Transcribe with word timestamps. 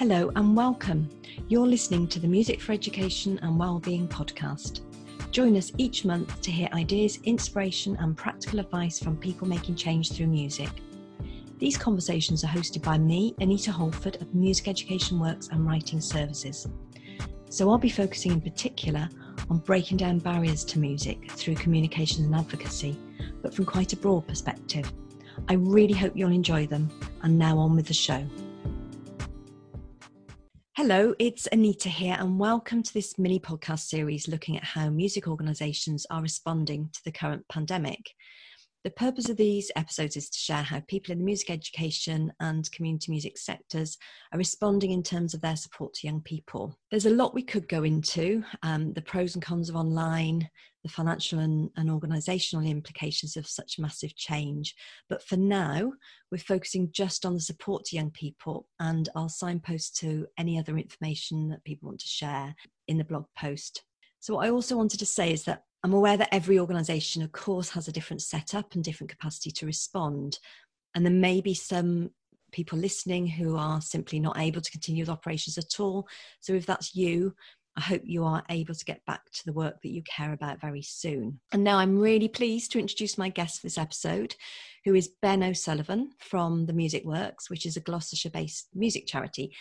Hello 0.00 0.32
and 0.34 0.56
welcome. 0.56 1.10
You're 1.48 1.66
listening 1.66 2.08
to 2.08 2.18
the 2.18 2.26
Music 2.26 2.58
for 2.58 2.72
Education 2.72 3.38
and 3.42 3.58
Wellbeing 3.58 4.08
podcast. 4.08 4.80
Join 5.30 5.58
us 5.58 5.72
each 5.76 6.06
month 6.06 6.40
to 6.40 6.50
hear 6.50 6.70
ideas, 6.72 7.18
inspiration, 7.24 7.98
and 8.00 8.16
practical 8.16 8.60
advice 8.60 8.98
from 8.98 9.18
people 9.18 9.46
making 9.46 9.74
change 9.74 10.10
through 10.10 10.28
music. 10.28 10.70
These 11.58 11.76
conversations 11.76 12.42
are 12.42 12.46
hosted 12.46 12.82
by 12.82 12.96
me, 12.96 13.34
Anita 13.40 13.72
Holford 13.72 14.16
of 14.22 14.34
Music 14.34 14.68
Education 14.68 15.20
Works 15.20 15.48
and 15.48 15.66
Writing 15.66 16.00
Services. 16.00 16.66
So 17.50 17.68
I'll 17.68 17.76
be 17.76 17.90
focusing 17.90 18.32
in 18.32 18.40
particular 18.40 19.06
on 19.50 19.58
breaking 19.58 19.98
down 19.98 20.18
barriers 20.18 20.64
to 20.64 20.78
music 20.78 21.30
through 21.32 21.56
communication 21.56 22.24
and 22.24 22.34
advocacy, 22.34 22.96
but 23.42 23.52
from 23.52 23.66
quite 23.66 23.92
a 23.92 23.98
broad 23.98 24.26
perspective. 24.26 24.90
I 25.50 25.56
really 25.56 25.92
hope 25.92 26.14
you'll 26.16 26.32
enjoy 26.32 26.66
them. 26.66 26.88
And 27.22 27.38
now 27.38 27.58
on 27.58 27.76
with 27.76 27.86
the 27.86 27.92
show. 27.92 28.26
Hello, 30.76 31.14
it's 31.18 31.48
Anita 31.50 31.88
here, 31.88 32.16
and 32.16 32.38
welcome 32.38 32.80
to 32.80 32.94
this 32.94 33.18
mini 33.18 33.40
podcast 33.40 33.88
series 33.88 34.28
looking 34.28 34.56
at 34.56 34.62
how 34.62 34.88
music 34.88 35.26
organisations 35.26 36.06
are 36.10 36.22
responding 36.22 36.88
to 36.92 37.00
the 37.04 37.10
current 37.10 37.44
pandemic. 37.48 38.14
The 38.84 38.92
purpose 38.92 39.28
of 39.28 39.36
these 39.36 39.72
episodes 39.74 40.16
is 40.16 40.30
to 40.30 40.38
share 40.38 40.62
how 40.62 40.80
people 40.86 41.10
in 41.10 41.18
the 41.18 41.24
music 41.24 41.50
education 41.50 42.32
and 42.38 42.70
community 42.70 43.10
music 43.10 43.36
sectors 43.36 43.98
are 44.32 44.38
responding 44.38 44.92
in 44.92 45.02
terms 45.02 45.34
of 45.34 45.40
their 45.40 45.56
support 45.56 45.92
to 45.94 46.06
young 46.06 46.20
people. 46.20 46.78
There's 46.92 47.06
a 47.06 47.10
lot 47.10 47.34
we 47.34 47.42
could 47.42 47.68
go 47.68 47.82
into 47.82 48.44
um, 48.62 48.92
the 48.92 49.02
pros 49.02 49.34
and 49.34 49.44
cons 49.44 49.70
of 49.70 49.76
online, 49.76 50.48
the 50.82 50.88
financial 50.88 51.38
and, 51.38 51.70
and 51.76 51.90
organisational 51.90 52.66
implications 52.66 53.36
of 53.36 53.46
such 53.46 53.78
massive 53.78 54.14
change. 54.16 54.74
But 55.08 55.22
for 55.22 55.36
now, 55.36 55.92
we're 56.30 56.38
focusing 56.38 56.90
just 56.92 57.26
on 57.26 57.34
the 57.34 57.40
support 57.40 57.84
to 57.86 57.96
young 57.96 58.10
people, 58.10 58.66
and 58.78 59.08
I'll 59.14 59.28
signpost 59.28 59.96
to 59.98 60.26
any 60.38 60.58
other 60.58 60.76
information 60.78 61.48
that 61.50 61.64
people 61.64 61.88
want 61.88 62.00
to 62.00 62.08
share 62.08 62.54
in 62.88 62.98
the 62.98 63.04
blog 63.04 63.26
post. 63.38 63.82
So, 64.20 64.34
what 64.34 64.46
I 64.46 64.50
also 64.50 64.76
wanted 64.76 64.98
to 65.00 65.06
say 65.06 65.32
is 65.32 65.44
that 65.44 65.64
I'm 65.82 65.94
aware 65.94 66.16
that 66.16 66.34
every 66.34 66.58
organisation, 66.58 67.22
of 67.22 67.32
course, 67.32 67.70
has 67.70 67.88
a 67.88 67.92
different 67.92 68.22
setup 68.22 68.74
and 68.74 68.84
different 68.84 69.10
capacity 69.10 69.50
to 69.52 69.66
respond. 69.66 70.38
And 70.94 71.04
there 71.04 71.12
may 71.12 71.40
be 71.40 71.54
some 71.54 72.10
people 72.52 72.78
listening 72.78 73.26
who 73.26 73.56
are 73.56 73.80
simply 73.80 74.20
not 74.20 74.38
able 74.38 74.60
to 74.60 74.70
continue 74.70 75.02
with 75.02 75.10
operations 75.10 75.56
at 75.56 75.80
all. 75.80 76.06
So 76.40 76.52
if 76.52 76.66
that's 76.66 76.94
you, 76.94 77.34
I 77.76 77.80
hope 77.82 78.02
you 78.04 78.24
are 78.24 78.42
able 78.50 78.74
to 78.74 78.84
get 78.84 79.04
back 79.06 79.30
to 79.32 79.44
the 79.46 79.52
work 79.52 79.80
that 79.82 79.90
you 79.90 80.02
care 80.02 80.32
about 80.32 80.60
very 80.60 80.82
soon. 80.82 81.40
And 81.52 81.64
now 81.64 81.78
I'm 81.78 81.98
really 81.98 82.28
pleased 82.28 82.72
to 82.72 82.78
introduce 82.78 83.16
my 83.16 83.28
guest 83.28 83.60
for 83.60 83.66
this 83.66 83.78
episode, 83.78 84.34
who 84.84 84.94
is 84.94 85.12
Ben 85.22 85.42
O'Sullivan 85.42 86.10
from 86.18 86.66
The 86.66 86.72
Music 86.72 87.04
Works, 87.04 87.48
which 87.48 87.66
is 87.66 87.76
a 87.76 87.80
Gloucestershire 87.80 88.30
based 88.30 88.68
music 88.74 89.06
charity. 89.06 89.54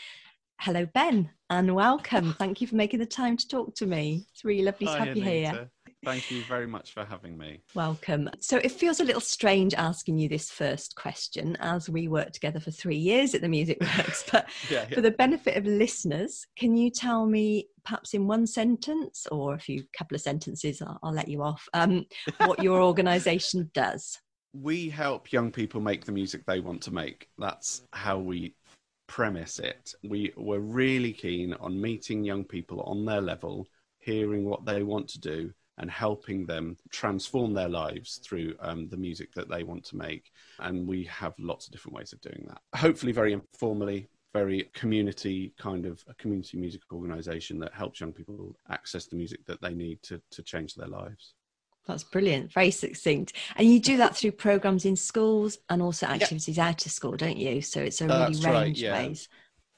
Hello, 0.60 0.86
Ben, 0.94 1.30
and 1.50 1.74
welcome. 1.74 2.34
Thank 2.38 2.60
you 2.60 2.68
for 2.68 2.76
making 2.76 3.00
the 3.00 3.06
time 3.06 3.38
to 3.38 3.48
talk 3.48 3.76
to 3.76 3.86
me. 3.86 4.26
It's 4.34 4.44
really 4.44 4.64
lovely 4.64 4.88
Hi, 4.88 4.94
to 4.94 5.00
have 5.00 5.08
Anita. 5.10 5.20
you 5.20 5.32
here. 5.32 5.72
Thank 6.04 6.32
you 6.32 6.44
very 6.44 6.66
much 6.66 6.94
for 6.94 7.04
having 7.04 7.38
me. 7.38 7.62
Welcome. 7.76 8.30
So 8.40 8.58
it 8.58 8.72
feels 8.72 9.02
a 9.02 9.04
little 9.04 9.22
strange 9.22 9.74
asking 9.74 10.18
you 10.18 10.30
this 10.30 10.50
first 10.50 10.96
question 10.96 11.58
as 11.60 11.90
we 11.90 12.08
worked 12.08 12.34
together 12.34 12.60
for 12.62 12.72
three 12.72 12.96
years 12.96 13.36
at 13.36 13.42
the 13.42 13.50
Music 13.50 13.78
Works. 13.98 14.24
But 14.32 14.48
yeah, 14.70 14.86
yeah. 14.88 14.96
for 14.96 15.02
the 15.02 15.12
benefit 15.12 15.58
of 15.58 15.66
listeners, 15.66 16.48
can 16.56 16.78
you 16.78 16.90
tell 16.90 17.26
me, 17.26 17.68
perhaps 17.84 18.14
in 18.14 18.28
one 18.28 18.48
sentence 18.48 19.28
or 19.30 19.56
a 19.56 19.60
few 19.60 19.84
couple 19.92 20.16
of 20.16 20.22
sentences, 20.22 20.82
I'll, 20.82 21.00
I'll 21.04 21.14
let 21.14 21.28
you 21.28 21.44
off, 21.44 21.68
um, 21.74 22.06
what 22.46 22.64
your 22.64 22.82
organisation 22.82 23.70
does? 23.74 24.20
We 24.54 24.90
help 24.90 25.34
young 25.34 25.52
people 25.52 25.82
make 25.82 26.06
the 26.06 26.14
music 26.14 26.46
they 26.46 26.62
want 26.62 26.82
to 26.84 26.94
make. 26.94 27.28
That's 27.38 27.82
how 27.92 28.20
we 28.20 28.56
premise 29.08 29.60
it. 29.60 29.94
We 30.04 30.32
were 30.38 30.60
really 30.60 31.12
keen 31.12 31.54
on 31.56 31.80
meeting 31.80 32.24
young 32.24 32.46
people 32.46 32.82
on 32.84 33.06
their 33.06 33.22
level, 33.22 33.68
hearing 34.00 34.46
what 34.46 34.66
they 34.66 34.82
want 34.82 35.10
to 35.10 35.20
do, 35.20 35.52
and 35.80 35.90
helping 35.90 36.46
them 36.46 36.78
transform 36.92 37.54
their 37.54 37.70
lives 37.70 38.20
through 38.24 38.54
um, 38.60 38.88
the 38.90 38.98
music 38.98 39.34
that 39.34 39.50
they 39.50 39.64
want 39.64 39.84
to 39.86 39.98
make. 39.98 40.32
And 40.60 40.88
we 40.88 41.06
have 41.06 41.34
lots 41.40 41.66
of 41.66 41.72
different 41.72 41.96
ways 41.96 42.14
of 42.14 42.22
doing 42.22 42.46
that. 42.48 42.62
Hopefully, 42.78 43.12
very 43.12 43.34
informally, 43.34 44.10
very 44.34 44.70
community 44.74 45.54
kind 45.58 45.86
of 45.86 46.04
a 46.08 46.14
community 46.16 46.58
music 46.58 46.82
organization 46.92 47.60
that 47.60 47.74
helps 47.74 48.00
young 48.00 48.12
people 48.12 48.56
access 48.70 49.08
the 49.08 49.16
music 49.16 49.46
that 49.48 49.62
they 49.62 49.74
need 49.74 50.04
to, 50.04 50.22
to 50.32 50.44
change 50.44 50.76
their 50.76 50.88
lives. 50.88 51.34
That's 51.88 52.04
brilliant, 52.04 52.54
very 52.54 52.70
succinct. 52.70 53.34
And 53.56 53.68
you 53.68 53.80
do 53.80 53.98
that 53.98 54.16
through 54.16 54.34
programs 54.34 54.86
in 54.86 54.96
schools 54.96 55.58
and 55.70 55.82
also 55.82 56.06
activities 56.06 56.58
yep. 56.58 56.68
out 56.68 56.86
of 56.86 56.92
school, 56.92 57.18
don't 57.18 57.38
you? 57.38 57.62
So 57.62 57.82
it's 57.82 58.02
a 58.02 58.06
really 58.06 58.20
That's 58.20 58.46
range 58.46 58.56
right, 58.56 58.78
yeah. 58.78 58.94
ways. 58.94 59.28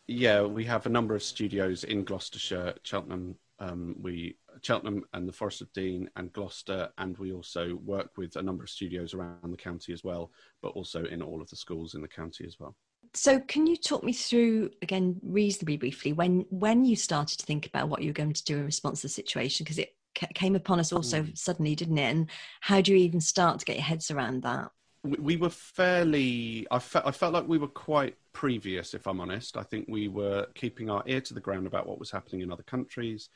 Yeah, 0.08 0.42
we 0.42 0.66
have 0.66 0.86
a 0.86 0.90
number 0.90 1.16
of 1.16 1.24
studios 1.24 1.86
in 1.86 2.04
Gloucestershire, 2.04 2.74
Cheltenham, 2.84 3.36
um, 3.62 3.96
we 4.02 4.38
Cheltenham 4.62 5.04
and 5.14 5.28
the 5.28 5.34
Forest 5.34 5.62
of 5.62 5.74
Dean 5.74 6.10
and 6.16 6.32
Gloucester, 6.34 6.90
and 6.98 7.18
we 7.18 7.32
also 7.34 7.76
work 7.84 8.12
with 8.18 8.36
a 8.36 8.42
number 8.42 8.64
of 8.64 8.70
studios 8.70 9.14
around 9.14 9.52
the 9.52 9.58
county 9.58 9.94
as 9.94 10.04
well, 10.04 10.32
but 10.62 10.70
also 10.70 11.06
in 11.06 11.22
all 11.22 11.42
of 11.42 11.50
the 11.50 11.56
schools 11.56 11.96
in 11.96 12.02
the 12.02 12.08
county 12.08 12.46
as 12.46 12.60
well. 12.60 12.76
So, 13.14 13.40
can 13.40 13.68
you 13.68 13.76
talk 13.76 14.04
me 14.04 14.14
through 14.14 14.72
again, 14.82 15.20
reasonably 15.22 15.78
briefly, 15.78 16.14
when 16.14 16.46
when 16.50 16.86
you 16.86 16.96
started 16.96 17.40
to 17.40 17.46
think 17.46 17.66
about 17.66 17.90
what 17.90 18.02
you 18.02 18.10
were 18.10 18.14
going 18.14 18.34
to 18.34 18.44
do 18.44 18.58
in 18.58 18.66
response 18.66 19.02
to 19.02 19.08
the 19.08 19.10
situation? 19.10 19.64
Because 19.64 19.80
it 19.80 19.96
came 20.34 20.56
upon 20.56 20.80
us 20.80 20.94
all 20.94 21.04
so 21.04 21.24
mm. 21.24 21.38
suddenly, 21.38 21.76
didn't 21.76 21.98
it? 21.98 22.10
And 22.10 22.30
how 22.62 22.82
do 22.82 22.92
you 22.92 22.98
even 22.98 23.22
start 23.22 23.60
to 23.60 23.66
get 23.66 23.78
your 23.78 23.84
heads 23.84 24.12
around 24.12 24.44
that? 24.44 24.72
We 25.04 25.36
were 25.36 25.50
fairly 25.50 26.68
I 26.70 26.80
felt 26.80 27.08
I 27.08 27.12
felt 27.12 27.34
like 27.34 27.48
we 27.48 27.58
were 27.58 27.68
quite 27.68 28.16
previous 28.34 28.94
if 28.94 29.08
I'm 29.08 29.20
honest. 29.20 29.58
I 29.58 29.64
think 29.64 29.88
we 29.90 30.08
were 30.08 30.46
keeping 30.54 30.90
our 30.90 31.04
ear 31.08 31.22
to 31.22 31.34
the 31.34 31.40
ground 31.40 31.66
about 31.66 31.88
what 31.88 32.00
was 32.00 32.12
happening 32.12 32.42
in 32.42 32.52
other 32.52 32.64
countries 32.64 33.30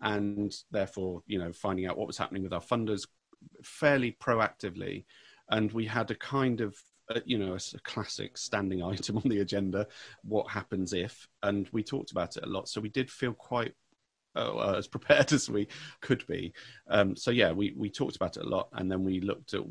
and 0.00 0.54
therefore 0.70 1.22
you 1.26 1.38
know 1.38 1.52
finding 1.52 1.86
out 1.86 1.98
what 1.98 2.06
was 2.06 2.18
happening 2.18 2.42
with 2.42 2.52
our 2.52 2.62
funders 2.62 3.06
fairly 3.62 4.16
proactively. 4.20 5.04
And 5.50 5.70
we 5.72 5.84
had 5.84 6.10
a 6.10 6.14
kind 6.14 6.62
of 6.62 6.76
uh, 7.14 7.20
you 7.26 7.38
know 7.38 7.54
a 7.54 7.78
classic 7.80 8.38
standing 8.38 8.82
item 8.82 9.18
on 9.18 9.28
the 9.28 9.40
agenda 9.40 9.86
what 10.22 10.50
happens 10.50 10.92
if 10.94 11.28
and 11.42 11.68
we 11.72 11.82
talked 11.82 12.10
about 12.10 12.36
it 12.36 12.44
a 12.44 12.48
lot. 12.48 12.68
So 12.68 12.80
we 12.80 12.88
did 12.88 13.10
feel 13.10 13.34
quite 13.34 13.74
uh, 14.34 14.74
as 14.76 14.86
prepared 14.86 15.32
as 15.32 15.50
we 15.50 15.68
could 16.00 16.26
be. 16.26 16.52
Um, 16.88 17.16
so 17.16 17.30
yeah, 17.30 17.52
we 17.52 17.74
we 17.76 17.90
talked 17.90 18.16
about 18.16 18.36
it 18.36 18.44
a 18.44 18.48
lot, 18.48 18.68
and 18.72 18.90
then 18.90 19.04
we 19.04 19.20
looked 19.20 19.54
at 19.54 19.62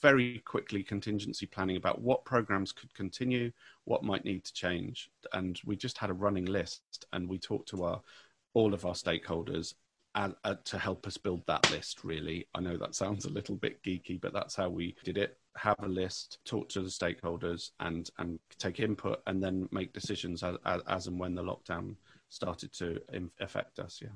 very 0.00 0.40
quickly 0.44 0.82
contingency 0.82 1.46
planning 1.46 1.76
about 1.76 2.00
what 2.00 2.24
programs 2.24 2.72
could 2.72 2.92
continue, 2.94 3.50
what 3.84 4.04
might 4.04 4.24
need 4.24 4.44
to 4.44 4.52
change, 4.52 5.10
and 5.32 5.60
we 5.64 5.76
just 5.76 5.98
had 5.98 6.10
a 6.10 6.14
running 6.14 6.46
list, 6.46 7.06
and 7.12 7.28
we 7.28 7.38
talked 7.38 7.68
to 7.70 7.84
our 7.84 8.00
all 8.54 8.74
of 8.74 8.84
our 8.84 8.94
stakeholders. 8.94 9.74
uh, 10.14 10.54
to 10.64 10.78
help 10.78 11.06
us 11.06 11.16
build 11.16 11.42
that 11.46 11.70
list, 11.70 12.04
really. 12.04 12.46
I 12.54 12.60
know 12.60 12.76
that 12.76 12.94
sounds 12.94 13.24
a 13.24 13.30
little 13.30 13.56
bit 13.56 13.82
geeky, 13.82 14.20
but 14.20 14.34
that's 14.34 14.54
how 14.54 14.68
we 14.68 14.94
did 15.04 15.16
it. 15.16 15.38
Have 15.56 15.76
a 15.82 15.88
list, 15.88 16.38
talk 16.44 16.68
to 16.70 16.82
the 16.82 16.90
stakeholders, 16.90 17.70
and 17.80 18.10
and 18.18 18.38
take 18.58 18.78
input, 18.80 19.22
and 19.26 19.42
then 19.42 19.68
make 19.72 19.94
decisions 19.94 20.42
as, 20.42 20.56
as, 20.66 20.82
as 20.86 21.06
and 21.06 21.18
when 21.18 21.34
the 21.34 21.42
lockdown 21.42 21.96
started 22.32 22.72
to 22.72 23.00
affect 23.40 23.78
us. 23.78 24.00
Yeah, 24.02 24.08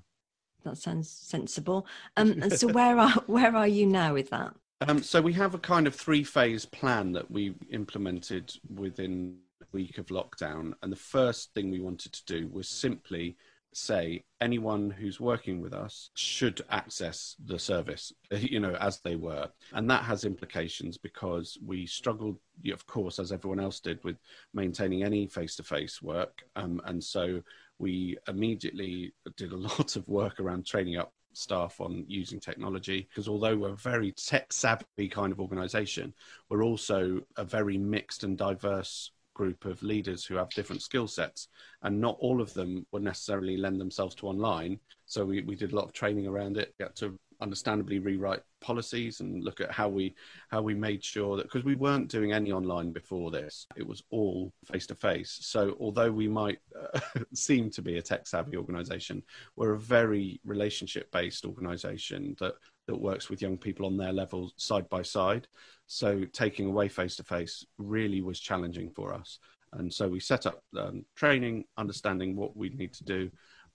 that 0.65 0.79
sounds 0.79 1.11
sensible. 1.11 1.87
Um, 2.17 2.33
and 2.43 2.53
so 2.53 2.69
where 2.69 2.99
are 2.99 3.11
where 3.27 3.55
are 3.55 3.69
you 3.69 3.87
now 3.87 4.15
with 4.15 4.31
that? 4.31 4.55
Um, 4.87 5.03
so 5.03 5.21
we 5.23 5.33
have 5.35 5.55
a 5.55 5.59
kind 5.59 5.87
of 5.87 5.95
three 5.95 6.25
phase 6.25 6.67
plan 6.67 7.13
that 7.13 7.31
we 7.31 7.55
implemented 7.71 8.53
within 8.75 9.39
a 9.63 9.67
week 9.73 9.99
of 9.99 10.07
lockdown, 10.07 10.73
and 10.83 10.93
the 10.93 10.97
first 10.97 11.55
thing 11.55 11.71
we 11.71 11.81
wanted 11.81 12.13
to 12.13 12.25
do 12.25 12.49
was 12.49 12.69
simply 12.69 13.37
say 13.77 14.25
anyone 14.41 14.89
who's 14.89 15.21
working 15.21 15.61
with 15.61 15.75
us 15.75 16.09
should 16.15 16.63
access 16.71 17.37
the 17.45 17.59
service 17.59 18.11
you 18.31 18.59
know 18.59 18.75
as 18.77 19.01
they 19.01 19.17
were 19.17 19.47
and 19.75 19.91
that 19.91 20.03
has 20.03 20.25
implications 20.25 20.97
because 20.97 21.59
we 21.65 21.85
struggled 21.85 22.39
of 22.73 22.87
course 22.87 23.19
as 23.19 23.33
everyone 23.33 23.61
else 23.61 23.79
did 23.81 24.03
with 24.03 24.17
maintaining 24.55 25.05
any 25.05 25.27
face 25.27 25.57
to 25.57 25.63
face 25.63 26.01
work 26.01 26.43
um, 26.57 26.81
and 26.87 27.05
so 27.05 27.43
we 27.79 28.17
immediately 28.29 29.13
did 29.37 29.53
a 29.53 29.57
lot 29.69 29.97
of 29.97 30.07
work 30.09 30.41
around 30.41 30.67
training 30.67 30.97
up 30.97 31.13
staff 31.33 31.81
on 31.81 32.05
using 32.09 32.41
technology 32.41 33.07
because 33.11 33.29
although 33.29 33.57
we're 33.57 33.75
a 33.75 33.77
very 33.77 34.11
tech 34.13 34.51
savvy 34.53 35.07
kind 35.11 35.33
of 35.33 35.39
organization 35.39 36.15
we're 36.49 36.65
also 36.65 37.21
a 37.37 37.45
very 37.45 37.77
mixed 37.77 38.25
and 38.25 38.39
diverse 38.39 39.11
group 39.37 39.67
of 39.67 39.83
leaders 39.83 40.25
who 40.25 40.35
have 40.35 40.49
different 40.51 40.81
skill 40.81 41.07
sets 41.07 41.49
and 41.83 42.01
not 42.01 42.17
all 42.21 42.41
of 42.41 42.55
them 42.55 42.87
would 42.91 43.03
necessarily 43.03 43.59
lend 43.59 43.79
themselves 43.79 44.15
to 44.15 44.27
online. 44.27 44.81
So 45.05 45.27
we, 45.27 45.43
we 45.43 45.55
did 45.55 45.73
a 45.73 45.77
lot 45.77 45.85
of 45.85 45.93
training 45.93 46.27
around 46.27 46.57
it 46.57 46.73
to 46.97 47.19
understandably 47.41 47.99
rewrite 47.99 48.43
policies 48.61 49.21
and 49.21 49.45
look 49.45 49.61
at 49.61 49.71
how 49.71 49.89
we 49.89 50.15
how 50.49 50.63
we 50.63 50.75
made 50.75 51.03
sure 51.03 51.37
that 51.37 51.45
because 51.45 51.65
we 51.65 51.75
weren't 51.75 52.09
doing 52.09 52.33
any 52.33 52.53
online 52.53 52.93
before 52.93 53.31
this. 53.31 53.67
It 53.77 53.87
was 53.87 54.03
all 54.11 54.53
face 54.65 54.87
to 54.89 54.95
face 54.95 55.39
so 55.43 55.77
although 55.81 56.11
we 56.11 56.29
might 56.29 56.59
uh, 56.95 57.01
seem 57.35 57.71
to 57.71 57.83
be 57.83 57.99
a 57.99 58.03
tech 58.03 58.27
savvy 58.27 58.57
organization 58.57 59.23
we're 59.57 59.75
a 59.75 59.79
very 59.79 60.41
relationship 60.45 61.11
based 61.13 61.45
organization 61.45 62.37
that 62.41 62.55
that 62.87 63.01
works 63.01 63.29
with 63.29 63.43
young 63.43 63.59
people 63.59 63.87
on 63.87 63.97
their 63.97 64.13
level 64.13 64.53
side 64.57 64.89
by 64.89 65.03
side. 65.03 65.49
So 65.87 66.25
taking 66.33 66.67
away 66.67 66.89
face 66.89 67.17
to 67.17 67.25
face 67.25 67.65
really 67.79 68.23
was 68.23 68.41
challenging 68.41 68.91
for 68.91 69.13
us. 69.13 69.39
And 69.73 69.93
so 69.93 70.09
we 70.09 70.21
set 70.21 70.47
up 70.47 70.63
um, 70.77 71.05
training, 71.15 71.65
understanding 71.77 72.37
what 72.37 72.57
we 72.57 72.71
need 72.71 72.93
to 72.95 73.05
do, 73.05 73.31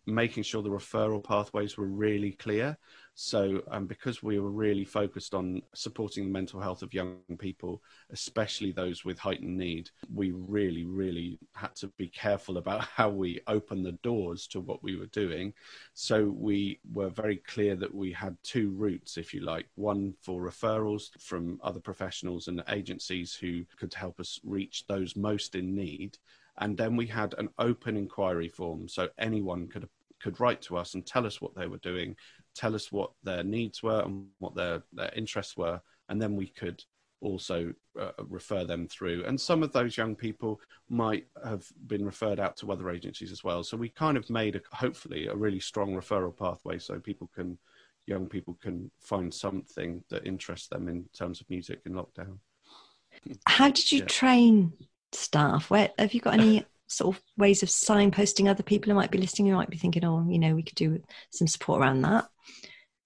making 0.08 0.44
sure 0.44 0.64
the 0.64 0.70
referral 0.70 1.24
pathways 1.24 1.78
were 1.78 1.86
really 1.86 2.32
clear. 2.32 2.78
So, 3.14 3.62
um, 3.70 3.88
because 3.88 4.24
we 4.24 4.40
were 4.40 4.50
really 4.50 4.86
focused 4.86 5.34
on 5.34 5.62
supporting 5.74 6.26
the 6.26 6.32
mental 6.32 6.62
health 6.62 6.82
of 6.82 6.94
young 6.94 7.18
people, 7.38 7.84
especially 8.10 8.72
those 8.72 9.04
with 9.04 9.20
heightened 9.20 9.58
need, 9.58 9.90
we 10.14 10.32
really, 10.32 10.86
really 10.86 11.38
had 11.54 11.76
to 11.76 11.88
be 11.98 12.08
careful 12.08 12.58
about 12.58 12.82
how 12.96 13.10
we 13.10 13.42
open 13.48 13.84
the 13.84 13.92
doors 14.04 14.48
to 14.48 14.60
what 14.60 14.82
we 14.82 14.96
were 14.96 15.08
doing. 15.08 15.54
So, 15.94 16.26
we 16.26 16.80
were 16.94 17.10
very 17.10 17.38
clear 17.38 17.76
that 17.76 17.94
we 17.94 18.12
had 18.12 18.38
two 18.44 18.72
routes, 18.72 19.18
if 19.18 19.34
you 19.34 19.42
like 19.42 19.68
one 19.76 20.14
for 20.22 20.42
referrals 20.42 21.10
from 21.20 21.60
other 21.64 21.80
professionals 21.80 22.48
and 22.48 22.64
agencies 22.70 23.36
who 23.36 23.66
could 23.78 23.94
help 23.94 24.20
us 24.20 24.40
reach 24.44 24.86
those 24.88 25.16
most 25.16 25.56
in 25.56 25.76
need. 25.76 26.18
And 26.58 26.78
then 26.78 26.96
we 26.96 27.08
had 27.08 27.36
an 27.38 27.50
open 27.60 27.98
inquiry 27.98 28.48
form, 28.48 28.88
so 28.88 29.10
anyone 29.18 29.68
could 29.68 29.88
could 30.22 30.40
write 30.40 30.62
to 30.62 30.78
us 30.78 30.94
and 30.94 31.06
tell 31.06 31.26
us 31.26 31.42
what 31.42 31.56
they 31.56 31.68
were 31.68 31.78
doing, 31.78 32.16
tell 32.56 32.76
us 32.76 32.92
what 32.92 33.12
their 33.24 33.44
needs 33.44 33.82
were 33.84 34.02
and 34.02 34.28
what 34.40 34.56
their, 34.56 34.84
their 34.94 35.12
interests 35.16 35.58
were, 35.58 35.82
and 36.10 36.22
then 36.22 36.36
we 36.36 36.48
could 36.48 36.84
also 37.22 37.74
uh, 38.00 38.12
refer 38.28 38.66
them 38.66 38.88
through. 38.88 39.24
And 39.26 39.40
some 39.40 39.64
of 39.64 39.72
those 39.72 39.96
young 39.96 40.16
people 40.16 40.60
might 40.90 41.28
have 41.46 41.66
been 41.88 42.06
referred 42.06 42.40
out 42.40 42.58
to 42.58 42.72
other 42.72 42.90
agencies 42.90 43.32
as 43.32 43.44
well. 43.44 43.64
So 43.64 43.78
we 43.78 43.90
kind 43.90 44.18
of 44.18 44.30
made 44.30 44.56
a, 44.56 44.62
hopefully 44.72 45.28
a 45.28 45.36
really 45.36 45.60
strong 45.60 45.94
referral 45.94 46.36
pathway 46.36 46.80
so 46.80 47.00
people 47.00 47.30
can, 47.34 47.58
young 48.08 48.28
people 48.28 48.58
can 48.62 48.90
find 49.00 49.34
something 49.34 50.04
that 50.10 50.26
interests 50.26 50.68
them 50.68 50.88
in 50.88 51.06
terms 51.14 51.42
of 51.42 51.50
music 51.50 51.82
in 51.86 51.94
lockdown. 51.94 52.40
How 53.46 53.70
did 53.70 53.92
you 53.92 54.00
yeah. 54.00 54.06
train 54.06 54.74
staff? 55.12 55.70
Where 55.70 55.92
have 56.00 56.14
you 56.14 56.22
got 56.22 56.34
any 56.34 56.66
sort 56.92 57.16
of 57.16 57.22
ways 57.38 57.64
of 57.64 57.70
signposting 57.70 58.50
other 58.50 58.64
people 58.64 58.92
who 58.92 58.96
might 58.96 59.12
be 59.12 59.18
listening 59.18 59.50
who 59.50 59.56
might 59.56 59.70
be 59.70 59.78
thinking, 59.78 60.04
oh, 60.04 60.26
you 60.28 60.38
know, 60.38 60.54
we 60.54 60.64
could 60.64 60.76
do 60.76 61.02
some 61.32 61.48
support 61.48 61.82
around 61.82 62.02
that? 62.02 62.28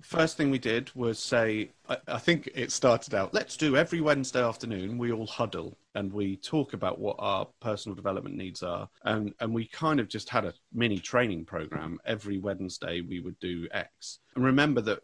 First 0.02 0.38
thing 0.38 0.52
we 0.52 0.60
did 0.60 0.92
was 0.94 1.18
say, 1.18 1.72
I, 2.08 2.20
think 2.20 2.50
it 2.54 2.72
started 2.72 3.16
out, 3.16 3.34
let's 3.34 3.58
do 3.58 3.76
every 3.76 4.02
Wednesday 4.02 4.44
afternoon, 4.44 5.00
we 5.00 5.12
all 5.12 5.26
huddle 5.26 5.78
and 5.96 6.14
we 6.14 6.36
talk 6.38 6.74
about 6.74 7.00
what 7.00 7.16
our 7.18 7.48
personal 7.60 7.96
development 7.96 8.36
needs 8.36 8.62
are. 8.62 8.88
And, 9.04 9.34
and 9.40 9.52
we 9.52 9.66
kind 9.66 10.00
of 10.00 10.08
just 10.08 10.30
had 10.30 10.46
a 10.46 10.54
mini 10.74 11.00
training 11.00 11.46
program. 11.46 12.00
Every 12.06 12.38
Wednesday, 12.38 13.02
we 13.02 13.20
would 13.20 13.40
do 13.40 13.68
X. 13.72 14.20
And 14.36 14.46
remember 14.46 14.82
that 14.82 15.00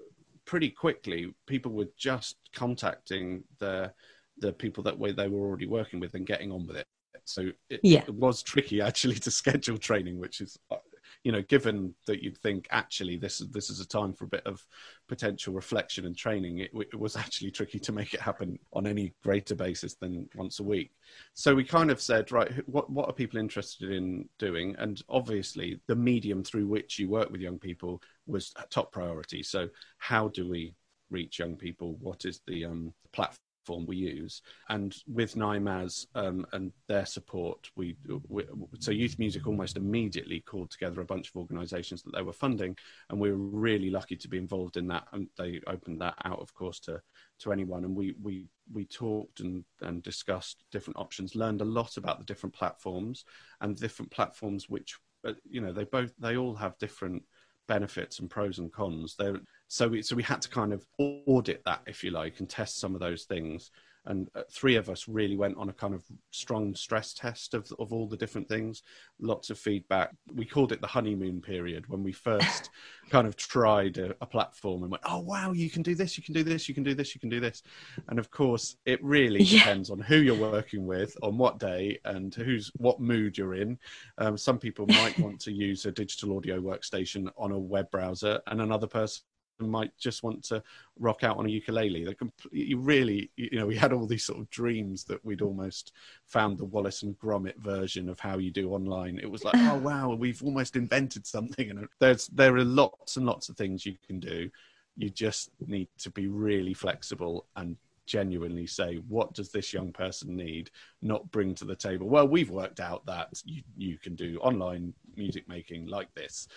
pretty 0.45 0.69
quickly, 0.69 1.33
people 1.48 1.72
were 1.72 1.89
just 1.98 2.36
contacting 2.54 3.44
the, 3.57 3.92
the 4.38 4.54
people 4.54 4.83
that 4.83 5.00
way 5.00 5.13
they 5.13 5.30
were 5.30 5.39
already 5.39 5.68
working 5.68 6.00
with 6.00 6.13
and 6.13 6.28
getting 6.28 6.51
on 6.51 6.68
with 6.68 6.78
it. 6.78 6.86
So 7.25 7.51
it, 7.69 7.79
yeah. 7.83 8.03
it 8.07 8.13
was 8.13 8.44
tricky 8.44 8.81
actually 8.81 9.19
to 9.19 9.31
schedule 9.31 9.77
training, 9.77 10.19
which 10.19 10.41
is, 10.41 10.57
uh, 10.69 10.77
you 11.23 11.31
know, 11.31 11.41
given 11.44 11.94
that 12.07 12.23
you'd 12.23 12.38
think 12.38 12.68
actually 12.71 13.18
this 13.18 13.41
is 13.41 13.50
this 13.50 13.69
is 13.69 13.79
a 13.79 13.88
time 13.88 14.13
for 14.13 14.25
a 14.25 14.29
bit 14.29 14.45
of 14.45 14.65
potential 15.07 15.53
reflection 15.53 16.06
and 16.06 16.18
training, 16.18 16.59
it, 16.59 16.71
it 16.73 17.00
was 17.00 17.15
actually 17.15 17.51
tricky 17.51 17.79
to 17.79 17.91
make 17.91 18.13
it 18.13 18.21
happen 18.21 18.57
on 18.73 18.88
any 18.88 19.13
greater 19.23 19.53
basis 19.53 19.95
than 19.95 20.27
once 20.35 20.59
a 20.59 20.63
week. 20.63 20.91
So 21.33 21.53
we 21.53 21.63
kind 21.63 21.91
of 21.91 22.01
said, 22.01 22.31
right, 22.31 22.51
what 22.68 22.89
what 22.89 23.07
are 23.07 23.13
people 23.13 23.39
interested 23.39 23.91
in 23.91 24.27
doing? 24.39 24.75
And 24.79 25.01
obviously, 25.09 25.79
the 25.88 25.95
medium 25.95 26.44
through 26.44 26.68
which 26.68 26.97
you 26.97 27.09
work 27.09 27.29
with 27.31 27.41
young 27.41 27.59
people 27.59 28.01
was 28.25 28.53
a 28.56 28.65
top 28.68 28.91
priority. 28.91 29.44
So 29.44 29.69
how 29.97 30.29
do 30.29 30.50
we 30.50 30.73
reach 31.12 31.39
young 31.39 31.56
people? 31.56 31.97
What 32.00 32.25
is 32.25 32.41
the 32.47 32.65
um, 32.65 32.94
platform? 33.12 33.50
Platform 33.61 33.85
we 33.85 33.97
use. 33.97 34.41
And 34.69 34.95
with 35.07 35.35
NYMAZ 35.35 36.07
um, 36.15 36.45
and 36.51 36.71
their 36.87 37.05
support, 37.05 37.69
we, 37.75 37.95
we, 38.27 38.43
so 38.79 38.91
Youth 38.91 39.19
Music 39.19 39.45
almost 39.45 39.77
immediately 39.77 40.41
called 40.41 40.71
together 40.71 41.01
a 41.01 41.05
bunch 41.05 41.29
of 41.29 41.35
organisations 41.35 42.01
that 42.03 42.13
they 42.15 42.23
were 42.23 42.33
funding, 42.33 42.75
and 43.09 43.19
we 43.19 43.31
were 43.31 43.37
really 43.37 43.89
lucky 43.89 44.15
to 44.15 44.27
be 44.27 44.37
involved 44.37 44.77
in 44.77 44.87
that. 44.87 45.05
And 45.13 45.27
they 45.37 45.61
opened 45.67 46.01
that 46.01 46.15
out, 46.25 46.39
of 46.39 46.53
course, 46.53 46.79
to 46.81 47.01
to 47.39 47.51
anyone. 47.51 47.83
And 47.83 47.95
we 47.95 48.15
we 48.21 48.47
we 48.71 48.85
talked 48.85 49.41
and 49.41 49.63
and 49.81 50.01
discussed 50.01 50.63
different 50.71 50.97
options, 50.97 51.35
learned 51.35 51.61
a 51.61 51.65
lot 51.65 51.97
about 51.97 52.19
the 52.19 52.25
different 52.25 52.55
platforms 52.55 53.25
and 53.61 53.75
different 53.75 54.11
platforms 54.11 54.69
which 54.69 54.97
uh, 55.27 55.33
you 55.47 55.61
know 55.61 55.71
they 55.71 55.83
both 55.83 56.13
they 56.19 56.37
all 56.37 56.55
have 56.55 56.77
different 56.79 57.23
benefits 57.67 58.19
and 58.19 58.29
pros 58.29 58.57
and 58.57 58.73
cons. 58.73 59.15
There, 59.17 59.39
so 59.71 59.88
we 59.88 60.01
so 60.01 60.18
we 60.18 60.23
had 60.23 60.41
to 60.41 60.50
kind 60.50 60.73
of 60.73 60.85
audit 60.97 61.63
that, 61.63 61.79
if 61.88 62.03
you 62.03 62.12
like, 62.12 62.41
and 62.41 62.50
test 62.50 62.81
some 62.81 62.94
of 62.94 63.00
those 63.00 63.23
things. 63.23 63.71
And 64.06 64.29
uh, 64.35 64.41
three 64.51 64.75
of 64.75 64.89
us 64.89 65.07
really 65.07 65.38
went 65.38 65.56
on 65.57 65.69
a 65.69 65.73
kind 65.73 65.94
of 65.94 66.03
strong 66.31 66.75
stress 66.75 67.13
test 67.13 67.53
of 67.53 67.71
of 67.79 67.94
all 67.94 68.06
the 68.06 68.18
different 68.18 68.50
things. 68.50 68.83
Lots 69.21 69.50
of 69.50 69.57
feedback. 69.57 70.13
We 70.35 70.44
called 70.44 70.73
it 70.73 70.81
the 70.81 70.88
honeymoon 70.88 71.39
period 71.39 71.88
when 71.88 72.03
we 72.03 72.12
first 72.12 72.69
kind 73.09 73.25
of 73.25 73.38
tried 73.38 73.97
a, 73.97 74.13
a 74.19 74.25
platform 74.25 74.81
and 74.81 74.91
went, 74.91 75.03
"Oh 75.06 75.19
wow, 75.19 75.53
you 75.53 75.69
can 75.69 75.83
do 75.83 75.95
this, 75.95 76.18
you 76.18 76.23
can 76.23 76.33
do 76.33 76.44
this, 76.44 76.68
you 76.68 76.75
can 76.75 76.83
do 76.83 76.94
this, 76.94 77.15
you 77.15 77.21
can 77.21 77.29
do 77.29 77.39
this." 77.39 77.63
And 78.09 78.19
of 78.19 78.29
course, 78.29 78.75
it 78.85 79.01
really 79.01 79.41
yeah. 79.41 79.59
depends 79.59 79.89
on 79.89 80.00
who 80.01 80.18
you're 80.18 80.51
working 80.51 80.85
with, 80.85 81.15
on 81.23 81.38
what 81.38 81.59
day, 81.59 81.97
and 82.03 82.35
who's 82.35 82.73
what 82.75 83.00
mood 83.00 83.38
you're 83.38 83.56
in. 83.56 83.79
Um, 84.18 84.38
some 84.38 84.59
people 84.59 84.85
might 84.88 85.18
want 85.18 85.39
to 85.41 85.53
use 85.53 85.85
a 85.85 85.94
digital 85.94 86.35
audio 86.35 86.59
workstation 86.59 87.31
on 87.38 87.53
a 87.53 87.57
web 87.57 87.89
browser, 87.89 88.41
and 88.47 88.59
another 88.59 88.88
person 88.88 89.23
might 89.67 89.97
just 89.97 90.23
want 90.23 90.43
to 90.45 90.61
rock 90.99 91.23
out 91.23 91.37
on 91.37 91.45
a 91.45 91.49
ukulele. 91.49 92.03
They 92.03 92.13
completely, 92.13 92.75
really, 92.75 93.31
you 93.35 93.59
know, 93.59 93.65
we 93.65 93.75
had 93.75 93.93
all 93.93 94.05
these 94.05 94.25
sort 94.25 94.39
of 94.39 94.49
dreams 94.49 95.03
that 95.05 95.23
we'd 95.25 95.41
almost 95.41 95.93
found 96.25 96.57
the 96.57 96.65
Wallace 96.65 97.03
and 97.03 97.17
Gromit 97.19 97.57
version 97.57 98.09
of 98.09 98.19
how 98.19 98.37
you 98.37 98.51
do 98.51 98.71
online. 98.71 99.19
It 99.19 99.29
was 99.29 99.43
like, 99.43 99.55
oh 99.57 99.77
wow, 99.83 100.13
we've 100.13 100.43
almost 100.43 100.75
invented 100.75 101.25
something. 101.25 101.69
And 101.69 101.87
there's 101.99 102.27
there 102.27 102.55
are 102.55 102.63
lots 102.63 103.17
and 103.17 103.25
lots 103.25 103.49
of 103.49 103.57
things 103.57 103.85
you 103.85 103.95
can 104.05 104.19
do. 104.19 104.49
You 104.97 105.09
just 105.09 105.51
need 105.65 105.87
to 105.99 106.09
be 106.09 106.27
really 106.27 106.73
flexible 106.73 107.45
and 107.55 107.77
genuinely 108.05 108.67
say 108.67 108.95
what 109.07 109.33
does 109.33 109.51
this 109.51 109.71
young 109.71 109.91
person 109.93 110.35
need 110.35 110.69
not 111.01 111.29
bring 111.31 111.55
to 111.55 111.63
the 111.63 111.75
table 111.75 112.09
well 112.09 112.27
we've 112.27 112.49
worked 112.49 112.81
out 112.81 113.05
that 113.05 113.29
you, 113.45 113.61
you 113.77 113.97
can 113.97 114.15
do 114.15 114.37
online 114.41 114.93
music 115.15 115.47
making 115.47 115.87
like 115.87 116.13
this 116.13 116.47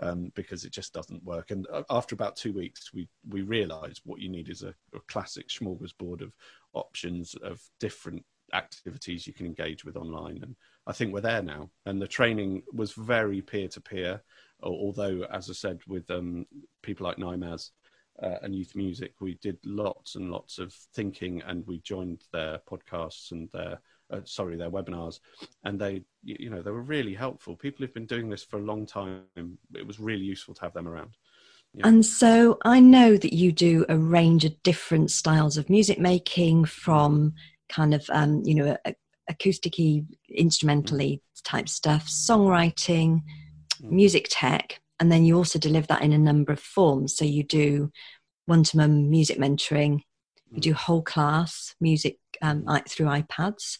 um, 0.00 0.32
because 0.34 0.64
it 0.64 0.72
just 0.72 0.92
doesn't 0.92 1.24
work. 1.24 1.50
And 1.50 1.66
uh, 1.72 1.82
after 1.90 2.14
about 2.14 2.36
two 2.36 2.52
weeks, 2.52 2.92
we 2.92 3.08
we 3.28 3.42
realised 3.42 4.02
what 4.04 4.20
you 4.20 4.28
need 4.28 4.48
is 4.48 4.62
a, 4.62 4.74
a 4.94 5.00
classic 5.08 5.48
smorgasbord 5.48 6.22
of 6.22 6.32
options 6.74 7.34
of 7.42 7.60
different 7.80 8.24
activities 8.54 9.26
you 9.26 9.32
can 9.32 9.46
engage 9.46 9.84
with 9.84 9.96
online. 9.96 10.40
And 10.42 10.56
I 10.86 10.92
think 10.92 11.12
we're 11.12 11.20
there 11.20 11.42
now. 11.42 11.70
And 11.86 12.00
the 12.00 12.08
training 12.08 12.62
was 12.72 12.92
very 12.92 13.42
peer 13.42 13.68
to 13.68 13.80
peer, 13.80 14.22
although, 14.62 15.26
as 15.30 15.50
I 15.50 15.52
said, 15.52 15.80
with 15.86 16.10
um, 16.10 16.46
people 16.82 17.06
like 17.06 17.18
NYMAZ. 17.18 17.70
Uh, 18.20 18.34
and 18.42 18.52
youth 18.52 18.74
music, 18.74 19.12
we 19.20 19.38
did 19.40 19.56
lots 19.64 20.16
and 20.16 20.28
lots 20.28 20.58
of 20.58 20.74
thinking, 20.92 21.40
and 21.42 21.64
we 21.68 21.78
joined 21.82 22.20
their 22.32 22.58
podcasts 22.68 23.30
and 23.30 23.48
their 23.52 23.80
uh, 24.10 24.20
sorry, 24.24 24.56
their 24.56 24.70
webinars, 24.70 25.20
and 25.64 25.78
they, 25.78 26.02
you 26.22 26.50
know, 26.50 26.62
they 26.62 26.70
were 26.70 26.82
really 26.82 27.14
helpful. 27.14 27.56
People 27.56 27.84
who've 27.84 27.94
been 27.94 28.06
doing 28.06 28.28
this 28.28 28.42
for 28.42 28.58
a 28.58 28.62
long 28.62 28.86
time. 28.86 29.22
It 29.74 29.86
was 29.86 30.00
really 30.00 30.24
useful 30.24 30.54
to 30.54 30.60
have 30.62 30.74
them 30.74 30.88
around. 30.88 31.16
Yeah. 31.74 31.86
And 31.88 32.04
so 32.04 32.58
I 32.64 32.80
know 32.80 33.16
that 33.16 33.34
you 33.34 33.52
do 33.52 33.84
a 33.88 33.98
range 33.98 34.44
of 34.44 34.62
different 34.62 35.10
styles 35.10 35.56
of 35.56 35.68
music 35.68 35.98
making 35.98 36.64
from 36.64 37.34
kind 37.68 37.92
of, 37.92 38.08
um, 38.10 38.42
you 38.44 38.54
know, 38.54 38.76
acousticy, 39.30 40.06
instrumentally 40.30 41.22
type 41.44 41.68
stuff, 41.68 42.06
songwriting, 42.06 43.22
mm. 43.82 43.90
music 43.90 44.28
tech, 44.30 44.80
and 45.00 45.12
then 45.12 45.24
you 45.24 45.36
also 45.36 45.58
deliver 45.58 45.86
that 45.88 46.02
in 46.02 46.12
a 46.12 46.18
number 46.18 46.52
of 46.52 46.60
forms. 46.60 47.14
So 47.14 47.24
you 47.24 47.44
do 47.44 47.92
one 48.46 48.64
to 48.64 48.78
one 48.78 49.10
music 49.10 49.38
mentoring, 49.38 50.00
you 50.50 50.60
do 50.60 50.72
whole 50.72 51.02
class 51.02 51.74
music 51.80 52.18
um, 52.42 52.64
through 52.88 53.06
iPads, 53.06 53.78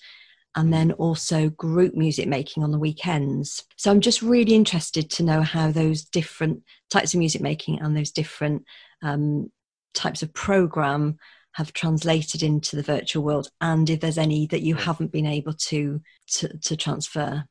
and 0.55 0.73
then 0.73 0.93
also 0.93 1.51
group 1.51 1.95
music 1.95 2.27
making 2.27 2.63
on 2.63 2.71
the 2.71 2.79
weekends. 2.79 3.65
So 3.77 3.91
I'm 3.91 4.01
just 4.01 4.23
really 4.23 4.55
interested 4.55 5.11
to 5.11 5.23
know 5.23 5.43
how 5.43 5.71
those 5.71 6.05
different 6.05 6.63
types 6.91 7.15
of 7.15 7.19
music 7.19 7.41
making 7.41 7.81
and 7.81 7.97
those 7.97 8.11
different 8.11 8.65
um, 9.03 9.51
types 9.95 10.23
of 10.23 10.33
program 10.33 11.19
have 11.53 11.73
translated 11.73 12.43
into 12.43 12.77
the 12.77 12.83
virtual 12.83 13.25
world, 13.25 13.51
and 13.61 13.91
if 13.91 14.01
there's 14.01 14.19
any 14.19 14.47
that 14.47 14.63
you 14.63 14.75
haven't 14.75 15.13
been 15.13 15.27
able 15.27 15.53
to 15.53 16.01
to, 16.27 16.57
to 16.59 16.77
transfer. 16.77 17.45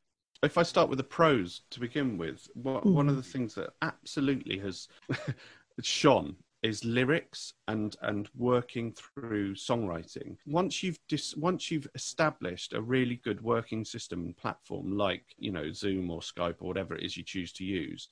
If 0.44 0.58
I 0.58 0.64
start 0.64 0.88
with 0.90 0.98
the 0.98 1.04
pros 1.04 1.62
to 1.72 1.80
begin 1.80 2.18
with, 2.18 2.48
mm. 2.58 2.86
one 2.86 3.10
of 3.10 3.16
the 3.16 3.24
things 3.24 3.56
that 3.56 3.72
absolutely 3.82 4.60
has 4.60 4.88
shone 5.82 6.36
is 6.68 6.84
lyrics 6.84 7.54
and 7.68 7.96
and 8.02 8.30
working 8.36 8.94
through 8.94 9.56
songwriting 9.56 10.36
once 10.46 10.84
you've 10.84 11.00
dis, 11.08 11.36
once 11.38 11.72
you've 11.72 11.88
established 11.96 12.74
a 12.74 12.82
really 12.82 13.16
good 13.24 13.42
working 13.42 13.86
system 13.86 14.26
and 14.26 14.38
platform 14.38 14.98
like 14.98 15.24
you 15.38 15.52
know 15.52 15.72
zoom 15.72 16.12
or 16.12 16.20
skype 16.20 16.56
or 16.60 16.68
whatever 16.68 16.96
it 16.96 17.04
is 17.04 17.16
you 17.16 17.24
choose 17.24 17.54
to 17.54 17.64
use 17.64 18.10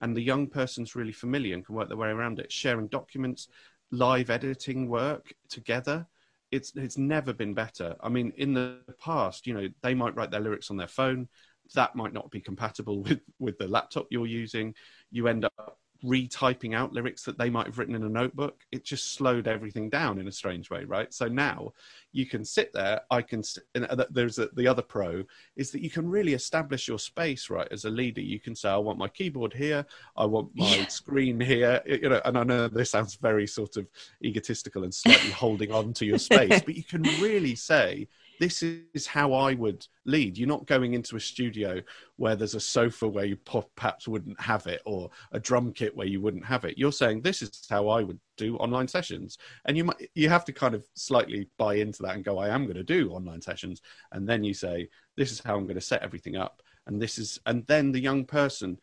and 0.00 0.16
the 0.16 0.22
young 0.22 0.46
person's 0.46 0.96
really 0.96 1.12
familiar 1.12 1.54
and 1.54 1.66
can 1.66 1.74
work 1.74 1.88
their 1.88 1.96
way 1.98 2.08
around 2.08 2.38
it 2.38 2.50
sharing 2.50 2.86
documents 2.88 3.48
live 3.90 4.30
editing 4.30 4.88
work 4.88 5.32
together 5.48 6.06
it's 6.50 6.72
it's 6.76 6.96
never 6.96 7.32
been 7.32 7.54
better. 7.54 7.94
I 8.00 8.08
mean, 8.08 8.32
in 8.36 8.54
the 8.54 8.78
past, 8.98 9.46
you 9.46 9.54
know, 9.54 9.68
they 9.82 9.94
might 9.94 10.16
write 10.16 10.30
their 10.30 10.40
lyrics 10.40 10.70
on 10.70 10.76
their 10.76 10.86
phone. 10.86 11.28
That 11.74 11.94
might 11.94 12.12
not 12.12 12.30
be 12.30 12.40
compatible 12.40 13.02
with 13.02 13.20
with 13.38 13.58
the 13.58 13.68
laptop 13.68 14.06
you're 14.10 14.26
using. 14.26 14.74
You 15.10 15.28
end 15.28 15.44
up 15.44 15.78
retyping 16.04 16.74
out 16.74 16.92
lyrics 16.92 17.24
that 17.24 17.38
they 17.38 17.50
might 17.50 17.66
have 17.66 17.78
written 17.78 17.94
in 17.94 18.04
a 18.04 18.08
notebook 18.08 18.64
it 18.70 18.84
just 18.84 19.14
slowed 19.14 19.48
everything 19.48 19.90
down 19.90 20.20
in 20.20 20.28
a 20.28 20.32
strange 20.32 20.70
way 20.70 20.84
right 20.84 21.12
so 21.12 21.26
now 21.26 21.72
you 22.12 22.24
can 22.24 22.44
sit 22.44 22.72
there 22.72 23.00
i 23.10 23.20
can 23.20 23.42
and 23.74 23.84
uh, 23.86 24.06
there's 24.10 24.38
a, 24.38 24.48
the 24.54 24.66
other 24.66 24.82
pro 24.82 25.24
is 25.56 25.72
that 25.72 25.82
you 25.82 25.90
can 25.90 26.08
really 26.08 26.34
establish 26.34 26.86
your 26.86 27.00
space 27.00 27.50
right 27.50 27.66
as 27.72 27.84
a 27.84 27.90
leader 27.90 28.20
you 28.20 28.38
can 28.38 28.54
say 28.54 28.68
i 28.68 28.76
want 28.76 28.96
my 28.96 29.08
keyboard 29.08 29.52
here 29.52 29.84
i 30.16 30.24
want 30.24 30.48
my 30.54 30.76
yeah. 30.76 30.86
screen 30.86 31.40
here 31.40 31.82
you 31.84 32.08
know 32.08 32.20
and 32.24 32.38
i 32.38 32.44
know 32.44 32.68
this 32.68 32.90
sounds 32.90 33.16
very 33.16 33.46
sort 33.46 33.76
of 33.76 33.88
egotistical 34.24 34.84
and 34.84 34.94
slightly 34.94 35.30
holding 35.32 35.72
on 35.72 35.92
to 35.92 36.06
your 36.06 36.18
space 36.18 36.62
but 36.62 36.76
you 36.76 36.84
can 36.84 37.02
really 37.20 37.56
say 37.56 38.06
this 38.38 38.62
is 38.62 39.06
how 39.06 39.32
I 39.32 39.54
would 39.54 39.86
lead. 40.04 40.38
You're 40.38 40.48
not 40.48 40.66
going 40.66 40.94
into 40.94 41.16
a 41.16 41.20
studio 41.20 41.80
where 42.16 42.36
there's 42.36 42.54
a 42.54 42.60
sofa 42.60 43.08
where 43.08 43.24
you 43.24 43.36
perhaps 43.76 44.08
wouldn't 44.08 44.40
have 44.40 44.66
it 44.66 44.80
or 44.84 45.10
a 45.32 45.40
drum 45.40 45.72
kit 45.72 45.96
where 45.96 46.06
you 46.06 46.20
wouldn't 46.20 46.44
have 46.44 46.64
it. 46.64 46.78
You're 46.78 46.92
saying 46.92 47.22
this 47.22 47.42
is 47.42 47.66
how 47.68 47.88
I 47.88 48.02
would 48.02 48.18
do 48.36 48.56
online 48.56 48.88
sessions, 48.88 49.38
and 49.64 49.76
you 49.76 49.84
might 49.84 50.10
you 50.14 50.28
have 50.28 50.44
to 50.46 50.52
kind 50.52 50.74
of 50.74 50.84
slightly 50.94 51.48
buy 51.58 51.74
into 51.74 52.02
that 52.02 52.14
and 52.14 52.24
go, 52.24 52.38
I 52.38 52.48
am 52.48 52.64
going 52.64 52.76
to 52.76 52.84
do 52.84 53.10
online 53.10 53.42
sessions, 53.42 53.82
and 54.12 54.28
then 54.28 54.44
you 54.44 54.54
say 54.54 54.88
this 55.16 55.32
is 55.32 55.40
how 55.40 55.56
I'm 55.56 55.64
going 55.64 55.74
to 55.74 55.80
set 55.80 56.02
everything 56.02 56.36
up, 56.36 56.62
and 56.86 57.00
this 57.00 57.18
is, 57.18 57.38
and 57.46 57.66
then 57.66 57.92
the 57.92 58.00
young 58.00 58.24
person 58.24 58.78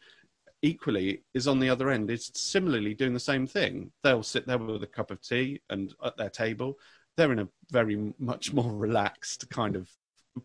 equally 0.62 1.24
is 1.34 1.48
on 1.48 1.60
the 1.60 1.70
other 1.70 1.90
end. 1.92 2.10
Is 2.10 2.32
similarly 2.34 2.94
doing 2.94 3.14
the 3.14 3.20
same 3.20 3.48
thing. 3.48 3.92
They'll 4.04 4.24
sit 4.24 4.48
there 4.48 4.58
with 4.58 4.84
a 4.84 4.88
cup 4.88 5.12
of 5.12 5.22
tea 5.22 5.62
and 5.70 5.94
at 6.04 6.18
their 6.18 6.30
table 6.30 6.78
they're 7.17 7.31
in 7.31 7.39
a 7.39 7.48
very 7.72 8.13
much 8.19 8.53
more 8.53 8.72
relaxed 8.86 9.50
kind 9.50 9.75
of 9.75 9.89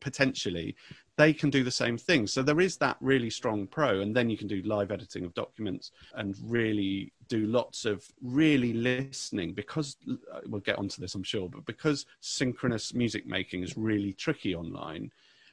potentially 0.01 0.77
they 1.17 1.33
can 1.33 1.51
do 1.51 1.65
the 1.65 1.71
same 1.71 1.99
thing 1.99 2.27
so 2.27 2.43
there 2.43 2.61
is 2.61 2.77
that 2.77 2.97
really 3.01 3.29
strong 3.29 3.67
pro 3.67 4.01
and 4.01 4.15
then 4.15 4.31
you 4.31 4.37
can 4.37 4.47
do 4.47 4.63
live 4.63 4.93
editing 4.93 5.25
of 5.25 5.35
documents 5.35 5.91
and 6.15 6.37
really 6.45 7.13
do 7.29 7.47
lots 7.47 7.85
of 7.85 8.05
really 8.23 8.73
listening 8.73 9.53
because 9.53 9.97
uh, 10.09 10.41
we'll 10.47 10.61
get 10.61 10.79
onto 10.79 11.01
this 11.01 11.15
i'm 11.15 11.23
sure 11.23 11.49
but 11.49 11.65
because 11.67 12.07
synchronous 12.21 12.95
music 12.95 13.27
making 13.27 13.63
is 13.63 13.77
really 13.77 14.13
tricky 14.13 14.55
online 14.55 15.11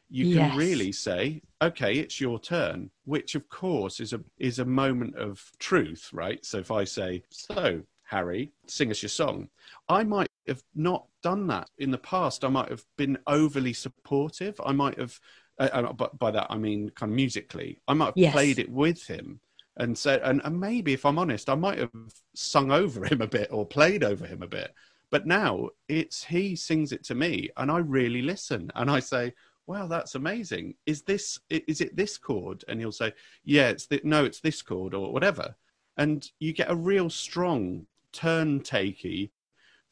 you 0.09 0.35
can 0.35 0.47
yes. 0.47 0.55
really 0.55 0.91
say 0.91 1.41
okay 1.61 1.95
it's 1.95 2.21
your 2.21 2.39
turn 2.39 2.89
which 3.05 3.35
of 3.35 3.49
course 3.49 3.99
is 3.99 4.13
a 4.13 4.21
is 4.37 4.59
a 4.59 4.65
moment 4.65 5.15
of 5.15 5.51
truth 5.59 6.09
right 6.13 6.45
so 6.45 6.59
if 6.59 6.71
i 6.71 6.83
say 6.83 7.21
so 7.29 7.81
harry 8.03 8.51
sing 8.67 8.89
us 8.89 9.01
your 9.01 9.09
song 9.09 9.49
i 9.89 10.03
might 10.03 10.29
have 10.47 10.63
not 10.75 11.05
done 11.23 11.47
that 11.47 11.69
in 11.77 11.91
the 11.91 11.97
past. 11.97 12.43
I 12.43 12.49
might 12.49 12.69
have 12.69 12.85
been 12.97 13.17
overly 13.27 13.73
supportive. 13.73 14.59
I 14.65 14.71
might 14.71 14.97
have, 14.97 15.19
uh, 15.59 15.69
uh, 15.71 15.93
but 15.93 16.17
by 16.19 16.31
that 16.31 16.47
I 16.49 16.57
mean 16.57 16.89
kind 16.91 17.11
of 17.11 17.15
musically. 17.15 17.79
I 17.87 17.93
might 17.93 18.07
have 18.07 18.17
yes. 18.17 18.33
played 18.33 18.59
it 18.59 18.69
with 18.69 19.05
him 19.05 19.39
and 19.77 19.97
said, 19.97 20.21
and, 20.23 20.41
and 20.43 20.59
maybe 20.59 20.93
if 20.93 21.05
I'm 21.05 21.19
honest, 21.19 21.49
I 21.49 21.55
might 21.55 21.77
have 21.77 21.91
sung 22.35 22.71
over 22.71 23.05
him 23.05 23.21
a 23.21 23.27
bit 23.27 23.49
or 23.51 23.65
played 23.65 24.03
over 24.03 24.25
him 24.25 24.41
a 24.41 24.47
bit. 24.47 24.73
But 25.09 25.25
now 25.25 25.69
it's 25.87 26.23
he 26.23 26.55
sings 26.55 26.91
it 26.91 27.03
to 27.05 27.15
me, 27.15 27.49
and 27.55 27.71
I 27.71 27.77
really 27.77 28.21
listen, 28.21 28.69
and 28.75 28.91
I 28.91 28.99
say, 28.99 29.33
"Wow, 29.65 29.87
that's 29.87 30.15
amazing! 30.15 30.75
Is 30.85 31.01
this 31.03 31.39
is 31.49 31.79
it 31.79 31.95
this 31.95 32.17
chord?" 32.17 32.65
And 32.67 32.79
he'll 32.79 32.91
say, 32.91 33.13
"Yeah, 33.45 33.69
it's 33.69 33.87
the, 33.87 34.01
no, 34.03 34.25
it's 34.25 34.41
this 34.41 34.61
chord 34.61 34.93
or 34.93 35.13
whatever." 35.13 35.55
And 35.95 36.29
you 36.39 36.51
get 36.51 36.69
a 36.69 36.75
real 36.75 37.09
strong 37.09 37.87
turn 38.11 38.59
takey 38.59 39.29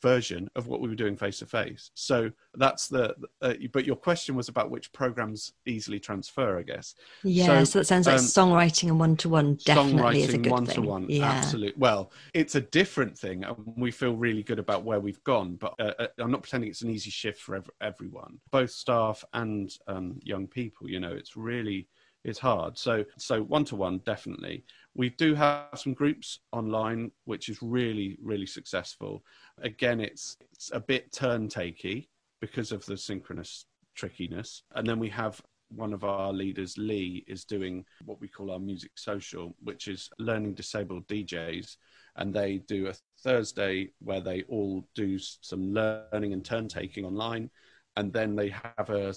version 0.05 0.47
of 0.55 0.67
what 0.67 0.81
we 0.81 0.87
were 0.87 1.01
doing 1.03 1.17
face 1.17 1.39
to 1.39 1.47
face. 1.47 1.89
So 1.95 2.31
that's 2.53 2.87
the. 2.87 3.15
Uh, 3.41 3.55
but 3.73 3.85
your 3.85 3.95
question 3.95 4.35
was 4.35 4.49
about 4.49 4.69
which 4.69 4.93
programs 4.93 5.53
easily 5.65 5.99
transfer, 5.99 6.59
I 6.59 6.61
guess. 6.61 6.93
Yeah, 7.23 7.45
so, 7.45 7.63
so 7.63 7.79
that 7.79 7.85
sounds 7.85 8.05
like 8.05 8.19
um, 8.19 8.25
songwriting 8.25 8.89
and 8.89 8.99
one 8.99 9.15
to 9.17 9.29
one 9.29 9.57
definitely 9.65 10.21
is 10.21 10.33
a 10.33 10.37
good 10.37 10.51
one 10.51 10.67
to 10.67 10.81
one, 10.81 11.11
absolutely. 11.21 11.73
Well, 11.77 12.11
it's 12.33 12.55
a 12.55 12.61
different 12.61 13.17
thing, 13.17 13.43
and 13.43 13.55
we 13.77 13.89
feel 13.89 14.15
really 14.15 14.43
good 14.43 14.59
about 14.59 14.83
where 14.83 14.99
we've 14.99 15.23
gone. 15.23 15.55
But 15.55 15.73
uh, 15.79 15.93
uh, 15.97 16.07
I'm 16.19 16.31
not 16.31 16.43
pretending 16.43 16.69
it's 16.69 16.83
an 16.83 16.91
easy 16.91 17.09
shift 17.09 17.41
for 17.41 17.55
ev- 17.55 17.69
everyone, 17.81 18.39
both 18.51 18.71
staff 18.71 19.23
and 19.33 19.75
um, 19.87 20.19
young 20.23 20.45
people. 20.47 20.87
You 20.87 20.99
know, 20.99 21.13
it's 21.13 21.35
really 21.35 21.87
it's 22.25 22.39
hard. 22.39 22.77
So 22.77 23.05
so 23.17 23.43
one 23.43 23.65
to 23.65 23.75
one 23.75 23.99
definitely. 23.99 24.65
We 24.95 25.09
do 25.09 25.35
have 25.35 25.75
some 25.75 25.93
groups 25.93 26.39
online, 26.51 27.11
which 27.25 27.49
is 27.49 27.61
really 27.61 28.17
really 28.21 28.47
successful. 28.47 29.23
Again, 29.61 29.99
it's, 29.99 30.37
it's 30.51 30.71
a 30.73 30.79
bit 30.79 31.11
turn 31.11 31.47
takey 31.47 32.07
because 32.41 32.71
of 32.71 32.85
the 32.85 32.97
synchronous 32.97 33.65
trickiness, 33.95 34.63
and 34.75 34.85
then 34.85 34.99
we 34.99 35.09
have 35.09 35.41
one 35.69 35.93
of 35.93 36.03
our 36.03 36.31
leaders, 36.31 36.77
Lee, 36.77 37.23
is 37.27 37.43
doing 37.43 37.85
what 38.05 38.21
we 38.21 38.27
call 38.27 38.51
our 38.51 38.59
music 38.59 38.91
social, 38.95 39.55
which 39.63 39.87
is 39.87 40.09
learning 40.19 40.53
disabled 40.53 41.07
DJs. 41.07 41.77
And 42.17 42.33
they 42.33 42.59
do 42.59 42.87
a 42.87 42.93
Thursday 43.23 43.89
where 43.99 44.21
they 44.21 44.43
all 44.43 44.87
do 44.93 45.17
some 45.17 45.73
learning 45.73 46.33
and 46.33 46.45
turn 46.45 46.67
taking 46.67 47.03
online 47.03 47.49
and 47.97 48.11
then 48.11 48.35
they 48.35 48.49
have 48.49 48.89
a, 48.89 49.13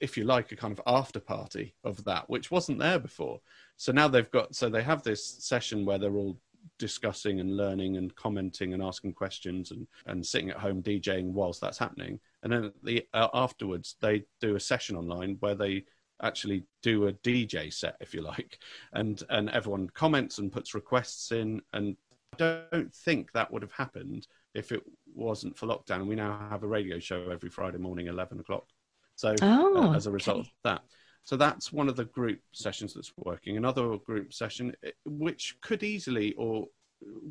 if 0.00 0.16
you 0.16 0.24
like, 0.24 0.50
a 0.52 0.56
kind 0.56 0.72
of 0.72 0.80
after 0.86 1.20
party 1.20 1.74
of 1.84 2.02
that, 2.04 2.28
which 2.28 2.50
wasn't 2.50 2.78
there 2.78 2.98
before. 2.98 3.40
So 3.76 3.92
now 3.92 4.08
they've 4.08 4.30
got, 4.30 4.54
so 4.54 4.68
they 4.68 4.82
have 4.82 5.02
this 5.02 5.44
session 5.44 5.84
where 5.84 5.98
they're 5.98 6.16
all 6.16 6.38
discussing 6.78 7.40
and 7.40 7.56
learning 7.56 7.96
and 7.96 8.14
commenting 8.14 8.74
and 8.74 8.82
asking 8.82 9.12
questions 9.12 9.70
and, 9.70 9.86
and 10.06 10.24
sitting 10.24 10.50
at 10.50 10.56
home 10.56 10.82
DJing 10.82 11.32
whilst 11.32 11.60
that's 11.60 11.78
happening. 11.78 12.20
And 12.42 12.52
then 12.52 12.72
the, 12.82 13.06
uh, 13.14 13.28
afterwards, 13.34 13.96
they 14.00 14.24
do 14.40 14.56
a 14.56 14.60
session 14.60 14.96
online 14.96 15.36
where 15.40 15.54
they 15.54 15.84
actually 16.22 16.64
do 16.82 17.06
a 17.06 17.12
DJ 17.12 17.72
set, 17.72 17.96
if 18.00 18.14
you 18.14 18.22
like, 18.22 18.58
and 18.92 19.22
and 19.28 19.50
everyone 19.50 19.88
comments 19.90 20.38
and 20.38 20.52
puts 20.52 20.74
requests 20.74 21.32
in. 21.32 21.60
And 21.72 21.96
I 22.32 22.36
don't 22.70 22.94
think 22.94 23.32
that 23.32 23.52
would 23.52 23.62
have 23.62 23.72
happened 23.72 24.26
if 24.54 24.72
it 24.72 24.82
wasn't 25.14 25.56
for 25.56 25.66
lockdown. 25.66 26.06
We 26.06 26.14
now 26.14 26.46
have 26.50 26.62
a 26.62 26.68
radio 26.68 26.98
show 26.98 27.30
every 27.30 27.50
Friday 27.50 27.78
morning, 27.78 28.06
11 28.06 28.40
o'clock. 28.40 28.66
So, 29.14 29.30
uh, 29.30 29.36
oh, 29.42 29.92
uh, 29.92 29.96
as 29.96 30.06
a 30.06 30.10
result 30.10 30.38
okay. 30.38 30.48
of 30.48 30.52
that. 30.64 30.82
So, 31.26 31.36
that's 31.36 31.72
one 31.72 31.88
of 31.88 31.96
the 31.96 32.04
group 32.04 32.38
sessions 32.52 32.94
that's 32.94 33.12
working. 33.16 33.56
Another 33.56 33.96
group 33.98 34.32
session, 34.32 34.72
eh, 34.84 34.92
which 35.04 35.56
could 35.60 35.82
easily 35.82 36.34
or 36.34 36.68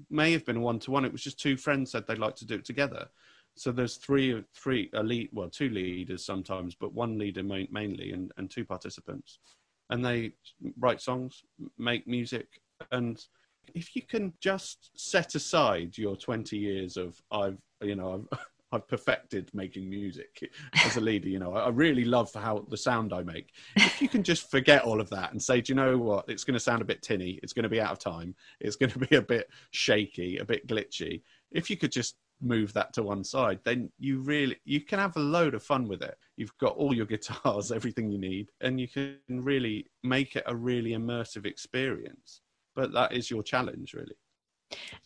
may 0.10 0.32
have 0.34 0.46
been 0.46 0.62
one 0.62 0.80
to 0.80 0.92
one, 0.92 1.06
it 1.06 1.12
was 1.12 1.24
just 1.24 1.40
two 1.40 1.58
friends 1.58 1.92
said 1.92 2.06
they'd 2.06 2.20
like 2.20 2.36
to 2.36 2.46
do 2.46 2.56
it 2.56 2.66
together. 2.66 3.08
So 3.56 3.72
there's 3.72 3.96
three, 3.96 4.44
three 4.54 4.90
elite, 4.94 5.30
well, 5.32 5.50
two 5.50 5.70
leaders 5.70 6.26
sometimes, 6.26 6.76
but 6.76 6.94
one 6.94 7.18
leader 7.18 7.42
main, 7.42 7.70
mainly, 7.72 8.12
and, 8.12 8.32
and 8.38 8.52
two 8.52 8.66
participants, 8.66 9.40
and 9.90 10.06
they 10.06 10.34
write 10.78 11.02
songs, 11.02 11.44
make 11.78 12.06
music, 12.06 12.48
and 12.92 13.24
if 13.74 13.96
you 13.96 14.02
can 14.02 14.34
just 14.42 14.92
set 14.96 15.36
aside 15.36 15.98
your 15.98 16.16
20 16.16 16.58
years 16.58 16.98
of 16.98 17.20
I've 17.32 17.58
you 17.82 17.96
know 17.96 18.26
I've 18.32 18.40
I've 18.72 18.88
perfected 18.88 19.50
making 19.54 19.90
music 19.90 20.52
as 20.84 20.98
a 20.98 21.02
leader. 21.02 21.30
You 21.30 21.40
know, 21.40 21.54
I 21.54 21.70
really 21.70 22.04
love 22.04 22.34
how 22.34 22.66
the 22.70 22.78
sound 22.78 23.14
I 23.14 23.24
make. 23.24 23.52
If 23.76 24.02
you 24.02 24.10
can 24.10 24.24
just 24.24 24.50
forget 24.50 24.84
all 24.84 25.00
of 25.00 25.10
that 25.12 25.32
and 25.32 25.42
say, 25.42 25.62
do 25.62 25.72
you 25.72 25.76
know 25.76 25.98
what? 25.98 26.26
It's 26.28 26.44
going 26.44 26.56
to 26.56 26.60
sound 26.60 26.82
a 26.82 26.86
bit 26.86 27.02
tinny. 27.02 27.40
It's 27.44 27.54
going 27.54 27.64
to 27.64 27.70
be 27.70 27.82
out 27.82 27.92
of 27.92 28.00
time. 28.00 28.36
It's 28.60 28.76
going 28.76 28.92
to 28.92 29.00
be 29.00 29.16
a 29.16 29.22
bit 29.22 29.50
shaky, 29.72 30.38
a 30.38 30.46
bit 30.46 30.68
glitchy. 30.68 31.22
If 31.52 31.70
you 31.70 31.78
could 31.78 31.92
just 31.92 32.16
move 32.42 32.74
that 32.74 32.94
to 32.94 33.04
one 33.04 33.24
side, 33.24 33.60
then 33.64 33.90
you 33.98 34.20
really 34.20 34.58
you 34.66 34.82
can 34.82 35.00
have 35.00 35.16
a 35.16 35.22
load 35.22 35.54
of 35.54 35.64
fun 35.64 35.88
with 35.88 36.02
it. 36.02 36.18
You've 36.36 36.58
got 36.58 36.76
all 36.76 36.94
your 36.94 37.06
guitars, 37.16 37.72
everything 37.72 38.10
you 38.10 38.20
need, 38.20 38.52
and 38.62 38.80
you 38.80 38.88
can 38.88 39.20
really 39.30 39.88
make 40.04 40.36
it 40.36 40.44
a 40.48 40.56
really 40.56 40.92
immersive 40.92 41.46
experience 41.46 42.42
but 42.76 42.92
that 42.92 43.14
is 43.14 43.32
your 43.32 43.42
challenge 43.42 43.94
really 43.94 44.16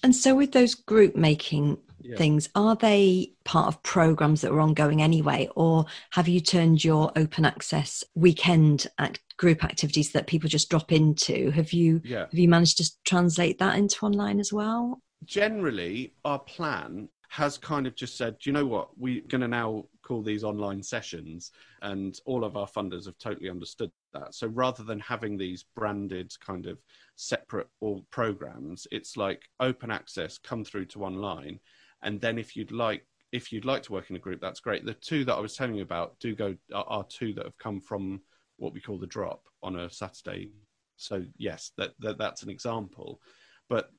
and 0.03 0.15
so 0.15 0.35
with 0.35 0.51
those 0.51 0.73
group 0.73 1.15
making 1.15 1.77
yeah. 2.01 2.17
things 2.17 2.49
are 2.55 2.75
they 2.75 3.31
part 3.43 3.67
of 3.67 3.81
programs 3.83 4.41
that 4.41 4.51
are 4.51 4.59
ongoing 4.59 5.01
anyway 5.01 5.47
or 5.55 5.85
have 6.11 6.27
you 6.27 6.39
turned 6.39 6.83
your 6.83 7.11
open 7.15 7.45
access 7.45 8.03
weekend 8.15 8.87
act- 8.97 9.21
group 9.37 9.63
activities 9.63 10.11
that 10.11 10.27
people 10.27 10.49
just 10.49 10.69
drop 10.69 10.91
into 10.91 11.51
have 11.51 11.71
you 11.73 12.01
yeah. 12.03 12.19
have 12.19 12.33
you 12.33 12.49
managed 12.49 12.77
to 12.77 12.89
translate 13.05 13.59
that 13.59 13.77
into 13.77 14.05
online 14.05 14.39
as 14.39 14.51
well 14.51 15.01
generally 15.25 16.13
our 16.25 16.39
plan 16.39 17.07
has 17.29 17.59
kind 17.59 17.85
of 17.85 17.95
just 17.95 18.17
said, 18.17 18.37
do 18.39 18.49
you 18.49 18.53
know 18.53 18.65
what? 18.65 18.89
We're 18.97 19.21
going 19.27 19.41
to 19.41 19.47
now 19.47 19.85
call 20.01 20.23
these 20.23 20.43
online 20.43 20.81
sessions. 20.81 21.51
And 21.83 22.19
all 22.25 22.43
of 22.43 22.57
our 22.57 22.67
funders 22.67 23.05
have 23.05 23.19
totally 23.19 23.51
understood 23.51 23.91
that. 24.13 24.33
So 24.33 24.47
rather 24.47 24.83
than 24.83 24.99
having 24.99 25.37
these 25.37 25.63
branded 25.75 26.33
kind 26.43 26.65
of 26.65 26.79
separate 27.15 27.67
all 27.81 28.03
programs, 28.09 28.87
it's 28.91 29.15
like 29.15 29.43
open 29.59 29.91
access, 29.91 30.39
come 30.39 30.65
through 30.65 30.85
to 30.87 31.05
online. 31.05 31.59
And 32.01 32.19
then 32.21 32.37
if 32.37 32.55
you'd 32.55 32.71
like, 32.71 33.05
if 33.31 33.51
you'd 33.51 33.65
like 33.65 33.83
to 33.83 33.93
work 33.93 34.09
in 34.09 34.15
a 34.15 34.19
group, 34.19 34.41
that's 34.41 34.59
great. 34.59 34.85
The 34.85 34.93
two 34.93 35.25
that 35.25 35.35
I 35.35 35.39
was 35.39 35.55
telling 35.55 35.75
you 35.75 35.83
about 35.83 36.19
do 36.19 36.35
go 36.35 36.55
are, 36.73 37.05
two 37.09 37.33
that 37.33 37.45
have 37.45 37.57
come 37.57 37.79
from 37.79 38.21
what 38.57 38.73
we 38.73 38.81
call 38.81 38.97
the 38.97 39.07
drop 39.07 39.43
on 39.61 39.75
a 39.75 39.89
Saturday. 39.89 40.49
So 40.97 41.23
yes, 41.37 41.71
that, 41.77 41.91
that 41.99 42.17
that's 42.17 42.43
an 42.43 42.49
example. 42.49 43.21
But 43.69 43.91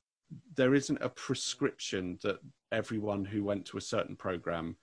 there 0.56 0.74
isn't 0.74 1.02
a 1.02 1.08
prescription 1.08 2.18
that 2.22 2.38
everyone 2.72 3.24
who 3.24 3.44
went 3.44 3.66
to 3.66 3.78
a 3.78 3.82
certain 3.82 4.16
program 4.16 4.76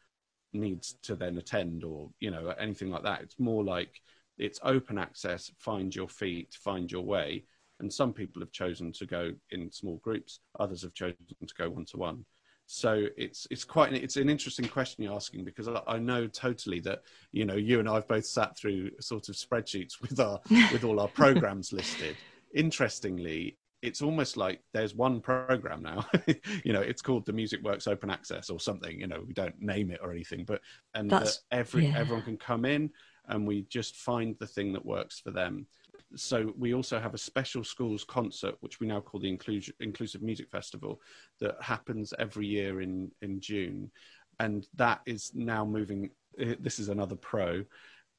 needs 0.53 0.97
to 1.03 1.15
then 1.15 1.37
attend 1.37 1.83
or 1.83 2.09
you 2.19 2.31
know 2.31 2.53
anything 2.59 2.89
like 2.89 3.03
that 3.03 3.21
it's 3.21 3.39
more 3.39 3.63
like 3.63 4.01
it's 4.37 4.59
open 4.63 4.97
access 4.97 5.51
find 5.57 5.93
your 5.93 6.07
feet 6.07 6.55
find 6.59 6.91
your 6.91 7.03
way 7.03 7.43
and 7.79 7.91
some 7.91 8.13
people 8.13 8.41
have 8.41 8.51
chosen 8.51 8.91
to 8.91 9.05
go 9.05 9.31
in 9.51 9.71
small 9.71 9.97
groups 9.97 10.39
others 10.59 10.81
have 10.81 10.93
chosen 10.93 11.15
to 11.45 11.53
go 11.57 11.69
one 11.69 11.85
to 11.85 11.97
one 11.97 12.25
so 12.69 13.05
it's 13.15 13.47
it's 13.49 13.63
quite 13.63 13.89
an, 13.89 13.95
it's 13.95 14.17
an 14.17 14.29
interesting 14.29 14.67
question 14.67 15.01
you're 15.01 15.13
asking 15.13 15.45
because 15.45 15.69
I, 15.69 15.81
I, 15.87 15.97
know 15.99 16.27
totally 16.27 16.81
that 16.81 17.01
you 17.31 17.45
know 17.45 17.55
you 17.55 17.79
and 17.79 17.87
I've 17.87 18.07
both 18.09 18.25
sat 18.25 18.57
through 18.57 18.91
sort 18.99 19.29
of 19.29 19.35
spreadsheets 19.35 20.01
with 20.01 20.19
our 20.19 20.39
with 20.73 20.83
all 20.83 20.99
our 20.99 21.07
programs 21.07 21.71
listed. 21.71 22.17
Interestingly, 22.53 23.57
it's 23.81 24.01
almost 24.01 24.35
like 24.35 24.61
there's 24.73 24.93
one 24.93 25.21
program 25.21 25.81
now. 25.81 26.05
you 26.65 26.73
know, 26.73 26.81
it's 26.81 27.01
called 27.01 27.25
the 27.25 27.33
Music 27.33 27.63
Works 27.63 27.87
Open 27.87 28.09
Access 28.09 28.49
or 28.49 28.59
something. 28.59 28.99
You 28.99 29.07
know, 29.07 29.23
we 29.25 29.33
don't 29.33 29.59
name 29.61 29.89
it 29.89 30.01
or 30.03 30.11
anything, 30.11 30.43
but 30.43 30.59
and 30.93 31.09
that 31.09 31.37
every 31.51 31.87
yeah. 31.87 31.97
everyone 31.97 32.25
can 32.25 32.37
come 32.37 32.65
in 32.65 32.91
and 33.29 33.47
we 33.47 33.63
just 33.69 33.95
find 33.95 34.35
the 34.39 34.47
thing 34.47 34.73
that 34.73 34.85
works 34.85 35.21
for 35.21 35.31
them 35.31 35.67
so 36.15 36.53
we 36.57 36.73
also 36.73 36.99
have 36.99 37.13
a 37.13 37.17
special 37.17 37.63
schools 37.63 38.03
concert, 38.03 38.55
which 38.61 38.79
we 38.79 38.87
now 38.87 39.01
call 39.01 39.19
the 39.19 39.29
Inclusion, 39.29 39.73
Inclusive 39.79 40.21
Music 40.21 40.49
Festival, 40.49 41.01
that 41.39 41.55
happens 41.61 42.13
every 42.17 42.47
year 42.47 42.81
in, 42.81 43.11
in 43.21 43.39
June. 43.39 43.91
And 44.39 44.67
that 44.75 45.01
is 45.05 45.31
now 45.33 45.65
moving. 45.65 46.09
Eh, 46.39 46.55
this 46.59 46.79
is 46.79 46.89
another 46.89 47.15
pro. 47.15 47.63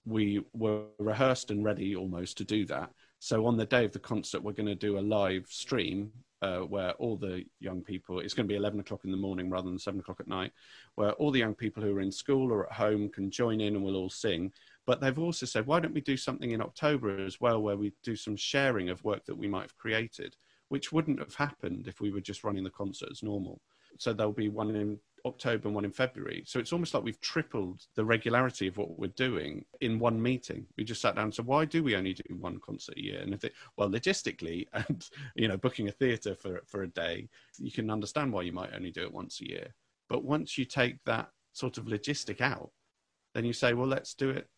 We 0.04 0.42
were 0.52 0.85
rehearsed 0.99 1.50
and 1.50 1.64
ready 1.64 1.97
almost 1.97 2.37
to 2.38 2.45
do 2.45 2.64
that. 2.66 2.90
So 3.21 3.47
on 3.47 3.57
the 3.57 3.66
day 3.66 3.85
of 3.85 3.92
the 3.92 3.99
concert, 3.99 4.42
we're 4.42 4.52
going 4.52 4.66
to 4.66 4.75
do 4.75 4.99
a 4.99 5.00
live 5.00 5.47
stream 5.49 6.12
uh, 6.40 6.61
where 6.61 6.92
all 6.92 7.16
the 7.16 7.45
young 7.61 7.83
people, 7.83 8.21
it's 8.21 8.35
going 8.35 8.47
to 8.47 8.52
be 8.52 8.57
11 8.57 8.80
o'clock 8.80 9.00
in 9.04 9.11
the 9.11 9.16
morning 9.16 9.50
rather 9.50 9.68
than 9.68 9.78
7 9.78 9.99
o'clock 9.99 10.21
at 10.21 10.28
night, 10.28 10.52
where 10.95 11.12
all 11.12 11.33
the 11.33 11.38
young 11.38 11.54
people 11.54 11.83
who 11.83 11.97
are 11.97 12.00
in 12.00 12.12
school 12.12 12.52
or 12.52 12.66
at 12.66 12.73
home 12.73 13.09
can 13.09 13.30
join 13.30 13.61
in 13.61 13.75
and 13.75 13.85
we'll 13.85 13.97
all 13.97 14.11
sing. 14.11 14.52
But 14.88 15.02
they've 15.02 15.18
also 15.18 15.45
said, 15.45 15.66
why 15.66 15.80
don't 15.80 15.92
we 15.92 16.00
do 16.00 16.16
something 16.16 16.52
in 16.52 16.62
October 16.62 17.23
as 17.23 17.42
well, 17.42 17.61
where 17.61 17.76
we 17.76 17.92
do 18.02 18.16
some 18.16 18.37
sharing 18.37 18.88
of 18.88 19.04
work 19.04 19.26
that 19.26 19.37
we 19.37 19.47
might 19.47 19.61
have 19.61 19.76
created, 19.76 20.35
which 20.71 20.92
wouldn't 20.92 21.18
have 21.18 21.35
happened 21.35 21.87
if 21.87 22.00
we 22.00 22.11
were 22.11 22.23
just 22.23 22.42
running 22.42 22.64
the 22.64 22.71
concert 22.71 23.11
as 23.11 23.23
normal. 23.23 23.61
So 23.99 24.14
there'll 24.14 24.33
be 24.33 24.49
one 24.49 24.75
in 24.75 24.99
October 25.26 25.68
and 25.68 25.75
one 25.75 25.85
in 25.85 25.92
February. 25.92 26.42
So 26.47 26.59
it's 26.59 26.73
almost 26.73 26.95
like 26.95 27.02
we've 27.02 27.21
tripled 27.21 27.83
the 27.97 28.04
regularity 28.07 28.66
of 28.66 28.78
what 28.78 28.99
we're 28.99 29.09
doing 29.09 29.66
in 29.83 29.99
one 29.99 30.23
meeting. 30.23 30.64
We 30.78 30.85
just 30.85 31.02
sat 31.02 31.16
down. 31.16 31.25
and 31.25 31.35
said, 31.35 31.45
why 31.45 31.66
do 31.66 31.83
we 31.83 31.95
only 31.95 32.14
do 32.14 32.35
one 32.37 32.59
concert 32.59 32.97
a 32.97 33.02
year? 33.02 33.21
And 33.21 33.35
if 33.35 33.45
it, 33.45 33.52
well, 33.76 33.90
logistically, 33.90 34.68
and 34.73 35.07
you 35.35 35.49
know, 35.49 35.59
booking 35.59 35.88
a 35.88 35.92
theatre 35.92 36.35
for 36.35 36.62
for 36.66 36.85
a 36.85 36.88
day, 36.88 37.28
you 37.59 37.71
can 37.71 37.90
understand 37.90 38.33
why 38.33 38.40
you 38.40 38.52
might 38.52 38.73
only 38.75 38.90
do 38.90 39.02
it 39.02 39.12
once 39.12 39.42
a 39.42 39.49
year. 39.50 39.75
But 40.09 40.25
once 40.25 40.57
you 40.57 40.64
take 40.64 41.04
that 41.04 41.28
sort 41.52 41.76
of 41.76 41.85
logistic 41.85 42.40
out, 42.40 42.71
then 43.35 43.45
you 43.45 43.52
say, 43.52 43.75
well, 43.75 43.87
let's 43.87 44.14
do 44.14 44.30
it 44.30 44.49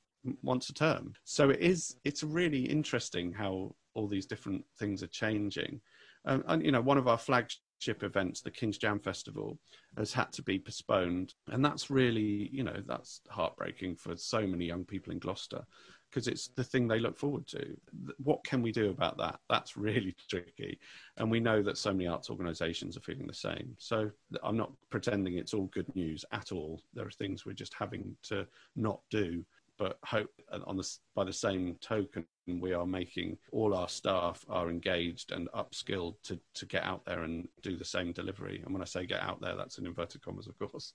once 0.42 0.68
a 0.68 0.74
term. 0.74 1.14
So 1.24 1.50
it 1.50 1.60
is. 1.60 1.96
It's 2.04 2.22
really 2.22 2.62
interesting 2.62 3.32
how 3.32 3.74
all 3.94 4.08
these 4.08 4.26
different 4.26 4.64
things 4.78 5.02
are 5.02 5.08
changing. 5.08 5.80
Um, 6.26 6.44
and 6.48 6.64
you 6.64 6.72
know, 6.72 6.80
one 6.80 6.98
of 6.98 7.08
our 7.08 7.18
flagship 7.18 8.02
events, 8.02 8.40
the 8.40 8.50
King's 8.50 8.78
Jam 8.78 9.00
Festival, 9.00 9.58
has 9.96 10.12
had 10.12 10.32
to 10.32 10.42
be 10.42 10.58
postponed, 10.58 11.34
and 11.48 11.64
that's 11.64 11.90
really, 11.90 12.50
you 12.52 12.62
know, 12.62 12.82
that's 12.86 13.22
heartbreaking 13.30 13.96
for 13.96 14.16
so 14.16 14.46
many 14.46 14.66
young 14.66 14.84
people 14.84 15.12
in 15.12 15.18
Gloucester 15.18 15.64
because 16.10 16.26
it's 16.26 16.48
the 16.56 16.64
thing 16.64 16.88
they 16.88 16.98
look 16.98 17.16
forward 17.16 17.46
to. 17.46 17.76
What 18.18 18.42
can 18.44 18.62
we 18.62 18.72
do 18.72 18.90
about 18.90 19.16
that? 19.18 19.38
That's 19.48 19.76
really 19.76 20.14
tricky. 20.28 20.78
And 21.16 21.30
we 21.30 21.40
know 21.40 21.62
that 21.62 21.78
so 21.78 21.92
many 21.92 22.08
arts 22.08 22.30
organisations 22.30 22.96
are 22.96 23.00
feeling 23.00 23.26
the 23.26 23.34
same. 23.34 23.76
So 23.78 24.10
I'm 24.42 24.56
not 24.56 24.72
pretending 24.90 25.34
it's 25.34 25.54
all 25.54 25.70
good 25.72 25.94
news 25.94 26.24
at 26.32 26.52
all. 26.52 26.82
There 26.94 27.06
are 27.06 27.12
things 27.12 27.46
we're 27.46 27.52
just 27.52 27.74
having 27.74 28.16
to 28.24 28.46
not 28.74 29.00
do 29.10 29.44
but 29.80 29.96
hope 30.04 30.28
on 30.66 30.76
the, 30.76 30.88
by 31.16 31.24
the 31.24 31.32
same 31.32 31.76
token 31.80 32.26
we 32.58 32.72
are 32.72 32.86
making 32.86 33.38
all 33.52 33.74
our 33.74 33.88
staff 33.88 34.44
are 34.48 34.70
engaged 34.70 35.30
and 35.30 35.48
upskilled 35.52 36.14
to, 36.24 36.40
to 36.54 36.66
get 36.66 36.82
out 36.82 37.04
there 37.04 37.22
and 37.22 37.46
do 37.62 37.76
the 37.76 37.84
same 37.84 38.12
delivery. 38.12 38.62
And 38.64 38.72
when 38.72 38.82
I 38.82 38.86
say 38.86 39.06
get 39.06 39.22
out 39.22 39.40
there, 39.40 39.54
that's 39.54 39.78
in 39.78 39.86
inverted 39.86 40.22
commas, 40.22 40.48
of 40.48 40.58
course. 40.58 40.94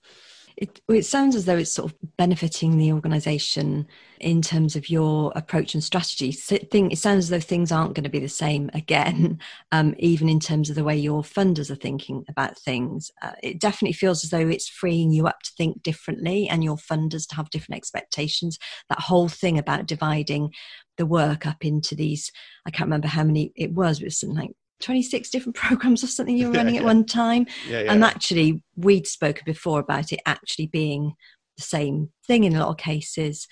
It, 0.58 0.82
it 0.90 1.06
sounds 1.06 1.36
as 1.36 1.46
though 1.46 1.58
it's 1.58 1.72
sort 1.72 1.92
of 1.92 1.98
benefiting 2.18 2.78
the 2.78 2.92
organisation 2.92 3.88
in 4.20 4.42
terms 4.42 4.76
of 4.76 4.90
your 4.90 5.32
approach 5.36 5.74
and 5.74 5.84
strategy. 5.84 6.32
So 6.32 6.58
thing, 6.58 6.92
it 6.92 6.98
sounds 6.98 7.26
as 7.26 7.30
though 7.30 7.40
things 7.40 7.72
aren't 7.72 7.94
going 7.94 8.04
to 8.04 8.10
be 8.10 8.20
the 8.20 8.28
same 8.28 8.70
again, 8.74 9.40
um, 9.72 9.96
even 10.00 10.28
in 10.30 10.40
terms 10.40 10.70
of 10.70 10.76
the 10.76 10.84
way 10.84 10.98
your 10.98 11.22
funders 11.22 11.70
are 11.70 11.76
thinking 11.76 12.26
about 12.28 12.58
things. 12.58 13.12
Uh, 13.22 13.34
it 13.44 13.60
definitely 13.60 13.94
feels 13.94 14.24
as 14.24 14.32
though 14.32 14.48
it's 14.48 14.68
freeing 14.68 15.12
you 15.12 15.28
up 15.28 15.42
to 15.44 15.52
think 15.58 15.84
differently 15.84 16.48
and 16.50 16.64
your 16.64 16.78
funders 16.78 17.28
to 17.28 17.36
have 17.36 17.50
different 17.50 17.78
expectations. 17.78 18.58
That 18.90 19.02
whole 19.02 19.28
thing 19.28 19.58
about 19.58 19.86
dividing 19.86 20.52
the 20.98 21.06
work 21.06 21.46
up 21.46 21.66
into 21.66 21.96
these 21.96 22.32
i 22.66 22.72
can't 22.72 22.88
remember 22.88 23.08
how 23.08 23.24
many 23.24 23.52
it 23.56 23.72
was 23.72 24.00
but 24.00 24.04
it 24.04 24.08
was 24.08 24.20
something 24.20 24.38
like 24.38 24.52
26 24.82 25.30
different 25.30 25.56
programs 25.56 26.04
or 26.04 26.08
something 26.08 26.38
you 26.38 26.48
were 26.48 26.54
running 26.54 26.76
yeah, 26.76 26.82
yeah. 26.82 26.88
at 26.88 26.96
one 26.96 27.06
time. 27.06 27.48
Yeah, 27.68 27.92
and 27.92 28.04
actually 28.04 28.62
we'd 28.76 29.08
spoken 29.08 29.44
before 29.46 29.80
about 29.80 30.12
it 30.12 30.20
actually 30.26 30.68
being 30.68 31.14
the 31.58 31.64
same 31.64 32.10
thing 32.28 32.44
in 32.44 32.56
a 32.56 32.60
lot 32.60 32.70
of 32.70 32.78
cases. 32.78 33.48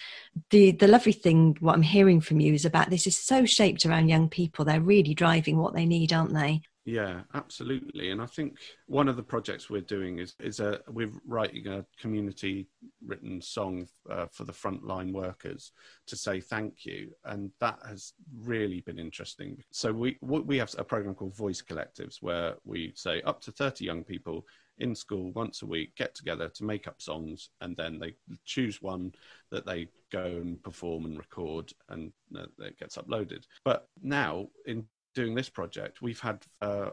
The 0.50 0.72
the 0.72 0.88
lovely 0.88 1.14
thing 1.14 1.56
what 1.62 1.74
i'm 1.74 1.82
hearing 1.82 2.20
from 2.20 2.42
you 2.42 2.54
is 2.54 2.66
about 2.66 2.90
this 2.90 3.08
is 3.08 3.18
so 3.18 3.46
shaped 3.46 3.86
around 3.86 4.10
young 4.10 4.30
people. 4.30 4.66
They're 4.66 4.82
really 4.82 5.14
driving 5.14 5.58
what 5.58 5.74
they 5.74 5.86
need 5.86 6.12
aren't 6.12 6.34
they 6.34 6.62
yeah, 6.86 7.22
absolutely. 7.34 8.12
And 8.12 8.22
I 8.22 8.26
think 8.26 8.58
one 8.88 9.08
of 9.08 9.16
the 9.16 9.24
projects 9.24 9.70
we're 9.70 9.82
doing 9.82 10.20
is 10.20 10.36
is 10.40 10.60
a 10.60 10.82
we're 10.90 11.12
writing 11.26 11.68
a 11.68 11.86
community 11.98 12.68
written 13.06 13.42
song 13.42 13.88
uh, 14.10 14.26
for 14.32 14.44
the 14.44 14.52
frontline 14.52 15.14
workers 15.14 15.72
to 16.08 16.18
say 16.18 16.42
thank 16.42 16.86
you, 16.86 17.12
and 17.24 17.52
that 17.62 17.80
has 17.88 18.14
really 18.38 18.82
been 18.82 19.00
interesting. 19.00 19.64
So 19.72 19.94
we 19.94 20.18
we 20.22 20.58
have 20.58 20.74
a 20.78 20.84
program 20.84 21.16
called 21.16 21.38
Voice 21.38 21.62
Collectives 21.62 22.18
where 22.22 22.56
we 22.66 22.92
say 22.96 23.22
up 23.22 23.40
to 23.42 23.52
thirty 23.52 23.86
young 23.86 24.04
people 24.04 24.46
in 24.80 24.96
school 24.96 25.32
once 25.34 25.62
a 25.62 25.66
week 25.66 25.96
get 25.96 26.16
together 26.16 26.50
to 26.50 26.64
make 26.66 26.88
up 26.88 27.02
songs 27.02 27.50
and 27.62 27.78
then 27.78 28.00
they 28.00 28.14
choose 28.44 28.82
one 28.82 29.14
that 29.52 29.66
they 29.66 29.88
go 30.12 30.26
and 30.26 30.62
perform 30.64 31.06
and 31.06 31.18
record 31.18 31.72
and 31.90 32.12
it 32.60 32.80
gets 32.80 32.98
uploaded 32.98 33.46
but 33.64 33.88
now 34.02 34.48
in 34.66 34.84
doing 35.14 35.36
this 35.36 35.50
project, 35.50 36.02
we've 36.02 36.20
had 36.20 36.46
uh, 36.62 36.90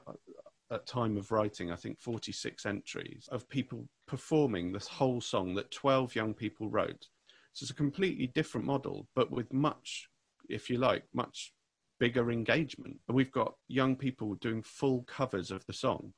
at 0.71 0.87
time 0.87 1.17
of 1.17 1.33
writing, 1.33 1.73
I 1.73 1.77
think 1.77 2.01
46 2.01 2.65
entries 2.65 3.29
of 3.33 3.49
people 3.49 3.89
performing 4.07 4.73
this 4.73 4.87
whole 4.87 5.21
song 5.21 5.55
that 5.55 5.71
12 5.71 6.15
young 6.15 6.35
people 6.35 6.69
wrote. 6.69 7.09
So 7.53 7.65
it's 7.65 7.71
a 7.71 7.75
completely 7.75 8.29
different 8.29 8.67
model, 8.67 9.09
but 9.15 9.31
with 9.31 9.53
much, 9.53 10.09
if 10.49 10.71
you 10.71 10.79
like, 10.79 11.05
much 11.13 11.53
bigger 11.99 12.31
engagement. 12.31 12.97
And 13.09 13.17
we've 13.17 13.33
got 13.33 13.55
young 13.69 13.97
people 13.97 14.35
doing 14.37 14.63
full 14.63 15.03
covers 15.03 15.51
of 15.51 15.67
the 15.67 15.73
song 15.73 16.13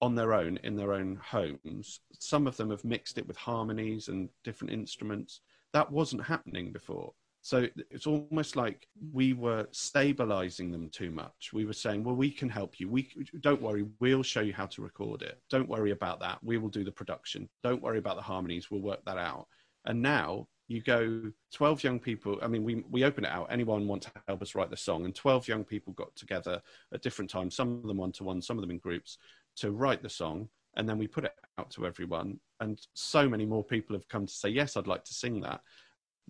on 0.00 0.14
their 0.14 0.34
own 0.34 0.58
in 0.62 0.76
their 0.76 0.92
own 0.92 1.18
homes. 1.22 2.00
Some 2.18 2.46
of 2.46 2.56
them 2.56 2.70
have 2.70 2.84
mixed 2.84 3.18
it 3.18 3.26
with 3.26 3.36
harmonies 3.36 4.08
and 4.08 4.28
different 4.44 4.72
instruments. 4.72 5.40
That 5.72 5.90
wasn't 5.90 6.24
happening 6.24 6.72
before. 6.72 7.12
So 7.46 7.68
it's 7.92 8.08
almost 8.08 8.56
like 8.56 8.88
we 9.12 9.32
were 9.32 9.68
stabilizing 9.70 10.72
them 10.72 10.90
too 10.90 11.12
much. 11.12 11.52
We 11.52 11.64
were 11.64 11.72
saying, 11.72 12.02
well, 12.02 12.16
we 12.16 12.28
can 12.28 12.48
help 12.48 12.80
you. 12.80 12.88
We 12.88 13.08
don't 13.38 13.62
worry, 13.62 13.86
we'll 14.00 14.24
show 14.24 14.40
you 14.40 14.52
how 14.52 14.66
to 14.66 14.82
record 14.82 15.22
it. 15.22 15.40
Don't 15.48 15.68
worry 15.68 15.92
about 15.92 16.18
that. 16.18 16.42
We 16.42 16.58
will 16.58 16.70
do 16.70 16.82
the 16.82 16.90
production. 16.90 17.48
Don't 17.62 17.80
worry 17.80 17.98
about 17.98 18.16
the 18.16 18.22
harmonies. 18.22 18.68
We'll 18.68 18.80
work 18.80 19.04
that 19.04 19.16
out. 19.16 19.46
And 19.84 20.02
now 20.02 20.48
you 20.66 20.82
go 20.82 21.30
12 21.54 21.84
young 21.84 22.00
people 22.00 22.40
i 22.42 22.48
mean 22.48 22.64
we, 22.64 22.82
we 22.90 23.04
open 23.04 23.24
it 23.24 23.30
out 23.30 23.46
anyone 23.50 23.86
want 23.86 24.02
to 24.02 24.10
help 24.26 24.42
us 24.42 24.56
write 24.56 24.68
the 24.68 24.76
song 24.76 25.04
and 25.04 25.14
12 25.14 25.46
young 25.46 25.62
people 25.62 25.92
got 25.92 26.12
together 26.16 26.60
at 26.92 27.02
different 27.02 27.30
times 27.30 27.54
some 27.54 27.76
of 27.76 27.86
them 27.86 27.98
one 27.98 28.10
to 28.10 28.24
one 28.24 28.42
some 28.42 28.58
of 28.58 28.62
them 28.62 28.72
in 28.72 28.78
groups 28.78 29.18
to 29.54 29.70
write 29.70 30.02
the 30.02 30.10
song 30.10 30.48
and 30.76 30.88
then 30.88 30.98
we 30.98 31.06
put 31.06 31.24
it 31.24 31.34
out 31.60 31.70
to 31.70 31.86
everyone 31.86 32.40
and 32.58 32.80
so 32.94 33.28
many 33.28 33.46
more 33.46 33.62
people 33.62 33.94
have 33.94 34.08
come 34.08 34.26
to 34.26 34.34
say 34.34 34.48
yes 34.48 34.76
i'd 34.76 34.88
like 34.88 35.04
to 35.04 35.14
sing 35.14 35.40
that 35.40 35.60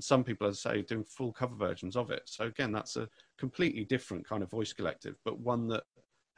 some 0.00 0.24
people, 0.24 0.46
as 0.46 0.64
I 0.66 0.74
say, 0.74 0.82
doing 0.82 1.04
full 1.04 1.32
cover 1.32 1.54
versions 1.54 1.96
of 1.96 2.11
it. 2.11 2.22
So 2.26 2.44
again, 2.44 2.72
that's 2.72 2.96
a 2.96 3.09
completely 3.38 3.85
different 3.85 4.26
kind 4.26 4.42
of 4.42 4.50
voice 4.50 4.72
collective, 4.72 5.16
but 5.24 5.40
one 5.40 5.68
that 5.68 5.85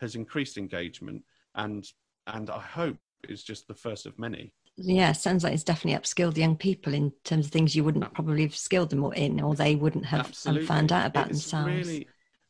has 0.00 0.14
increased 0.14 0.56
engagement 0.56 1.22
and 1.54 1.86
and 2.26 2.50
I 2.50 2.60
hope 2.60 2.98
is 3.28 3.42
just 3.42 3.66
the 3.66 3.74
first 3.74 4.06
of 4.06 4.18
many. 4.18 4.52
Yeah, 4.76 5.12
sounds 5.12 5.42
like 5.42 5.54
it's 5.54 5.64
definitely 5.64 5.98
upskilled 5.98 6.36
young 6.36 6.56
people 6.56 6.94
in 6.94 7.12
terms 7.24 7.46
of 7.46 7.52
things 7.52 7.74
you 7.74 7.82
wouldn't 7.82 8.12
probably 8.14 8.42
have 8.42 8.54
skilled 8.54 8.90
them 8.90 9.04
in, 9.14 9.40
or 9.40 9.54
they 9.56 9.74
wouldn't 9.74 10.04
have 10.06 10.28
found 10.66 10.92
out 10.92 11.06
about 11.06 11.30
it's 11.30 11.50
themselves. 11.50 11.88
Really, 11.88 12.08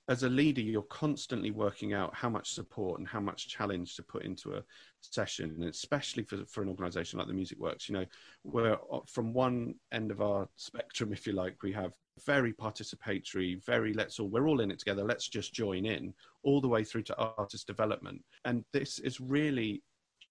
as 0.08 0.22
a 0.22 0.28
leader, 0.28 0.62
you're 0.62 0.82
constantly 0.82 1.50
working 1.50 1.92
out 1.92 2.14
how 2.14 2.30
much 2.30 2.52
support 2.52 2.98
and 2.98 3.06
how 3.06 3.20
much 3.20 3.48
challenge 3.48 3.94
to 3.96 4.02
put 4.02 4.24
into 4.24 4.54
a 4.54 4.62
session, 5.02 5.50
and 5.50 5.64
especially 5.64 6.22
for, 6.22 6.44
for 6.46 6.62
an 6.62 6.68
organization 6.68 7.18
like 7.18 7.28
the 7.28 7.34
Music 7.34 7.58
Works. 7.58 7.88
You 7.88 7.96
know, 7.96 8.06
where 8.42 8.78
uh, 8.92 9.00
from 9.06 9.34
one 9.34 9.74
end 9.92 10.10
of 10.10 10.22
our 10.22 10.48
spectrum, 10.56 11.12
if 11.12 11.26
you 11.26 11.34
like, 11.34 11.62
we 11.62 11.72
have 11.72 11.92
very 12.24 12.54
participatory, 12.54 13.62
very 13.64 13.92
let's 13.92 14.18
all, 14.18 14.28
we're 14.28 14.48
all 14.48 14.60
in 14.60 14.70
it 14.70 14.78
together, 14.78 15.04
let's 15.04 15.28
just 15.28 15.52
join 15.52 15.84
in, 15.84 16.14
all 16.42 16.62
the 16.62 16.68
way 16.68 16.84
through 16.84 17.02
to 17.02 17.16
artist 17.16 17.66
development. 17.66 18.24
And 18.46 18.64
this 18.72 18.98
is 19.00 19.20
really 19.20 19.82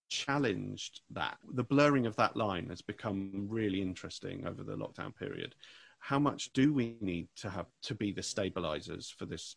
challenged 0.09 1.01
that. 1.11 1.37
The 1.53 1.63
blurring 1.63 2.07
of 2.07 2.15
that 2.15 2.35
line 2.35 2.67
has 2.69 2.81
become 2.81 3.45
really 3.47 3.81
interesting 3.81 4.47
over 4.47 4.63
the 4.63 4.75
lockdown 4.75 5.15
period. 5.15 5.53
How 5.99 6.19
much 6.19 6.53
do 6.53 6.73
we 6.73 6.97
need 7.01 7.27
to 7.37 7.49
have 7.49 7.67
to 7.83 7.95
be 7.95 8.11
the 8.11 8.23
stabilizers 8.23 9.13
for 9.17 9.25
this 9.25 9.55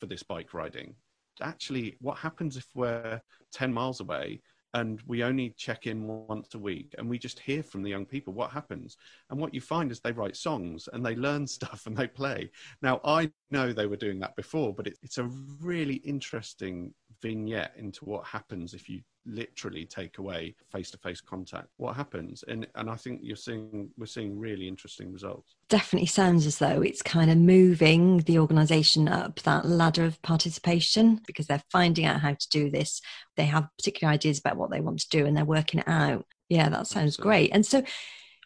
for 0.00 0.06
this 0.06 0.22
bike 0.22 0.54
riding? 0.54 0.94
Actually, 1.40 1.96
what 2.00 2.18
happens 2.18 2.56
if 2.56 2.66
we're 2.74 3.20
10 3.52 3.72
miles 3.72 4.00
away 4.00 4.40
and 4.74 5.00
we 5.06 5.22
only 5.22 5.54
check 5.56 5.86
in 5.86 6.06
once 6.06 6.54
a 6.54 6.58
week 6.58 6.94
and 6.98 7.08
we 7.08 7.16
just 7.18 7.38
hear 7.38 7.62
from 7.62 7.82
the 7.82 7.88
young 7.88 8.04
people 8.04 8.34
what 8.34 8.50
happens 8.50 8.96
and 9.30 9.38
what 9.38 9.54
you 9.54 9.60
find 9.60 9.90
is 9.90 10.00
they 10.00 10.12
write 10.12 10.36
songs 10.36 10.88
and 10.92 11.06
they 11.06 11.14
learn 11.14 11.46
stuff 11.58 11.86
and 11.86 11.96
they 11.96 12.06
play 12.06 12.50
now 12.82 13.00
i 13.04 13.30
know 13.50 13.72
they 13.72 13.86
were 13.86 13.96
doing 13.96 14.18
that 14.18 14.36
before 14.36 14.74
but 14.74 14.86
it, 14.86 14.98
it's 15.02 15.18
a 15.18 15.30
really 15.60 15.96
interesting 15.96 16.92
vignette 17.22 17.72
into 17.76 18.04
what 18.04 18.26
happens 18.26 18.74
if 18.74 18.88
you 18.88 19.00
literally 19.26 19.84
take 19.84 20.18
away 20.18 20.54
face-to-face 20.70 21.20
contact. 21.20 21.68
What 21.76 21.96
happens? 21.96 22.44
And 22.48 22.66
and 22.74 22.90
i 22.90 22.96
think 22.96 23.20
you're 23.22 23.36
seeing 23.36 23.90
we're 23.96 24.06
seeing 24.06 24.38
really 24.38 24.68
interesting 24.68 25.12
results. 25.12 25.54
Definitely 25.68 26.06
sounds 26.06 26.46
as 26.46 26.58
though 26.58 26.82
it's 26.82 27.02
kind 27.02 27.30
of 27.30 27.38
moving 27.38 28.18
the 28.18 28.38
organization 28.38 29.08
up 29.08 29.40
that 29.40 29.66
ladder 29.66 30.04
of 30.04 30.20
participation 30.22 31.20
because 31.26 31.46
they're 31.46 31.62
finding 31.70 32.04
out 32.04 32.20
how 32.20 32.34
to 32.34 32.48
do 32.50 32.70
this. 32.70 33.00
They 33.36 33.46
have 33.46 33.68
particular 33.78 34.12
ideas 34.12 34.38
about 34.38 34.56
what 34.56 34.70
they 34.70 34.80
want 34.80 35.00
to 35.00 35.08
do 35.08 35.26
and 35.26 35.36
they're 35.36 35.44
working 35.44 35.80
it 35.80 35.88
out. 35.88 36.26
Yeah 36.48 36.68
that 36.68 36.86
sounds 36.86 37.18
Absolutely. 37.18 37.30
great. 37.30 37.50
And 37.52 37.64
so 37.66 37.82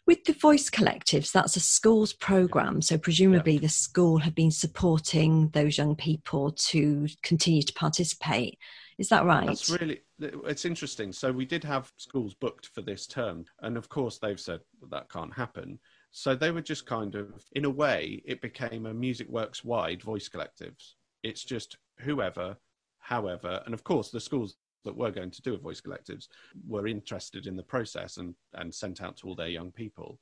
with 0.07 0.23
the 0.23 0.33
voice 0.33 0.69
collectives 0.69 1.31
that's 1.31 1.55
a 1.55 1.59
school's 1.59 2.13
program. 2.13 2.81
So 2.81 2.97
presumably 2.97 3.53
yeah. 3.53 3.61
the 3.61 3.69
school 3.69 4.19
have 4.19 4.33
been 4.33 4.51
supporting 4.51 5.49
those 5.49 5.77
young 5.77 5.95
people 5.95 6.51
to 6.51 7.07
continue 7.21 7.63
to 7.63 7.73
participate. 7.73 8.57
Is 8.97 9.09
that 9.09 9.25
right? 9.25 9.47
That's 9.47 9.69
really 9.69 10.01
it's 10.19 10.65
interesting. 10.65 11.11
So 11.11 11.31
we 11.31 11.45
did 11.45 11.63
have 11.63 11.91
schools 11.97 12.33
booked 12.33 12.67
for 12.67 12.81
this 12.81 13.07
term, 13.07 13.45
and 13.61 13.77
of 13.77 13.89
course 13.89 14.17
they've 14.17 14.39
said 14.39 14.61
well, 14.79 14.89
that 14.91 15.09
can't 15.09 15.33
happen. 15.33 15.79
So 16.11 16.35
they 16.35 16.51
were 16.51 16.61
just 16.61 16.85
kind 16.85 17.15
of, 17.15 17.45
in 17.53 17.65
a 17.65 17.69
way, 17.69 18.21
it 18.25 18.41
became 18.41 18.85
a 18.85 18.93
Music 18.93 19.29
Works 19.29 19.63
wide 19.63 20.01
voice 20.01 20.27
collectives. 20.27 20.93
It's 21.23 21.43
just 21.43 21.77
whoever, 21.99 22.57
however, 22.99 23.61
and 23.65 23.73
of 23.73 23.83
course 23.83 24.09
the 24.09 24.19
schools 24.19 24.55
that 24.85 24.95
were 24.95 25.11
going 25.11 25.31
to 25.31 25.41
do 25.41 25.53
a 25.53 25.57
voice 25.57 25.81
collectives 25.81 26.27
were 26.67 26.87
interested 26.87 27.47
in 27.47 27.55
the 27.55 27.63
process 27.63 28.17
and 28.17 28.33
and 28.53 28.73
sent 28.73 29.01
out 29.01 29.17
to 29.17 29.27
all 29.27 29.35
their 29.35 29.49
young 29.49 29.71
people 29.71 30.19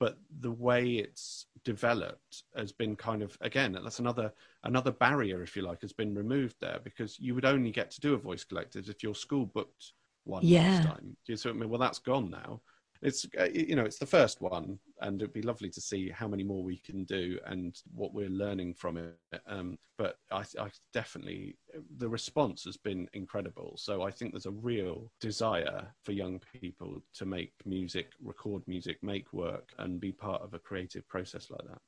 but 0.00 0.16
the 0.40 0.50
way 0.50 0.94
it's 0.94 1.46
developed 1.64 2.44
has 2.56 2.72
been 2.72 2.96
kind 2.96 3.22
of 3.22 3.36
again 3.42 3.72
that's 3.84 3.98
another 3.98 4.32
another 4.64 4.90
barrier 4.90 5.42
if 5.42 5.56
you 5.56 5.62
like 5.62 5.80
has 5.82 5.92
been 5.92 6.14
removed 6.14 6.56
there 6.60 6.78
because 6.82 7.18
you 7.20 7.34
would 7.34 7.44
only 7.44 7.70
get 7.70 7.90
to 7.90 8.00
do 8.00 8.14
a 8.14 8.18
voice 8.18 8.44
collective 8.44 8.88
if 8.88 9.02
your 9.02 9.14
school 9.14 9.44
booked 9.46 9.92
one 10.24 10.42
yeah. 10.44 10.70
last 10.70 10.86
time 10.86 11.16
do 11.26 11.32
you 11.32 11.36
see 11.36 11.48
what 11.48 11.56
i 11.56 11.58
mean? 11.58 11.68
Well 11.68 11.80
that's 11.80 11.98
gone 11.98 12.30
now 12.30 12.60
it's 13.02 13.26
uh, 13.38 13.48
you 13.52 13.76
know 13.76 13.84
it's 13.84 13.98
the 13.98 14.06
first 14.06 14.40
one 14.40 14.78
and 15.00 15.20
it'd 15.20 15.32
be 15.32 15.42
lovely 15.42 15.70
to 15.70 15.80
see 15.80 16.10
how 16.10 16.28
many 16.28 16.42
more 16.42 16.62
we 16.62 16.76
can 16.76 17.04
do 17.04 17.38
and 17.46 17.80
what 17.94 18.12
we're 18.12 18.28
learning 18.28 18.74
from 18.74 18.98
it. 18.98 19.16
Um, 19.46 19.78
but 19.96 20.16
I, 20.30 20.44
I, 20.58 20.70
definitely 20.92 21.56
the 21.96 22.08
response 22.08 22.64
has 22.64 22.76
been 22.76 23.08
incredible. 23.14 23.74
So 23.76 24.02
i 24.02 24.10
think 24.10 24.32
there's 24.32 24.46
a 24.46 24.50
real 24.50 25.10
desire 25.20 25.86
for 26.04 26.12
young 26.12 26.40
people 26.60 27.02
to 27.14 27.24
make 27.24 27.52
music 27.64 28.08
record 28.22 28.62
music 28.66 28.98
make 29.02 29.32
work 29.32 29.70
and 29.78 30.00
be 30.00 30.12
part 30.12 30.42
of 30.42 30.54
a 30.54 30.58
creative 30.58 31.06
process 31.08 31.50
like 31.50 31.66
that 31.68 31.80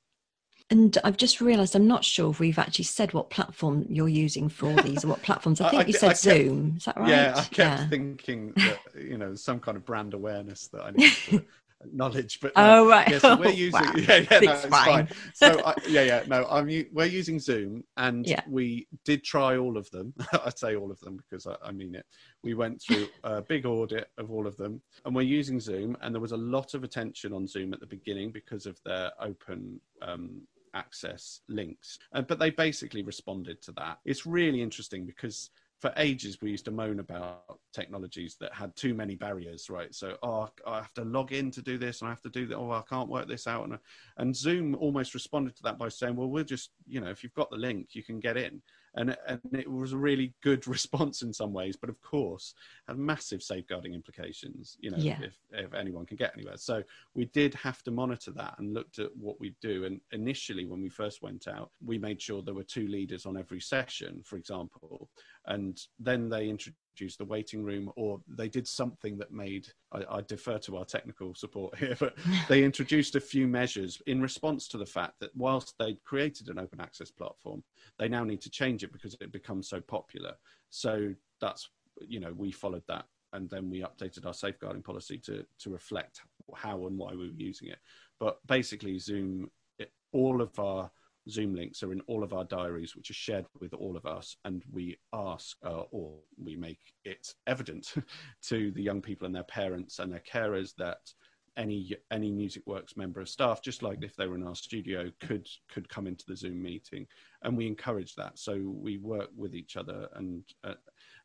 and 0.72 0.96
I've 1.04 1.18
just 1.18 1.42
realised 1.42 1.76
I'm 1.76 1.86
not 1.86 2.02
sure 2.02 2.30
if 2.30 2.40
we've 2.40 2.58
actually 2.58 2.86
said 2.86 3.12
what 3.12 3.28
platform 3.28 3.84
you're 3.90 4.08
using 4.08 4.48
for 4.48 4.72
these 4.80 5.04
or 5.04 5.08
what 5.08 5.22
platforms. 5.28 5.60
I 5.60 5.68
think 5.68 5.82
I, 5.82 5.86
you 5.86 5.92
said 5.92 6.08
kept, 6.08 6.20
Zoom. 6.20 6.74
Is 6.78 6.86
that 6.86 6.96
right? 6.96 7.10
Yeah, 7.10 7.34
I 7.36 7.40
kept 7.42 7.58
yeah. 7.58 7.88
thinking 7.88 8.52
that 8.56 8.78
you 8.98 9.18
know 9.18 9.34
some 9.34 9.60
kind 9.60 9.76
of 9.76 9.84
brand 9.84 10.14
awareness 10.14 10.68
that 10.68 10.82
I 10.82 10.90
need 10.92 11.12
to 11.26 11.44
acknowledge. 11.84 12.40
But 12.40 12.56
no, 12.56 12.84
oh 12.84 12.88
right, 12.88 13.06
yeah, 13.06 13.18
so 13.18 13.36
we're 13.36 13.50
using 13.50 13.82
wow. 13.82 13.92
yeah, 13.96 14.24
yeah, 14.30 14.40
no, 14.40 14.52
it's 14.52 14.64
fine. 14.64 15.06
fine. 15.06 15.08
So 15.34 15.60
I, 15.62 15.74
yeah, 15.86 16.02
yeah, 16.04 16.22
no, 16.26 16.46
I'm 16.48 16.64
we're 16.90 17.04
using 17.04 17.38
Zoom, 17.38 17.84
and 17.98 18.26
yeah. 18.26 18.40
we 18.48 18.86
did 19.04 19.22
try 19.22 19.58
all 19.58 19.76
of 19.76 19.90
them. 19.90 20.14
I 20.32 20.50
say 20.56 20.74
all 20.74 20.90
of 20.90 20.98
them 21.00 21.18
because 21.18 21.46
I, 21.46 21.54
I 21.62 21.72
mean 21.72 21.96
it. 21.96 22.06
We 22.42 22.54
went 22.54 22.80
through 22.80 23.08
a 23.24 23.42
big 23.42 23.66
audit 23.66 24.08
of 24.16 24.30
all 24.30 24.46
of 24.46 24.56
them, 24.56 24.80
and 25.04 25.14
we're 25.14 25.20
using 25.20 25.60
Zoom, 25.60 25.98
and 26.00 26.14
there 26.14 26.22
was 26.22 26.32
a 26.32 26.36
lot 26.38 26.72
of 26.72 26.82
attention 26.82 27.34
on 27.34 27.46
Zoom 27.46 27.74
at 27.74 27.80
the 27.80 27.86
beginning 27.86 28.30
because 28.30 28.64
of 28.64 28.80
their 28.86 29.10
open 29.20 29.78
um, 30.00 30.40
access 30.74 31.40
links. 31.48 31.98
Uh, 32.14 32.22
but 32.22 32.38
they 32.38 32.50
basically 32.50 33.02
responded 33.02 33.60
to 33.62 33.72
that. 33.72 33.98
It's 34.04 34.26
really 34.26 34.62
interesting 34.62 35.06
because 35.06 35.50
for 35.82 35.92
ages 35.96 36.38
we 36.40 36.50
used 36.50 36.64
to 36.64 36.70
moan 36.70 37.00
about 37.00 37.58
technologies 37.74 38.36
that 38.38 38.54
had 38.54 38.74
too 38.76 38.94
many 38.94 39.16
barriers 39.16 39.68
right 39.68 39.92
so 39.92 40.16
oh 40.22 40.48
i 40.64 40.76
have 40.76 40.94
to 40.94 41.02
log 41.02 41.32
in 41.32 41.50
to 41.50 41.60
do 41.60 41.76
this 41.76 42.00
and 42.00 42.06
i 42.06 42.10
have 42.12 42.22
to 42.22 42.28
do 42.28 42.46
that 42.46 42.56
oh 42.56 42.70
i 42.70 42.82
can't 42.88 43.08
work 43.08 43.26
this 43.26 43.48
out 43.48 43.64
and, 43.64 43.76
and 44.18 44.34
zoom 44.34 44.76
almost 44.76 45.12
responded 45.12 45.56
to 45.56 45.62
that 45.64 45.78
by 45.78 45.88
saying 45.88 46.14
well 46.14 46.28
we'll 46.28 46.44
just 46.44 46.70
you 46.86 47.00
know 47.00 47.10
if 47.10 47.24
you've 47.24 47.34
got 47.34 47.50
the 47.50 47.56
link 47.56 47.88
you 47.94 48.02
can 48.04 48.20
get 48.20 48.36
in 48.36 48.62
and 48.94 49.16
and 49.26 49.40
it 49.52 49.70
was 49.70 49.92
a 49.92 49.96
really 49.96 50.34
good 50.42 50.66
response 50.76 51.22
in 51.22 51.32
some 51.32 51.52
ways 51.52 51.76
but 51.76 51.90
of 51.90 52.00
course 52.00 52.54
had 52.88 52.98
massive 52.98 53.42
safeguarding 53.42 53.94
implications 53.94 54.76
you 54.80 54.90
know 54.90 54.98
yeah. 54.98 55.18
if, 55.22 55.38
if 55.52 55.74
anyone 55.74 56.06
can 56.06 56.16
get 56.16 56.32
anywhere. 56.36 56.56
So 56.56 56.82
we 57.14 57.26
did 57.26 57.54
have 57.54 57.82
to 57.84 57.90
monitor 57.90 58.30
that 58.32 58.54
and 58.58 58.74
looked 58.74 58.98
at 58.98 59.14
what 59.16 59.40
we 59.40 59.54
do. 59.60 59.84
And 59.84 60.00
initially 60.12 60.66
when 60.66 60.80
we 60.80 60.88
first 60.88 61.22
went 61.22 61.48
out 61.48 61.70
we 61.84 61.98
made 61.98 62.20
sure 62.20 62.42
there 62.42 62.54
were 62.54 62.62
two 62.62 62.86
leaders 62.86 63.26
on 63.26 63.36
every 63.36 63.60
session 63.60 64.22
for 64.24 64.36
example. 64.36 65.08
And 65.46 65.80
then 65.98 66.28
they 66.28 66.48
introduced 66.48 66.76
introduced 66.92 67.18
the 67.18 67.24
waiting 67.24 67.64
room 67.64 67.90
or 67.96 68.20
they 68.28 68.48
did 68.48 68.68
something 68.68 69.16
that 69.16 69.32
made 69.32 69.68
I, 69.92 70.18
I, 70.18 70.20
defer 70.20 70.58
to 70.58 70.76
our 70.76 70.84
technical 70.84 71.34
support 71.34 71.78
here 71.78 71.96
but 71.98 72.14
they 72.48 72.64
introduced 72.64 73.16
a 73.16 73.20
few 73.20 73.48
measures 73.48 74.00
in 74.06 74.20
response 74.20 74.68
to 74.68 74.78
the 74.78 74.86
fact 74.86 75.14
that 75.20 75.34
whilst 75.34 75.74
they'd 75.78 76.02
created 76.04 76.48
an 76.48 76.58
open 76.58 76.80
access 76.80 77.10
platform 77.10 77.62
they 77.98 78.08
now 78.08 78.24
need 78.24 78.40
to 78.42 78.50
change 78.50 78.82
it 78.82 78.92
because 78.92 79.16
it 79.20 79.32
becomes 79.32 79.68
so 79.68 79.80
popular. 79.80 80.34
So 80.70 81.14
that's 81.40 81.68
you 82.00 82.20
know 82.20 82.32
we 82.36 82.50
followed 82.50 82.82
that 82.88 83.06
and 83.32 83.48
then 83.48 83.70
we 83.70 83.80
updated 83.82 84.26
our 84.26 84.34
safeguarding 84.34 84.82
policy 84.82 85.18
to 85.18 85.44
to 85.60 85.70
reflect 85.70 86.20
how 86.54 86.86
and 86.86 86.98
why 86.98 87.12
we 87.12 87.28
were 87.28 87.34
using 87.36 87.68
it. 87.68 87.78
But 88.18 88.38
basically 88.46 88.98
zoom 88.98 89.50
it, 89.78 89.92
all 90.12 90.42
of 90.42 90.58
our 90.58 90.90
Zoom 91.28 91.54
links 91.54 91.82
are 91.82 91.92
in 91.92 92.00
all 92.02 92.22
of 92.22 92.32
our 92.32 92.44
diaries, 92.44 92.96
which 92.96 93.10
are 93.10 93.14
shared 93.14 93.46
with 93.60 93.72
all 93.74 93.96
of 93.96 94.06
us, 94.06 94.36
and 94.44 94.62
we 94.70 94.98
ask 95.12 95.56
uh, 95.64 95.82
or 95.90 96.18
we 96.42 96.56
make 96.56 96.94
it 97.04 97.34
evident 97.46 97.94
to 98.42 98.70
the 98.72 98.82
young 98.82 99.00
people 99.00 99.26
and 99.26 99.34
their 99.34 99.42
parents 99.44 99.98
and 99.98 100.12
their 100.12 100.22
carers 100.30 100.74
that 100.76 101.12
any 101.58 101.94
any 102.10 102.30
music 102.30 102.62
works 102.66 102.96
member 102.96 103.20
of 103.20 103.28
staff 103.28 103.60
just 103.60 103.82
like 103.82 104.02
if 104.02 104.16
they 104.16 104.26
were 104.26 104.36
in 104.36 104.46
our 104.46 104.54
studio 104.54 105.12
could 105.20 105.46
could 105.70 105.86
come 105.86 106.06
into 106.06 106.24
the 106.26 106.34
zoom 106.34 106.62
meeting 106.62 107.06
and 107.42 107.54
we 107.54 107.66
encourage 107.66 108.14
that 108.14 108.38
so 108.38 108.58
we 108.74 108.96
work 108.96 109.28
with 109.36 109.54
each 109.54 109.76
other 109.76 110.08
and 110.14 110.42
uh, 110.64 110.72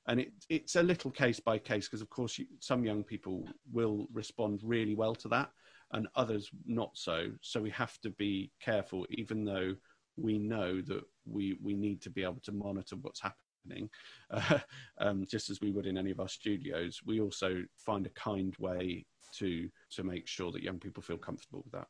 and 0.08 0.20
it, 0.20 0.34
it's 0.50 0.76
a 0.76 0.84
little 0.84 1.12
case 1.12 1.40
by 1.40 1.58
case 1.58 1.88
because 1.88 2.02
of 2.02 2.10
course 2.10 2.38
you, 2.38 2.46
some 2.60 2.84
young 2.84 3.06
people 3.06 3.48
will 3.72 4.06
respond 4.12 4.60
really 4.64 4.96
well 4.96 5.16
to 5.16 5.30
that 5.30 5.50
and 5.92 6.08
others 6.16 6.50
not 6.66 6.92
so. 6.94 7.32
So 7.42 7.62
we 7.62 7.70
have 7.72 8.00
to 8.02 8.10
be 8.10 8.52
careful, 8.60 9.06
even 9.10 9.46
though 9.46 9.76
we 10.17 10.38
know 10.38 10.82
that 10.82 11.03
we 11.25 11.58
we 11.62 11.75
need 11.75 12.01
to 12.01 12.10
be 12.10 12.23
able 12.23 12.41
to 12.43 12.51
monitor 12.51 12.95
what's 13.01 13.21
happening, 13.21 13.89
uh, 14.32 14.60
um, 14.99 15.25
just 15.30 15.49
as 15.49 15.62
we 15.62 15.71
would 15.71 15.86
in 15.86 15.97
any 15.97 16.12
of 16.12 16.19
our 16.19 16.27
studios. 16.27 16.99
We 17.06 17.21
also 17.21 17.63
find 17.77 18.06
a 18.06 18.12
kind 18.12 18.56
way 18.60 19.06
to 19.36 19.69
to 19.91 20.03
make 20.03 20.27
sure 20.27 20.51
that 20.51 20.63
young 20.63 20.80
people 20.80 21.03
feel 21.03 21.17
comfortable 21.17 21.62
with 21.63 21.73
that. 21.73 21.88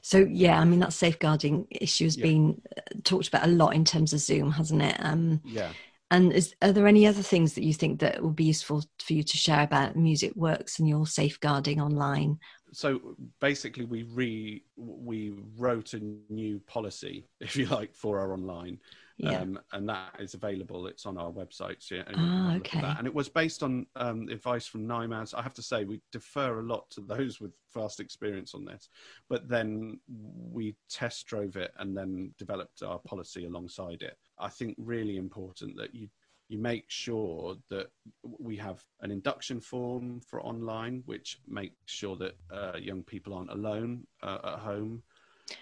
So 0.00 0.26
yeah, 0.30 0.58
I 0.58 0.64
mean 0.64 0.80
that 0.80 0.92
safeguarding 0.92 1.66
issue 1.70 2.04
has 2.04 2.16
yeah. 2.16 2.24
been 2.24 2.60
uh, 2.76 2.80
talked 3.04 3.28
about 3.28 3.44
a 3.44 3.50
lot 3.50 3.74
in 3.74 3.84
terms 3.84 4.12
of 4.12 4.20
Zoom, 4.20 4.52
hasn't 4.52 4.82
it? 4.82 4.96
Um, 5.00 5.40
yeah. 5.44 5.72
And 6.10 6.30
is, 6.30 6.54
are 6.60 6.72
there 6.72 6.86
any 6.86 7.06
other 7.06 7.22
things 7.22 7.54
that 7.54 7.64
you 7.64 7.72
think 7.72 8.00
that 8.00 8.22
would 8.22 8.36
be 8.36 8.44
useful 8.44 8.84
for 8.98 9.14
you 9.14 9.22
to 9.22 9.36
share 9.38 9.62
about 9.62 9.96
Music 9.96 10.32
Works 10.36 10.78
and 10.78 10.86
your 10.86 11.06
safeguarding 11.06 11.80
online? 11.80 12.38
So 12.72 13.16
basically, 13.40 13.84
we 13.84 14.04
re 14.04 14.64
we 14.76 15.34
wrote 15.56 15.94
a 15.94 16.00
new 16.30 16.60
policy, 16.66 17.28
if 17.40 17.56
you 17.56 17.66
like, 17.66 17.94
for 17.94 18.18
our 18.18 18.32
online, 18.32 18.78
yeah. 19.18 19.40
um, 19.40 19.60
and 19.72 19.88
that 19.88 20.14
is 20.18 20.34
available. 20.34 20.86
It's 20.86 21.06
on 21.06 21.18
our 21.18 21.30
website. 21.30 21.76
So 21.80 21.96
yeah, 21.96 22.02
ah, 22.14 22.56
okay. 22.56 22.80
And 22.98 23.06
it 23.06 23.14
was 23.14 23.28
based 23.28 23.62
on 23.62 23.86
um, 23.96 24.28
advice 24.28 24.66
from 24.66 24.86
NYMAZ. 24.86 25.34
I 25.34 25.42
have 25.42 25.54
to 25.54 25.62
say, 25.62 25.84
we 25.84 26.00
defer 26.10 26.60
a 26.60 26.62
lot 26.62 26.90
to 26.90 27.00
those 27.00 27.40
with 27.40 27.52
vast 27.74 28.00
experience 28.00 28.54
on 28.54 28.64
this, 28.64 28.88
but 29.28 29.48
then 29.48 30.00
we 30.08 30.74
test 30.90 31.26
drove 31.26 31.56
it 31.56 31.72
and 31.78 31.96
then 31.96 32.34
developed 32.38 32.82
our 32.82 32.98
policy 33.00 33.44
alongside 33.44 34.02
it. 34.02 34.16
I 34.38 34.48
think 34.48 34.74
really 34.78 35.16
important 35.18 35.76
that 35.76 35.94
you 35.94 36.08
you 36.52 36.58
make 36.58 36.84
sure 36.88 37.56
that 37.70 37.90
we 38.22 38.56
have 38.56 38.84
an 39.00 39.10
induction 39.10 39.58
form 39.58 40.20
for 40.20 40.42
online, 40.42 41.02
which 41.06 41.40
makes 41.48 41.74
sure 41.86 42.14
that 42.16 42.36
uh, 42.52 42.76
young 42.78 43.02
people 43.02 43.32
aren't 43.32 43.50
alone 43.50 44.06
uh, 44.22 44.38
at 44.44 44.58
home. 44.58 45.02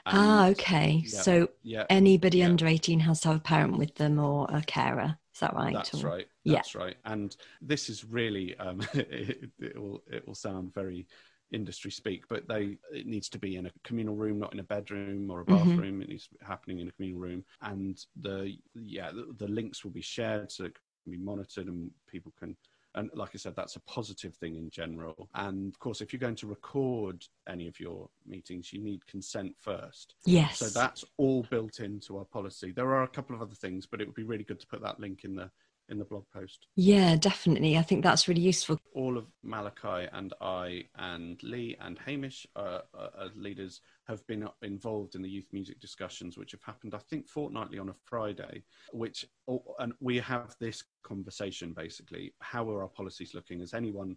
Ah, 0.05 0.11
and, 0.11 0.19
ah, 0.19 0.49
okay. 0.49 1.03
Yeah, 1.05 1.21
so 1.21 1.49
yeah, 1.63 1.87
anybody 1.89 2.39
yeah. 2.39 2.47
under 2.47 2.67
18 2.67 3.01
has 3.01 3.21
to 3.21 3.29
have 3.29 3.37
a 3.37 3.41
parent 3.41 3.79
with 3.79 3.95
them 3.95 4.19
or 4.19 4.49
a 4.53 4.63
carer. 4.63 5.17
Is 5.33 5.41
that 5.41 5.55
right? 5.55 5.73
That's 5.73 5.95
or... 5.95 6.09
right. 6.09 6.27
That's 6.45 6.75
right. 6.75 6.97
And 7.05 7.37
this 7.63 7.89
is 7.89 8.05
really 8.05 8.57
um, 8.59 8.81
it, 8.95 9.51
it, 9.61 9.81
will 9.81 10.03
it 10.11 10.27
will 10.27 10.35
sound 10.35 10.75
very 10.75 11.07
industry 11.53 11.91
speak, 11.91 12.25
but 12.29 12.49
they 12.49 12.77
it 12.93 13.07
needs 13.07 13.29
to 13.31 13.39
be 13.39 13.57
in 13.57 13.67
a 13.67 13.71
communal 13.85 14.17
room, 14.17 14.39
not 14.39 14.53
in 14.53 14.61
a 14.61 14.65
bedroom 14.65 15.31
or 15.31 15.41
a 15.41 15.45
mm-hmm. 15.45 15.57
bathroom. 15.57 15.95
Mm-hmm. 15.95 16.03
It 16.03 16.09
needs 16.09 16.25
to 16.25 16.35
be 16.35 16.45
happening 16.47 16.79
in 16.81 16.89
a 16.89 16.93
communal 16.93 17.21
room, 17.21 17.45
and 17.63 17.99
the 18.21 18.55
yeah 18.75 19.11
the, 19.11 19.35
the 19.39 19.49
links 19.49 19.85
will 19.85 19.91
be 19.91 20.03
shared 20.03 20.51
so 20.51 20.65
it 20.65 20.75
can 20.75 21.13
be 21.13 21.19
monitored 21.19 21.67
and 21.67 21.91
people 22.07 22.33
can 22.39 22.57
and 22.95 23.11
like 23.15 23.31
I 23.35 23.39
said, 23.39 23.55
that's 23.55 23.77
a 23.77 23.81
positive 23.81 24.35
thing 24.35 24.57
in 24.57 24.69
general. 24.71 25.29
And 25.35 25.73
of 25.73 25.79
course, 25.79 26.01
if 26.01 26.13
you're 26.13 26.21
going 26.21 26.35
to 26.37 26.47
record 26.47 27.25
any 27.49 27.69
of 27.69 27.79
your 27.79 28.09
meetings, 28.27 28.73
you 28.73 28.83
need 28.83 29.07
consent 29.07 29.55
first. 29.61 30.17
Yes. 30.25 30.59
So 30.59 30.67
that's 30.67 31.05
all 31.17 31.47
built 31.51 31.81
into 31.81 32.19
our 32.19 32.25
policy. 32.25 32.73
There 32.73 32.93
are 32.93 33.05
a 33.05 33.09
couple 33.09 33.37
of 33.37 33.43
other 33.43 33.55
things, 33.55 33.87
but 33.87 34.01
it 34.01 34.07
would 34.07 34.17
be 34.17 34.25
really 34.25 34.45
good 34.45 34.61
to 34.61 34.67
put 34.67 34.83
that 34.83 34.99
link 34.99 35.25
in 35.25 35.37
the 35.37 35.51
in 35.91 35.99
the 35.99 36.05
blog 36.05 36.25
post. 36.33 36.67
Yeah, 36.77 37.17
definitely. 37.17 37.77
I 37.77 37.83
think 37.83 38.03
that's 38.03 38.29
really 38.29 38.41
useful. 38.41 38.79
All 38.95 39.19
of 39.19 39.27
Malachi 39.43 40.09
and 40.13 40.33
I 40.41 40.85
and 40.97 41.43
Lee 41.43 41.77
and 41.81 41.99
Hamish, 41.99 42.47
uh, 42.57 42.81
uh, 42.99 43.29
leaders, 43.35 43.81
have 44.07 44.27
been 44.27 44.49
involved 44.63 45.15
in 45.15 45.23
the 45.23 45.29
youth 45.29 45.47
music 45.53 45.81
discussions, 45.81 46.37
which 46.37 46.53
have 46.53 46.63
happened, 46.63 46.95
I 46.95 46.99
think, 46.99 47.29
fortnightly 47.29 47.79
on 47.79 47.89
a 47.89 47.95
Friday. 48.05 48.65
Which 48.93 49.27
oh, 49.49 49.63
and 49.79 49.93
we 50.01 50.19
have 50.19 50.55
this 50.61 50.83
conversation 51.03 51.73
basically. 51.73 52.35
How 52.41 52.69
are 52.71 52.83
our 52.83 52.89
policies 52.89 53.35
looking? 53.35 53.61
Has 53.61 53.75
anyone 53.75 54.17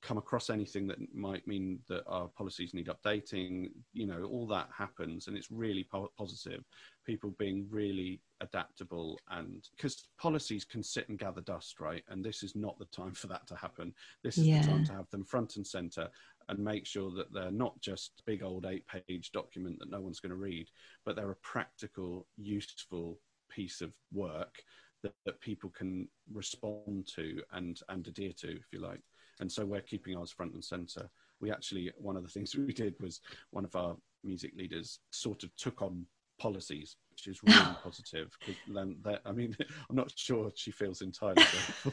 come 0.00 0.18
across 0.18 0.48
anything 0.48 0.86
that 0.86 0.98
might 1.14 1.46
mean 1.46 1.80
that 1.88 2.04
our 2.06 2.28
policies 2.28 2.72
need 2.72 2.88
updating 2.88 3.70
you 3.92 4.06
know 4.06 4.22
all 4.24 4.46
that 4.46 4.68
happens 4.76 5.26
and 5.26 5.36
it's 5.36 5.50
really 5.50 5.84
po- 5.90 6.12
positive. 6.16 6.64
People 7.04 7.34
being 7.38 7.66
really 7.70 8.20
adaptable 8.40 9.18
and 9.30 9.66
because 9.76 10.08
policies 10.18 10.64
can 10.64 10.82
sit 10.82 11.08
and 11.08 11.18
gather 11.18 11.40
dust 11.40 11.80
right? 11.80 12.04
And 12.08 12.24
this 12.24 12.42
is 12.42 12.54
not 12.54 12.78
the 12.78 12.86
time 12.86 13.12
for 13.12 13.26
that 13.28 13.46
to 13.48 13.56
happen. 13.56 13.92
This 14.22 14.38
is 14.38 14.46
yeah. 14.46 14.62
the 14.62 14.68
time 14.68 14.84
to 14.86 14.92
have 14.92 15.10
them 15.10 15.24
front 15.24 15.56
and 15.56 15.66
center 15.66 16.08
and 16.48 16.58
make 16.58 16.86
sure 16.86 17.10
that 17.10 17.32
they're 17.32 17.50
not 17.50 17.80
just 17.80 18.22
big 18.26 18.42
old 18.42 18.66
eight 18.66 18.84
page 18.86 19.32
document 19.32 19.78
that 19.78 19.90
no 19.90 20.00
one's 20.00 20.20
going 20.20 20.30
to 20.30 20.36
read 20.36 20.68
but 21.04 21.16
they're 21.16 21.30
a 21.30 21.36
practical 21.36 22.26
useful 22.36 23.18
piece 23.50 23.80
of 23.80 23.92
work 24.12 24.62
that, 25.02 25.14
that 25.24 25.40
people 25.40 25.70
can 25.70 26.08
respond 26.32 27.06
to 27.14 27.40
and 27.52 27.80
and 27.88 28.06
adhere 28.08 28.32
to 28.32 28.50
if 28.50 28.66
you 28.72 28.80
like 28.80 29.00
and 29.40 29.50
so 29.50 29.64
we're 29.64 29.80
keeping 29.80 30.16
ours 30.16 30.30
front 30.30 30.54
and 30.54 30.64
center. 30.64 31.08
We 31.40 31.50
actually, 31.50 31.92
one 31.96 32.16
of 32.16 32.22
the 32.22 32.28
things 32.34 32.54
we 32.54 32.72
did 32.72 32.94
was 33.00 33.20
one 33.50 33.64
of 33.64 33.74
our 33.76 33.96
music 34.24 34.52
leaders 34.56 35.00
sort 35.10 35.44
of 35.44 35.54
took 35.56 35.82
on 35.82 36.06
policies, 36.38 36.96
which 37.10 37.26
is 37.26 37.42
really 37.42 37.76
positive. 37.82 38.36
Then, 38.66 38.96
that, 39.04 39.20
I 39.24 39.32
mean, 39.32 39.56
I'm 39.90 39.96
not 39.96 40.12
sure 40.16 40.50
she 40.54 40.70
feels 40.70 41.02
entirely, 41.02 41.42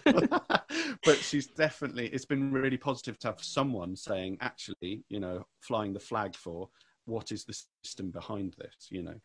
but 0.03 1.17
she's 1.21 1.47
definitely. 1.47 2.07
It's 2.07 2.25
been 2.25 2.51
really 2.51 2.77
positive 2.77 3.19
to 3.19 3.27
have 3.27 3.43
someone 3.43 3.95
saying, 3.95 4.37
actually, 4.41 5.03
you 5.09 5.19
know, 5.19 5.45
flying 5.61 5.93
the 5.93 5.99
flag 5.99 6.35
for 6.35 6.69
what 7.05 7.31
is 7.31 7.45
the 7.45 7.57
system 7.83 8.11
behind 8.11 8.55
this, 8.57 8.87
you 8.89 9.03
know. 9.03 9.15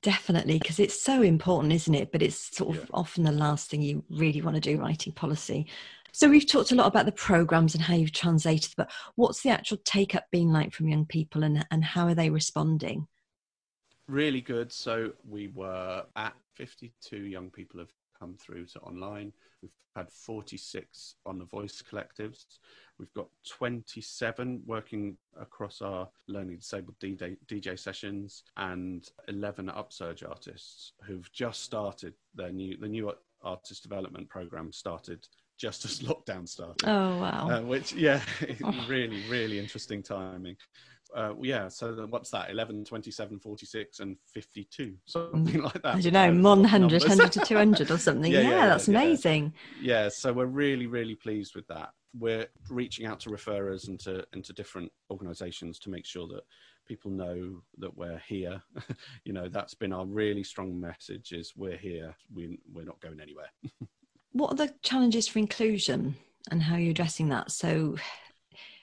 Definitely, 0.00 0.60
because 0.60 0.78
it's 0.78 1.02
so 1.02 1.22
important, 1.22 1.72
isn't 1.72 1.94
it? 1.94 2.12
But 2.12 2.22
it's 2.22 2.56
sort 2.56 2.76
of 2.76 2.84
yeah. 2.84 2.90
often 2.94 3.24
the 3.24 3.32
last 3.32 3.68
thing 3.68 3.82
you 3.82 4.04
really 4.08 4.40
want 4.40 4.54
to 4.54 4.60
do 4.60 4.80
writing 4.80 5.12
policy. 5.12 5.66
So 6.18 6.28
we've 6.28 6.48
talked 6.48 6.72
a 6.72 6.74
lot 6.74 6.88
about 6.88 7.06
the 7.06 7.12
programs 7.12 7.76
and 7.76 7.84
how 7.84 7.94
you've 7.94 8.10
translated, 8.10 8.74
but 8.76 8.90
what's 9.14 9.40
the 9.42 9.50
actual 9.50 9.78
take 9.84 10.16
up 10.16 10.24
been 10.32 10.52
like 10.52 10.72
from 10.72 10.88
young 10.88 11.06
people 11.06 11.44
and, 11.44 11.64
and 11.70 11.84
how 11.84 12.08
are 12.08 12.14
they 12.16 12.28
responding? 12.28 13.06
Really 14.08 14.40
good. 14.40 14.72
So 14.72 15.12
we 15.24 15.46
were 15.46 16.02
at 16.16 16.34
52 16.56 17.18
young 17.18 17.50
people 17.50 17.78
have 17.78 17.92
come 18.18 18.36
through 18.36 18.66
to 18.66 18.80
online. 18.80 19.32
We've 19.62 19.70
had 19.94 20.10
46 20.10 21.14
on 21.24 21.38
the 21.38 21.44
voice 21.44 21.80
collectives. 21.88 22.46
We've 22.98 23.14
got 23.14 23.28
27 23.48 24.62
working 24.66 25.16
across 25.40 25.80
our 25.80 26.08
learning 26.26 26.56
disabled 26.56 26.96
DJ, 26.98 27.78
sessions 27.78 28.42
and 28.56 29.08
11 29.28 29.68
upsurge 29.68 30.24
artists 30.24 30.94
who've 31.06 31.30
just 31.30 31.62
started 31.62 32.14
their 32.34 32.50
new 32.50 32.76
the 32.76 32.88
new 32.88 33.12
artist 33.44 33.84
development 33.84 34.28
program 34.28 34.72
started 34.72 35.24
just 35.58 35.84
as 35.84 35.98
lockdown 36.00 36.48
started. 36.48 36.88
Oh 36.88 37.18
wow! 37.18 37.50
Uh, 37.50 37.62
which 37.62 37.92
yeah, 37.92 38.22
oh. 38.64 38.86
really 38.88 39.22
really 39.28 39.58
interesting 39.58 40.02
timing. 40.02 40.56
Uh, 41.14 41.32
yeah, 41.40 41.68
so 41.68 42.06
what's 42.10 42.30
that? 42.30 42.50
11, 42.50 42.84
27, 42.84 43.38
46, 43.38 44.00
and 44.00 44.16
52, 44.34 44.94
something 45.06 45.62
like 45.62 45.82
that. 45.82 45.94
I 45.94 46.00
don't 46.02 46.12
know, 46.12 46.50
100, 46.50 47.02
100 47.02 47.32
to 47.32 47.40
200 47.40 47.90
or 47.90 47.96
something. 47.96 48.30
yeah, 48.30 48.40
yeah, 48.40 48.50
yeah, 48.50 48.66
that's 48.68 48.88
yeah. 48.88 49.00
amazing. 49.00 49.54
Yeah, 49.80 50.10
so 50.10 50.34
we're 50.34 50.44
really, 50.44 50.86
really 50.86 51.14
pleased 51.14 51.54
with 51.54 51.66
that. 51.68 51.90
We're 52.18 52.46
reaching 52.68 53.06
out 53.06 53.20
to 53.20 53.30
referrers 53.30 53.88
and 53.88 53.98
to, 54.00 54.26
and 54.34 54.44
to 54.44 54.52
different 54.52 54.92
organisations 55.10 55.78
to 55.80 55.90
make 55.90 56.04
sure 56.04 56.28
that 56.28 56.42
people 56.86 57.10
know 57.10 57.62
that 57.78 57.96
we're 57.96 58.20
here. 58.26 58.60
you 59.24 59.32
know, 59.32 59.48
that's 59.48 59.74
been 59.74 59.94
our 59.94 60.06
really 60.06 60.44
strong 60.44 60.78
message 60.78 61.32
is 61.32 61.54
we're 61.56 61.76
here, 61.76 62.14
we, 62.34 62.58
we're 62.70 62.84
not 62.84 63.00
going 63.00 63.20
anywhere. 63.20 63.50
What 64.32 64.52
are 64.52 64.66
the 64.66 64.74
challenges 64.82 65.28
for 65.28 65.38
inclusion 65.38 66.16
and 66.50 66.62
how 66.62 66.76
are 66.76 66.80
you 66.80 66.90
addressing 66.90 67.28
that? 67.30 67.50
So, 67.50 67.96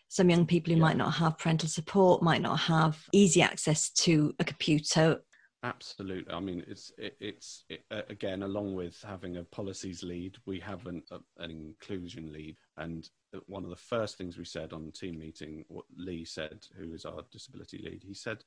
some 0.08 0.30
young 0.30 0.46
people 0.46 0.72
who 0.72 0.78
yeah. 0.78 0.86
might 0.86 0.98
not 0.98 1.14
have 1.16 1.38
parental 1.38 1.68
support 1.68 2.22
might 2.22 2.42
not 2.42 2.58
have 2.58 2.98
easy 3.12 3.42
access 3.42 3.90
to 3.90 4.34
a 4.40 4.44
computer. 4.44 5.22
Absolutely. 5.64 6.32
I 6.32 6.40
mean, 6.40 6.64
it's 6.68 6.92
it, 6.98 7.18
it's 7.20 7.64
it, 7.70 7.84
uh, 7.90 8.04
again 8.10 8.44
along 8.44 8.76
with 8.76 9.04
having 9.06 9.38
a 9.38 9.44
policies 9.44 10.04
lead, 10.04 10.38
we 10.46 10.60
have 10.60 10.86
an, 10.86 11.02
uh, 11.12 11.18
an 11.40 11.50
inclusion 11.50 12.32
lead, 12.32 12.56
and 12.78 13.10
one 13.48 13.64
of 13.64 13.72
the 13.72 13.76
first 13.76 14.18
things 14.18 14.38
we 14.38 14.46
said 14.46 14.74
on 14.74 14.86
the 14.86 14.92
team 14.92 15.18
meeting, 15.18 15.66
what 15.68 15.86
Lee 15.98 16.24
said, 16.24 16.66
who 16.78 16.94
is 16.94 17.04
our 17.04 17.22
disability 17.32 17.82
lead, 17.84 18.04
he 18.06 18.14
said, 18.14 18.44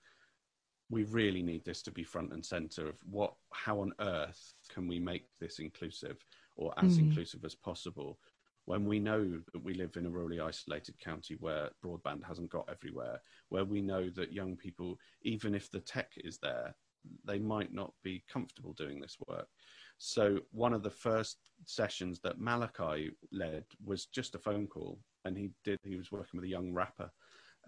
we 0.90 1.04
really 1.04 1.42
need 1.42 1.64
this 1.64 1.82
to 1.82 1.90
be 1.90 2.02
front 2.02 2.32
and 2.32 2.44
center 2.44 2.88
of 2.88 2.94
what, 3.10 3.34
how 3.52 3.80
on 3.80 3.92
earth 4.00 4.54
can 4.72 4.88
we 4.88 4.98
make 4.98 5.26
this 5.40 5.58
inclusive? 5.58 6.24
Or 6.58 6.74
as 6.76 6.98
mm. 6.98 7.04
inclusive 7.04 7.44
as 7.44 7.54
possible 7.54 8.18
when 8.66 8.84
we 8.84 8.98
know 8.98 9.40
that 9.54 9.64
we 9.64 9.72
live 9.72 9.96
in 9.96 10.04
a 10.04 10.10
rurally 10.10 10.44
isolated 10.44 10.94
county 11.00 11.38
where 11.40 11.70
broadband 11.82 12.22
hasn't 12.22 12.50
got 12.50 12.68
everywhere, 12.70 13.18
where 13.48 13.64
we 13.64 13.80
know 13.80 14.10
that 14.10 14.30
young 14.30 14.56
people, 14.56 14.98
even 15.22 15.54
if 15.54 15.70
the 15.70 15.80
tech 15.80 16.12
is 16.18 16.38
there, 16.42 16.74
they 17.24 17.38
might 17.38 17.72
not 17.72 17.94
be 18.04 18.22
comfortable 18.30 18.74
doing 18.74 19.00
this 19.00 19.16
work. 19.26 19.48
So, 19.96 20.40
one 20.50 20.74
of 20.74 20.82
the 20.82 20.90
first 20.90 21.38
sessions 21.64 22.20
that 22.20 22.40
Malachi 22.40 23.10
led 23.32 23.64
was 23.82 24.04
just 24.04 24.34
a 24.34 24.38
phone 24.38 24.66
call, 24.66 24.98
and 25.24 25.34
he 25.34 25.48
did, 25.64 25.78
he 25.82 25.96
was 25.96 26.12
working 26.12 26.38
with 26.38 26.44
a 26.44 26.48
young 26.48 26.74
rapper 26.74 27.10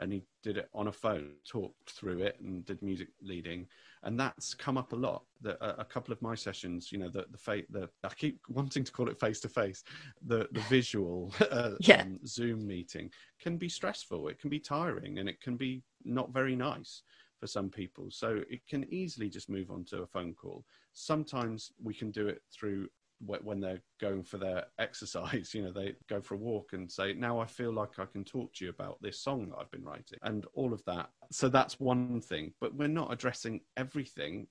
and 0.00 0.12
he 0.12 0.22
did 0.42 0.56
it 0.56 0.68
on 0.74 0.88
a 0.88 0.92
phone, 0.92 1.34
talked 1.46 1.90
through 1.90 2.20
it, 2.20 2.36
and 2.40 2.64
did 2.64 2.82
music 2.82 3.08
leading, 3.22 3.66
and 4.02 4.18
that's 4.18 4.54
come 4.54 4.76
up 4.76 4.92
a 4.92 4.96
lot. 4.96 5.22
That 5.42 5.58
a, 5.60 5.82
a 5.82 5.84
couple 5.84 6.12
of 6.12 6.20
my 6.22 6.34
sessions, 6.34 6.90
you 6.90 6.98
know, 6.98 7.08
the 7.08 7.26
the, 7.30 7.38
fa- 7.38 7.62
the 7.70 7.88
I 8.02 8.08
keep 8.08 8.40
wanting 8.48 8.82
to 8.84 8.92
call 8.92 9.08
it 9.08 9.20
face 9.20 9.40
to 9.40 9.48
face, 9.48 9.84
the 10.26 10.48
the 10.52 10.60
visual 10.62 11.32
uh, 11.50 11.72
yeah. 11.80 12.02
um, 12.02 12.18
Zoom 12.26 12.66
meeting 12.66 13.10
can 13.40 13.56
be 13.56 13.68
stressful. 13.68 14.28
It 14.28 14.40
can 14.40 14.50
be 14.50 14.58
tiring, 14.60 15.18
and 15.18 15.28
it 15.28 15.40
can 15.40 15.56
be 15.56 15.82
not 16.04 16.32
very 16.32 16.56
nice 16.56 17.02
for 17.38 17.46
some 17.46 17.70
people. 17.70 18.06
So 18.10 18.42
it 18.50 18.66
can 18.68 18.84
easily 18.92 19.28
just 19.28 19.48
move 19.48 19.70
on 19.70 19.84
to 19.86 20.02
a 20.02 20.06
phone 20.06 20.34
call. 20.34 20.64
Sometimes 20.92 21.72
we 21.82 21.94
can 21.94 22.10
do 22.10 22.28
it 22.28 22.42
through 22.52 22.88
when 23.24 23.60
they're 23.60 23.82
going 24.00 24.22
for 24.22 24.38
their 24.38 24.64
exercise, 24.78 25.52
you 25.54 25.62
know, 25.62 25.72
they 25.72 25.94
go 26.08 26.20
for 26.20 26.34
a 26.34 26.38
walk 26.38 26.70
and 26.72 26.90
say, 26.90 27.12
Now 27.12 27.38
I 27.38 27.46
feel 27.46 27.72
like 27.72 27.98
I 27.98 28.06
can 28.06 28.24
talk 28.24 28.54
to 28.54 28.64
you 28.64 28.70
about 28.70 28.98
this 29.00 29.20
song 29.20 29.48
that 29.48 29.58
I've 29.58 29.70
been 29.70 29.84
writing, 29.84 30.18
and 30.22 30.46
all 30.54 30.72
of 30.72 30.82
that. 30.86 31.10
So 31.30 31.48
that's 31.48 31.78
one 31.78 32.20
thing, 32.20 32.52
but 32.60 32.74
we're 32.74 32.88
not 32.88 33.12
addressing 33.12 33.60
everything 33.76 34.46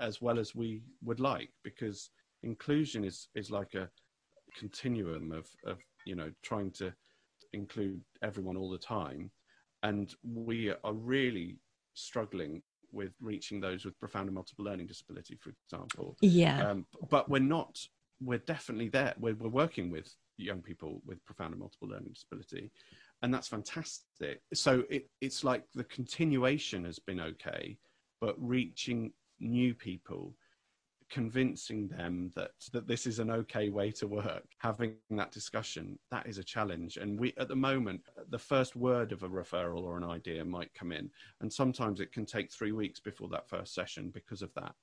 as 0.00 0.20
well 0.20 0.38
as 0.38 0.54
we 0.54 0.82
would 1.04 1.20
like 1.20 1.50
because 1.64 2.10
inclusion 2.42 3.04
is, 3.04 3.28
is 3.34 3.50
like 3.50 3.74
a 3.74 3.88
continuum 4.58 5.32
of, 5.32 5.48
of, 5.64 5.78
you 6.04 6.14
know, 6.14 6.30
trying 6.42 6.70
to 6.70 6.92
include 7.52 8.00
everyone 8.22 8.56
all 8.56 8.70
the 8.70 8.78
time. 8.78 9.30
And 9.82 10.14
we 10.22 10.72
are 10.84 10.92
really 10.92 11.58
struggling 11.94 12.62
with 12.92 13.12
reaching 13.20 13.60
those 13.60 13.84
with 13.84 13.98
profound 13.98 14.26
and 14.26 14.34
multiple 14.34 14.64
learning 14.64 14.86
disability, 14.86 15.36
for 15.40 15.52
example. 15.64 16.16
Yeah. 16.20 16.70
Um, 16.70 16.86
but 17.10 17.28
we're 17.28 17.38
not 17.40 17.78
we're 18.20 18.38
definitely 18.38 18.88
there. 18.88 19.14
We're, 19.18 19.34
we're 19.34 19.48
working 19.48 19.90
with 19.90 20.12
young 20.36 20.62
people 20.62 21.02
with 21.06 21.24
profound 21.24 21.52
and 21.52 21.60
multiple 21.60 21.88
learning 21.88 22.12
disability, 22.12 22.70
and 23.22 23.32
that's 23.32 23.48
fantastic. 23.48 24.42
So 24.54 24.84
it, 24.90 25.08
it's 25.20 25.44
like 25.44 25.64
the 25.74 25.84
continuation 25.84 26.84
has 26.84 26.98
been 26.98 27.20
okay, 27.20 27.78
but 28.20 28.34
reaching 28.38 29.12
new 29.40 29.74
people, 29.74 30.34
convincing 31.08 31.88
them 31.88 32.32
that 32.34 32.50
that 32.72 32.88
this 32.88 33.06
is 33.06 33.18
an 33.18 33.30
okay 33.30 33.68
way 33.68 33.90
to 33.92 34.06
work, 34.06 34.44
having 34.58 34.94
that 35.10 35.32
discussion, 35.32 35.98
that 36.10 36.26
is 36.26 36.38
a 36.38 36.44
challenge. 36.44 36.96
And 36.96 37.18
we 37.18 37.34
at 37.38 37.48
the 37.48 37.56
moment, 37.56 38.02
the 38.30 38.38
first 38.38 38.76
word 38.76 39.12
of 39.12 39.22
a 39.22 39.28
referral 39.28 39.82
or 39.84 39.96
an 39.96 40.04
idea 40.04 40.44
might 40.44 40.74
come 40.74 40.92
in, 40.92 41.10
and 41.40 41.52
sometimes 41.52 42.00
it 42.00 42.12
can 42.12 42.26
take 42.26 42.52
three 42.52 42.72
weeks 42.72 43.00
before 43.00 43.28
that 43.30 43.48
first 43.48 43.74
session 43.74 44.10
because 44.12 44.42
of 44.42 44.52
that. 44.54 44.74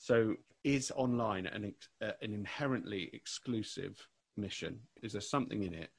So, 0.00 0.34
is 0.64 0.90
online 0.96 1.44
an, 1.44 1.74
uh, 2.02 2.12
an 2.22 2.32
inherently 2.32 3.10
exclusive 3.12 3.98
mission? 4.34 4.80
Is 5.02 5.12
there 5.12 5.20
something 5.20 5.62
in 5.62 5.74
it 5.74 5.90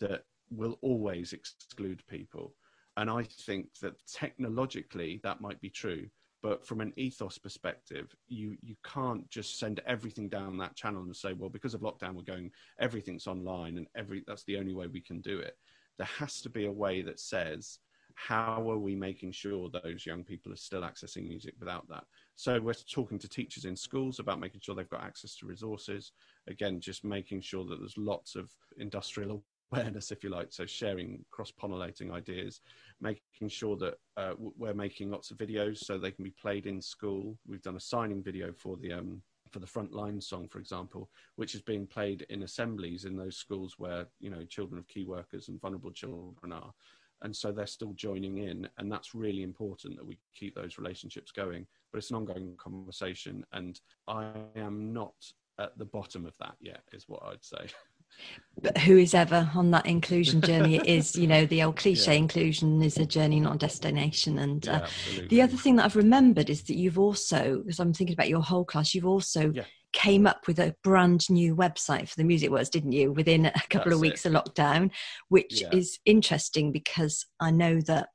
that 0.00 0.22
will 0.50 0.78
always 0.80 1.34
exclude 1.34 2.02
people? 2.08 2.54
And 2.96 3.10
I 3.10 3.24
think 3.24 3.68
that 3.82 3.92
technologically 4.06 5.20
that 5.22 5.42
might 5.42 5.60
be 5.60 5.68
true, 5.68 6.06
but 6.42 6.66
from 6.66 6.80
an 6.80 6.94
ethos 6.96 7.36
perspective, 7.36 8.16
you 8.26 8.56
you 8.62 8.74
can't 8.84 9.28
just 9.28 9.58
send 9.58 9.80
everything 9.86 10.30
down 10.30 10.56
that 10.56 10.74
channel 10.74 11.02
and 11.02 11.14
say, 11.14 11.34
well, 11.34 11.50
because 11.50 11.74
of 11.74 11.82
lockdown, 11.82 12.14
we're 12.14 12.22
going 12.22 12.50
everything's 12.80 13.26
online 13.26 13.76
and 13.76 13.86
every 13.94 14.24
that's 14.26 14.44
the 14.44 14.56
only 14.56 14.72
way 14.72 14.86
we 14.86 15.02
can 15.02 15.20
do 15.20 15.38
it. 15.40 15.58
There 15.98 16.08
has 16.18 16.40
to 16.40 16.48
be 16.48 16.64
a 16.64 16.72
way 16.72 17.02
that 17.02 17.20
says 17.20 17.80
how 18.14 18.68
are 18.70 18.78
we 18.78 18.94
making 18.94 19.32
sure 19.32 19.70
those 19.70 20.06
young 20.06 20.24
people 20.24 20.52
are 20.52 20.56
still 20.56 20.82
accessing 20.82 21.28
music 21.28 21.54
without 21.58 21.88
that? 21.88 22.04
So 22.36 22.60
we're 22.60 22.74
talking 22.74 23.18
to 23.18 23.28
teachers 23.28 23.64
in 23.64 23.76
schools 23.76 24.18
about 24.18 24.40
making 24.40 24.60
sure 24.60 24.74
they've 24.74 24.88
got 24.88 25.04
access 25.04 25.36
to 25.36 25.46
resources. 25.46 26.12
Again, 26.48 26.80
just 26.80 27.04
making 27.04 27.40
sure 27.40 27.64
that 27.66 27.78
there's 27.78 27.98
lots 27.98 28.34
of 28.34 28.50
industrial 28.78 29.44
awareness, 29.72 30.10
if 30.10 30.22
you 30.22 30.30
like. 30.30 30.52
So 30.52 30.66
sharing, 30.66 31.24
cross-pollinating 31.30 32.12
ideas, 32.12 32.60
making 33.00 33.48
sure 33.48 33.76
that 33.76 33.94
uh, 34.16 34.34
we're 34.38 34.74
making 34.74 35.10
lots 35.10 35.30
of 35.30 35.38
videos 35.38 35.78
so 35.78 35.98
they 35.98 36.10
can 36.10 36.24
be 36.24 36.34
played 36.40 36.66
in 36.66 36.80
school. 36.80 37.38
We've 37.46 37.62
done 37.62 37.76
a 37.76 37.80
signing 37.80 38.22
video 38.22 38.52
for 38.52 38.76
the 38.76 38.92
um, 38.92 39.22
for 39.50 39.58
the 39.58 39.66
frontline 39.66 40.22
song, 40.22 40.48
for 40.48 40.58
example, 40.58 41.10
which 41.36 41.54
is 41.54 41.60
being 41.60 41.86
played 41.86 42.24
in 42.30 42.42
assemblies 42.42 43.04
in 43.04 43.16
those 43.16 43.36
schools 43.36 43.74
where 43.78 44.06
you 44.18 44.30
know 44.30 44.44
children 44.44 44.78
of 44.78 44.88
key 44.88 45.04
workers 45.04 45.48
and 45.48 45.60
vulnerable 45.60 45.90
children 45.90 46.52
are 46.52 46.72
and 47.22 47.34
so 47.34 47.52
they're 47.52 47.66
still 47.66 47.92
joining 47.94 48.38
in 48.38 48.68
and 48.78 48.90
that's 48.90 49.14
really 49.14 49.42
important 49.42 49.96
that 49.96 50.06
we 50.06 50.18
keep 50.34 50.54
those 50.54 50.78
relationships 50.78 51.30
going. 51.32 51.66
But 51.92 51.98
it's 51.98 52.10
an 52.10 52.16
ongoing 52.16 52.54
conversation 52.56 53.44
and 53.52 53.80
i 54.08 54.30
am 54.56 54.92
not 54.92 55.14
at 55.58 55.76
the 55.78 55.84
bottom 55.84 56.24
of 56.26 56.36
that 56.38 56.54
yet 56.60 56.82
is 56.92 57.08
what 57.08 57.22
i'd 57.24 57.44
say 57.44 57.66
but 58.60 58.76
who 58.78 58.98
is 58.98 59.14
ever 59.14 59.50
on 59.54 59.70
that 59.70 59.86
inclusion 59.86 60.40
journey. 60.40 60.76
It 60.76 60.86
is 60.86 61.16
you 61.16 61.26
know 61.26 61.46
the 61.46 61.62
old 61.62 61.76
cliche 61.76 62.12
yeah. 62.12 62.18
inclusion 62.18 62.82
is 62.82 62.98
a 62.98 63.06
journey 63.06 63.40
not 63.40 63.56
a 63.56 63.58
destination. 63.58 64.38
And 64.38 64.68
uh, 64.68 64.86
yeah, 65.12 65.22
the 65.28 65.42
other 65.42 65.56
thing 65.56 65.76
that 65.76 65.84
i've 65.84 65.96
remembered 65.96 66.50
is 66.50 66.62
that 66.64 66.76
you've 66.76 66.98
also 66.98 67.58
because 67.58 67.80
i'm 67.80 67.92
thinking 67.92 68.14
about 68.14 68.28
your 68.28 68.42
whole 68.42 68.64
class 68.64 68.94
you've 68.94 69.06
also 69.06 69.50
yeah. 69.54 69.64
came 69.92 70.26
up 70.26 70.46
with 70.46 70.58
a 70.58 70.74
brand 70.82 71.28
new 71.30 71.56
website 71.56 72.08
for 72.08 72.16
the 72.16 72.24
music 72.24 72.50
works 72.50 72.68
didn't 72.68 72.92
you 72.92 73.12
within 73.12 73.46
a 73.46 73.52
couple 73.70 73.90
That's 73.90 73.94
of 73.94 74.00
weeks 74.00 74.26
it. 74.26 74.34
of 74.34 74.44
lockdown 74.44 74.90
which 75.28 75.62
is 75.72 75.98
interesting 76.04 76.72
because 76.72 77.26
i 77.40 77.50
know 77.50 77.80
that 77.82 78.08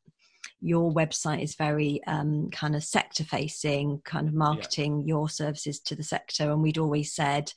your 0.62 0.92
website 0.92 1.44
is 1.44 1.56
very 1.56 2.02
um, 2.08 2.50
kind 2.52 2.76
of 2.76 2.84
sector 2.84 3.24
facing 3.24 4.02
kind 4.06 4.28
of 4.28 4.34
marketing 4.34 5.04
your 5.06 5.30
services 5.30 5.80
to 5.80 5.96
the 5.96 6.04
sector. 6.04 6.52
And 6.52 6.62
we'd 6.62 6.80
always 6.80 7.14
said 7.14 7.52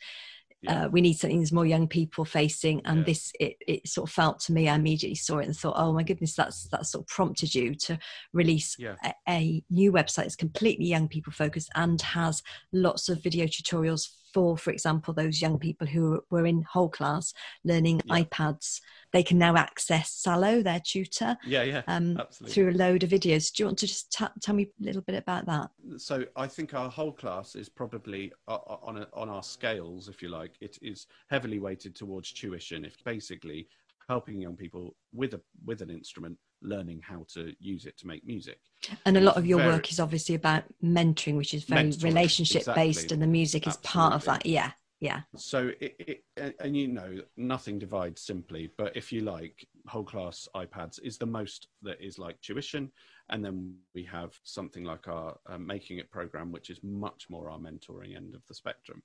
yeah. 0.62 0.84
uh, 0.84 0.88
we 0.88 1.00
need 1.00 1.14
something 1.14 1.38
that's 1.38 1.52
more 1.52 1.66
young 1.66 1.88
people 1.88 2.24
facing 2.24 2.80
and 2.84 2.98
yeah. 2.98 3.04
this 3.04 3.32
it, 3.40 3.56
it 3.66 3.88
sort 3.88 4.08
of 4.08 4.14
felt 4.14 4.40
to 4.40 4.52
me 4.52 4.68
i 4.68 4.74
immediately 4.74 5.14
saw 5.14 5.38
it 5.38 5.46
and 5.46 5.56
thought 5.56 5.74
oh 5.76 5.92
my 5.92 6.02
goodness 6.02 6.34
that's 6.34 6.68
that 6.68 6.86
sort 6.86 7.04
of 7.04 7.08
prompted 7.08 7.54
you 7.54 7.74
to 7.74 7.98
release 8.32 8.76
yeah. 8.78 8.94
a, 9.04 9.14
a, 9.28 9.64
new 9.70 9.92
website 9.92 10.24
that's 10.24 10.36
completely 10.36 10.86
young 10.86 11.08
people 11.08 11.32
focused 11.32 11.70
and 11.74 12.00
has 12.02 12.42
lots 12.72 13.08
of 13.08 13.22
video 13.22 13.46
tutorials 13.46 14.08
for, 14.32 14.56
for 14.56 14.70
example, 14.70 15.14
those 15.14 15.40
young 15.40 15.58
people 15.58 15.86
who 15.86 16.22
were 16.30 16.46
in 16.46 16.62
whole 16.62 16.88
class 16.88 17.32
learning 17.64 18.00
yeah. 18.04 18.22
iPads, 18.22 18.80
they 19.12 19.22
can 19.22 19.38
now 19.38 19.56
access 19.56 20.12
Salo, 20.12 20.62
their 20.62 20.80
tutor, 20.80 21.36
yeah, 21.44 21.62
yeah, 21.62 21.82
um, 21.86 22.18
through 22.48 22.70
a 22.70 22.72
load 22.72 23.02
of 23.02 23.10
videos. 23.10 23.52
Do 23.52 23.62
you 23.62 23.66
want 23.66 23.78
to 23.78 23.86
just 23.86 24.12
t- 24.12 24.24
tell 24.40 24.54
me 24.54 24.64
a 24.64 24.84
little 24.84 25.02
bit 25.02 25.16
about 25.16 25.46
that? 25.46 25.70
So 25.96 26.24
I 26.36 26.46
think 26.46 26.74
our 26.74 26.90
whole 26.90 27.12
class 27.12 27.54
is 27.54 27.68
probably 27.68 28.32
uh, 28.48 28.54
uh, 28.54 28.76
on 28.82 28.98
a, 28.98 29.08
on 29.12 29.28
our 29.28 29.42
scales, 29.42 30.08
if 30.08 30.22
you 30.22 30.28
like, 30.28 30.52
it 30.60 30.78
is 30.82 31.06
heavily 31.28 31.58
weighted 31.58 31.94
towards 31.94 32.32
tuition. 32.32 32.84
If 32.84 33.02
basically 33.04 33.68
helping 34.08 34.40
young 34.40 34.56
people 34.56 34.96
with 35.12 35.34
a 35.34 35.40
with 35.64 35.82
an 35.82 35.90
instrument 35.90 36.36
learning 36.62 37.00
how 37.02 37.24
to 37.34 37.54
use 37.58 37.86
it 37.86 37.96
to 37.98 38.06
make 38.06 38.26
music. 38.26 38.58
And 39.04 39.16
a 39.16 39.20
lot 39.20 39.36
of 39.36 39.46
your 39.46 39.58
very, 39.58 39.72
work 39.72 39.90
is 39.90 40.00
obviously 40.00 40.34
about 40.34 40.64
mentoring, 40.82 41.36
which 41.36 41.54
is 41.54 41.64
very 41.64 41.90
relationship 42.02 42.62
exactly. 42.62 42.84
based, 42.84 43.12
and 43.12 43.20
the 43.20 43.26
music 43.26 43.66
is 43.66 43.76
part 43.78 44.14
of 44.14 44.24
that. 44.24 44.46
Yeah, 44.46 44.72
yeah. 45.00 45.20
So, 45.36 45.70
it, 45.80 46.22
it, 46.36 46.56
and 46.60 46.76
you 46.76 46.88
know, 46.88 47.20
nothing 47.36 47.78
divides 47.78 48.22
simply, 48.22 48.70
but 48.76 48.96
if 48.96 49.12
you 49.12 49.22
like, 49.22 49.66
whole 49.86 50.04
class 50.04 50.48
iPads 50.54 51.00
is 51.02 51.18
the 51.18 51.26
most 51.26 51.68
that 51.82 52.00
is 52.00 52.18
like 52.18 52.40
tuition, 52.40 52.90
and 53.30 53.44
then 53.44 53.74
we 53.94 54.04
have 54.04 54.32
something 54.44 54.84
like 54.84 55.08
our 55.08 55.38
uh, 55.46 55.58
Making 55.58 55.98
It 55.98 56.10
program, 56.10 56.52
which 56.52 56.70
is 56.70 56.80
much 56.82 57.26
more 57.30 57.48
our 57.50 57.58
mentoring 57.58 58.16
end 58.16 58.34
of 58.34 58.42
the 58.46 58.54
spectrum. 58.54 59.02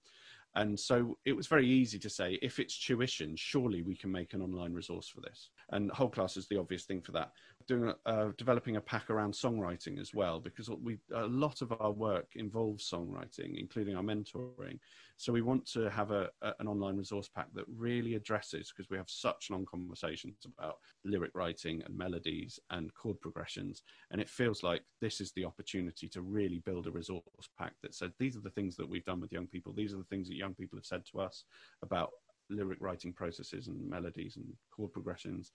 And 0.56 0.80
so 0.80 1.18
it 1.26 1.34
was 1.34 1.48
very 1.48 1.68
easy 1.68 2.00
to 2.00 2.10
say, 2.10 2.40
if 2.42 2.60
it's 2.60 2.78
tuition, 2.78 3.36
surely 3.36 3.82
we 3.82 3.96
can 3.96 4.12
make 4.12 4.34
an 4.34 4.42
online 4.42 4.74
resource 4.74 5.08
for 5.08 5.22
this. 5.22 5.50
And 5.72 5.92
whole 5.92 6.10
class 6.10 6.38
is 6.38 6.48
the 6.48 6.58
obvious 6.60 6.86
thing 6.86 7.02
for 7.02 7.12
that. 7.12 7.32
Doing 7.68 7.92
uh, 8.06 8.28
developing 8.38 8.76
a 8.76 8.82
pack 8.82 9.10
around 9.10 9.34
songwriting 9.34 10.00
as 10.00 10.14
well, 10.14 10.40
because 10.40 10.70
we 10.70 11.00
a 11.16 11.26
lot 11.26 11.64
of 11.64 11.74
our 11.80 11.92
work 11.92 12.28
involves 12.36 12.88
songwriting, 12.88 13.60
including 13.60 13.96
our 13.96 14.04
mentoring. 14.04 14.78
So 15.18 15.34
we 15.34 15.42
want 15.42 15.66
to 15.72 15.90
have 15.90 16.12
a, 16.12 16.30
a, 16.44 16.54
an 16.60 16.68
online 16.68 16.96
resource 16.96 17.28
pack 17.28 17.48
that 17.56 17.66
really 17.76 18.14
addresses, 18.14 18.72
because 18.72 18.92
we 18.92 18.98
have 18.98 19.10
such 19.10 19.50
long 19.50 19.66
conversations 19.66 20.46
about 20.46 20.76
lyric 21.06 21.32
writing 21.34 21.82
and 21.84 21.98
melodies 21.98 22.60
and 22.70 22.94
chord 22.94 23.20
progressions. 23.20 23.82
And 24.12 24.22
it 24.22 24.30
feels 24.30 24.62
like 24.62 24.84
this 25.02 25.20
is 25.20 25.32
the 25.32 25.46
opportunity 25.46 26.08
to 26.10 26.22
really 26.22 26.60
build 26.60 26.86
a 26.86 26.92
resource 26.92 27.24
pack 27.58 27.74
that 27.82 27.96
said, 27.96 28.12
these 28.20 28.38
are 28.38 28.42
the 28.42 28.52
things 28.52 28.76
that 28.76 28.88
we've 28.88 29.06
done 29.06 29.22
with 29.22 29.32
young 29.32 29.48
people. 29.48 29.74
These 29.74 29.92
are 29.92 29.98
the 29.98 30.04
things 30.04 30.28
that 30.28 30.36
young 30.36 30.54
people 30.54 30.78
have 30.78 30.86
said 30.86 31.04
to 31.12 31.20
us 31.20 31.46
about 31.82 32.12
lyric 32.52 32.78
writing 32.80 33.12
processes 33.12 33.70
and 33.70 33.90
melodies 33.90 34.36
and 34.36 34.46
chord 34.70 34.94
progressions. 34.94 35.54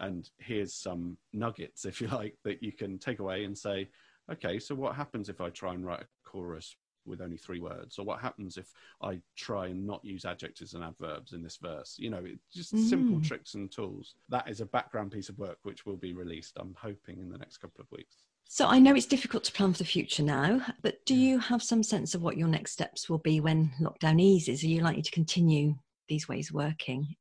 And 0.00 0.28
here's 0.38 0.74
some 0.74 1.16
nuggets, 1.32 1.84
if 1.84 2.00
you 2.00 2.08
like, 2.12 2.36
that 2.44 2.62
you 2.62 2.72
can 2.72 2.98
take 2.98 3.20
away 3.20 3.44
and 3.44 3.56
say, 3.56 3.88
okay, 4.32 4.58
so 4.58 4.74
what 4.74 4.96
happens 4.96 5.28
if 5.28 5.40
I 5.40 5.50
try 5.50 5.74
and 5.74 5.84
write 5.84 6.00
a 6.02 6.28
chorus 6.28 6.74
with 7.06 7.20
only 7.20 7.36
three 7.36 7.60
words? 7.60 7.98
Or 7.98 8.04
what 8.04 8.20
happens 8.20 8.56
if 8.56 8.70
i 9.02 9.20
try 9.36 9.66
and 9.66 9.86
not 9.86 10.04
use 10.04 10.24
adjectives 10.24 10.74
and 10.74 10.84
adverbs 10.84 11.32
in 11.32 11.42
this 11.42 11.58
verse? 11.60 11.96
You 11.98 12.10
know 12.10 12.24
just 12.52 12.74
mm. 12.74 12.88
simple 12.88 13.20
tricks 13.20 13.54
and 13.54 13.70
tools. 13.70 14.14
That 14.28 14.48
is 14.48 14.60
a 14.60 14.66
background 14.66 15.12
piece 15.12 15.28
of 15.28 15.38
work 15.38 15.58
which 15.62 15.86
will 15.86 15.96
be 15.96 16.12
released 16.12 16.56
i'm 16.58 16.74
hoping 16.80 17.18
in 17.18 17.30
the 17.30 17.38
next 17.38 17.58
couple 17.58 17.80
of 17.80 17.90
weeks. 17.90 18.16
So 18.44 18.66
i 18.66 18.78
know 18.78 18.94
it's 18.94 19.06
difficult 19.06 19.44
to 19.44 19.52
plan 19.52 19.72
for 19.72 19.78
the 19.78 19.84
future 19.84 20.22
now 20.22 20.60
but 20.82 21.04
do 21.06 21.14
you 21.14 21.38
have 21.38 21.62
some 21.62 21.82
sense 21.82 22.14
of 22.14 22.22
what 22.22 22.36
your 22.36 22.48
next 22.48 22.72
steps 22.72 23.08
will 23.08 23.18
be 23.18 23.40
when 23.40 23.72
lockdown 23.80 24.20
eases? 24.20 24.62
Are 24.62 24.68
you 24.68 24.82
likely 24.82 25.02
to 25.02 25.10
continue 25.10 25.76
these 26.08 26.28
ways 26.28 26.52
working 26.52 27.16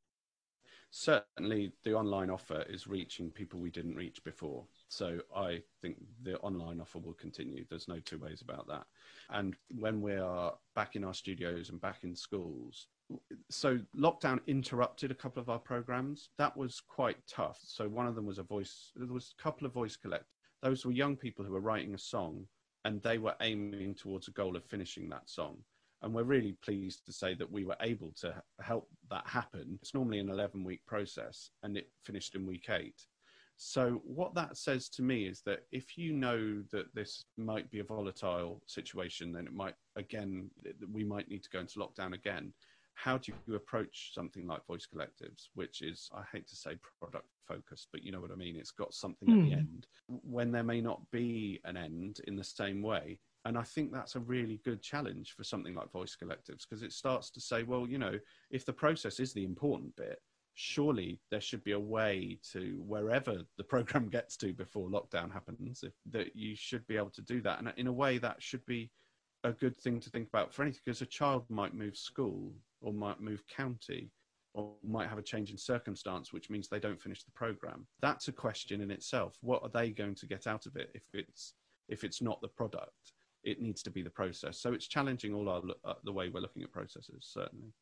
certainly 0.91 1.71
the 1.83 1.93
online 1.93 2.29
offer 2.29 2.63
is 2.69 2.87
reaching 2.87 3.29
people 3.29 3.59
we 3.59 3.69
didn't 3.69 3.95
reach 3.95 4.23
before 4.23 4.65
so 4.89 5.19
I 5.35 5.61
think 5.81 5.97
the 6.23 6.39
online 6.39 6.81
offer 6.81 6.97
will 6.97 7.13
continue. 7.13 7.63
There's 7.69 7.87
no 7.87 7.99
two 7.99 8.17
ways 8.17 8.41
about 8.41 8.67
that. 8.67 8.85
And 9.29 9.55
when 9.77 10.01
we 10.01 10.15
are 10.15 10.55
back 10.75 10.95
in 10.95 11.03
our 11.03 11.13
studios 11.13 11.69
and 11.69 11.79
back 11.79 12.03
in 12.03 12.15
schools, 12.15 12.87
so 13.49 13.79
lockdown 13.95 14.39
interrupted 14.47 15.11
a 15.11 15.15
couple 15.15 15.41
of 15.41 15.49
our 15.49 15.59
programs. 15.59 16.29
That 16.39 16.57
was 16.57 16.81
quite 16.81 17.17
tough. 17.27 17.59
So 17.63 17.87
one 17.87 18.07
of 18.07 18.15
them 18.15 18.25
was 18.25 18.39
a 18.39 18.43
voice. 18.43 18.91
There 18.95 19.13
was 19.13 19.33
a 19.37 19.41
couple 19.41 19.67
of 19.67 19.73
voice 19.73 19.95
collect. 19.95 20.25
Those 20.63 20.85
were 20.85 20.91
young 20.91 21.15
people 21.15 21.45
who 21.45 21.53
were 21.53 21.59
writing 21.59 21.93
a 21.93 21.99
song, 21.99 22.45
and 22.83 23.01
they 23.01 23.19
were 23.19 23.35
aiming 23.41 23.93
towards 23.93 24.27
a 24.27 24.31
goal 24.31 24.55
of 24.55 24.65
finishing 24.65 25.07
that 25.09 25.29
song. 25.29 25.57
And 26.01 26.13
we're 26.13 26.23
really 26.23 26.55
pleased 26.63 27.05
to 27.05 27.13
say 27.13 27.33
that 27.35 27.51
we 27.51 27.65
were 27.65 27.75
able 27.81 28.13
to 28.21 28.33
help 28.61 28.87
that 29.09 29.27
happen. 29.27 29.77
It's 29.81 29.93
normally 29.93 30.19
an 30.19 30.29
11 30.29 30.63
week 30.63 30.81
process, 30.87 31.51
and 31.63 31.75
it 31.75 31.89
finished 32.05 32.35
in 32.35 32.45
week 32.45 32.69
eight. 32.69 33.01
So, 33.61 34.01
what 34.05 34.33
that 34.35 34.55
says 34.55 34.87
to 34.91 35.01
me 35.01 35.25
is 35.25 35.41
that 35.45 35.65
if 35.73 35.97
you 35.97 36.13
know 36.13 36.63
that 36.71 36.95
this 36.95 37.25
might 37.35 37.69
be 37.69 37.79
a 37.79 37.83
volatile 37.83 38.61
situation, 38.67 39.33
then 39.33 39.47
it 39.47 39.53
might, 39.53 39.75
again, 39.97 40.49
we 40.89 41.03
might 41.03 41.27
need 41.27 41.43
to 41.43 41.49
go 41.49 41.59
into 41.59 41.79
lockdown 41.79 42.13
again. 42.13 42.53
How 42.93 43.17
do 43.17 43.33
you 43.47 43.55
approach 43.55 44.11
something 44.13 44.47
like 44.47 44.65
voice 44.65 44.87
collectives, 44.87 45.49
which 45.55 45.81
is, 45.81 46.09
I 46.15 46.21
hate 46.31 46.47
to 46.47 46.55
say 46.55 46.77
product 47.01 47.27
focused, 47.45 47.89
but 47.91 48.01
you 48.01 48.13
know 48.13 48.21
what 48.21 48.31
I 48.31 48.35
mean? 48.35 48.55
It's 48.55 48.71
got 48.71 48.93
something 48.93 49.27
mm. 49.27 49.39
at 49.39 49.43
the 49.43 49.55
hmm. 49.55 49.59
end 49.59 49.87
when 50.07 50.51
there 50.53 50.63
may 50.63 50.79
not 50.79 51.01
be 51.11 51.59
an 51.65 51.75
end 51.75 52.21
in 52.27 52.37
the 52.37 52.43
same 52.43 52.81
way. 52.81 53.19
And 53.45 53.57
I 53.57 53.63
think 53.63 53.91
that's 53.91 54.15
a 54.15 54.19
really 54.19 54.59
good 54.65 54.81
challenge 54.81 55.33
for 55.35 55.43
something 55.43 55.73
like 55.73 55.91
voice 55.91 56.15
collectives 56.21 56.67
because 56.67 56.83
it 56.83 56.91
starts 56.91 57.29
to 57.31 57.39
say, 57.39 57.63
well, 57.63 57.87
you 57.87 57.97
know, 57.97 58.19
if 58.51 58.65
the 58.65 58.73
process 58.73 59.19
is 59.19 59.33
the 59.33 59.45
important 59.45 59.95
bit, 59.95 60.19
surely 60.55 61.21
there 61.31 61.39
should 61.39 61.63
be 61.63 61.71
a 61.71 61.79
way 61.79 62.37
to 62.51 62.81
wherever 62.85 63.37
the 63.57 63.63
program 63.73 64.09
gets 64.09 64.35
to 64.37 64.53
before 64.53 64.89
lockdown 64.89 65.31
happens 65.31 65.83
if, 65.83 65.93
that 66.11 66.35
you 66.35 66.53
should 66.55 66.85
be 66.87 66.97
able 66.97 67.09
to 67.11 67.21
do 67.21 67.41
that. 67.41 67.59
And 67.59 67.71
in 67.77 67.87
a 67.87 67.93
way 67.93 68.17
that 68.17 68.43
should 68.43 68.65
be 68.65 68.91
a 69.45 69.53
good 69.53 69.77
thing 69.77 70.01
to 70.01 70.09
think 70.09 70.27
about 70.27 70.53
for 70.53 70.63
anything 70.63 70.81
because 70.85 71.01
a 71.01 71.05
child 71.05 71.45
might 71.49 71.73
move 71.73 71.95
school 71.95 72.51
or 72.81 72.91
might 72.91 73.21
move 73.21 73.41
county 73.47 74.11
or 74.53 74.73
might 74.83 75.07
have 75.07 75.17
a 75.17 75.23
change 75.23 75.51
in 75.51 75.57
circumstance 75.57 76.33
which 76.33 76.49
means 76.49 76.67
they 76.67 76.79
don't 76.79 77.01
finish 77.01 77.23
the 77.23 77.31
program. 77.31 77.87
That's 78.01 78.27
a 78.27 78.33
question 78.33 78.81
in 78.81 78.91
itself. 78.91 79.37
What 79.39 79.63
are 79.63 79.69
they 79.69 79.91
going 79.91 80.15
to 80.15 80.27
get 80.27 80.45
out 80.45 80.65
of 80.65 80.75
it 80.75 80.91
if 80.93 81.03
it's 81.13 81.53
if 81.87 82.03
it's 82.03 82.21
not 82.21 82.41
the 82.41 82.49
product 82.49 83.13
it 83.43 83.61
needs 83.61 83.81
to 83.83 83.91
be 83.91 84.01
the 84.01 84.09
process. 84.09 84.59
So 84.59 84.73
it's 84.73 84.87
challenging 84.87 85.33
all 85.33 85.49
our 85.49 85.61
uh, 85.85 85.93
the 86.03 86.11
way 86.11 86.29
we're 86.29 86.41
looking 86.41 86.63
at 86.63 86.71
processes, 86.71 87.29
certainly. 87.33 87.73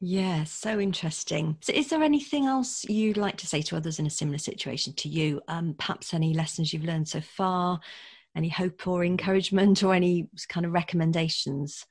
Yeah, 0.00 0.44
so 0.44 0.78
interesting. 0.78 1.56
So, 1.62 1.72
is 1.72 1.88
there 1.88 2.02
anything 2.02 2.44
else 2.44 2.84
you'd 2.84 3.16
like 3.16 3.38
to 3.38 3.46
say 3.46 3.62
to 3.62 3.76
others 3.76 3.98
in 3.98 4.06
a 4.06 4.10
similar 4.10 4.38
situation 4.38 4.92
to 4.94 5.08
you? 5.08 5.40
Um, 5.48 5.74
perhaps 5.78 6.12
any 6.12 6.34
lessons 6.34 6.72
you've 6.72 6.84
learned 6.84 7.08
so 7.08 7.22
far, 7.22 7.80
any 8.36 8.50
hope 8.50 8.86
or 8.86 9.04
encouragement, 9.04 9.82
or 9.82 9.94
any 9.94 10.28
kind 10.48 10.66
of 10.66 10.72
recommendations? 10.72 11.86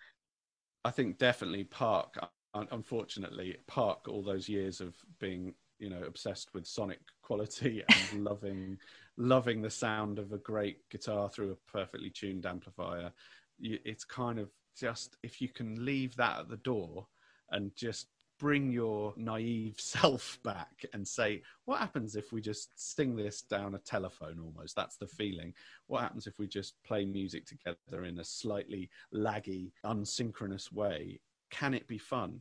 I 0.83 0.91
think 0.91 1.17
definitely 1.17 1.63
park. 1.63 2.15
Unfortunately, 2.53 3.57
park 3.67 4.07
all 4.07 4.23
those 4.23 4.47
years 4.47 4.79
of 4.79 4.95
being, 5.19 5.55
you 5.79 5.89
know, 5.89 6.03
obsessed 6.03 6.53
with 6.53 6.67
sonic 6.67 6.99
quality 7.23 7.83
and 8.13 8.23
loving, 8.23 8.77
loving 9.17 9.61
the 9.61 9.69
sound 9.69 10.19
of 10.19 10.31
a 10.33 10.37
great 10.37 10.87
guitar 10.89 11.29
through 11.29 11.51
a 11.51 11.71
perfectly 11.71 12.09
tuned 12.09 12.45
amplifier. 12.45 13.11
It's 13.59 14.03
kind 14.03 14.39
of 14.39 14.49
just 14.77 15.17
if 15.23 15.41
you 15.41 15.49
can 15.49 15.85
leave 15.85 16.15
that 16.17 16.39
at 16.39 16.49
the 16.49 16.57
door 16.57 17.07
and 17.51 17.73
just 17.75 18.07
bring 18.37 18.71
your 18.71 19.13
naive 19.15 19.75
self 19.79 20.39
back 20.43 20.85
and 20.93 21.07
say, 21.07 21.41
what 21.65 21.79
happens 21.79 22.15
if 22.15 22.31
we 22.31 22.41
just 22.41 22.71
sing 22.75 23.15
this 23.15 23.41
down 23.41 23.75
a 23.75 23.79
telephone 23.79 24.39
almost? 24.39 24.75
That's 24.75 24.97
the 24.97 25.07
feeling. 25.07 25.53
What 25.87 26.01
happens 26.01 26.27
if 26.27 26.37
we 26.39 26.47
just 26.47 26.75
play 26.83 27.05
music 27.05 27.45
together 27.45 28.05
in 28.05 28.19
a 28.19 28.23
slightly 28.23 28.89
laggy, 29.13 29.71
unsynchronous 29.85 30.71
way? 30.71 31.19
Can 31.51 31.73
it 31.73 31.87
be 31.87 31.97
fun? 31.97 32.39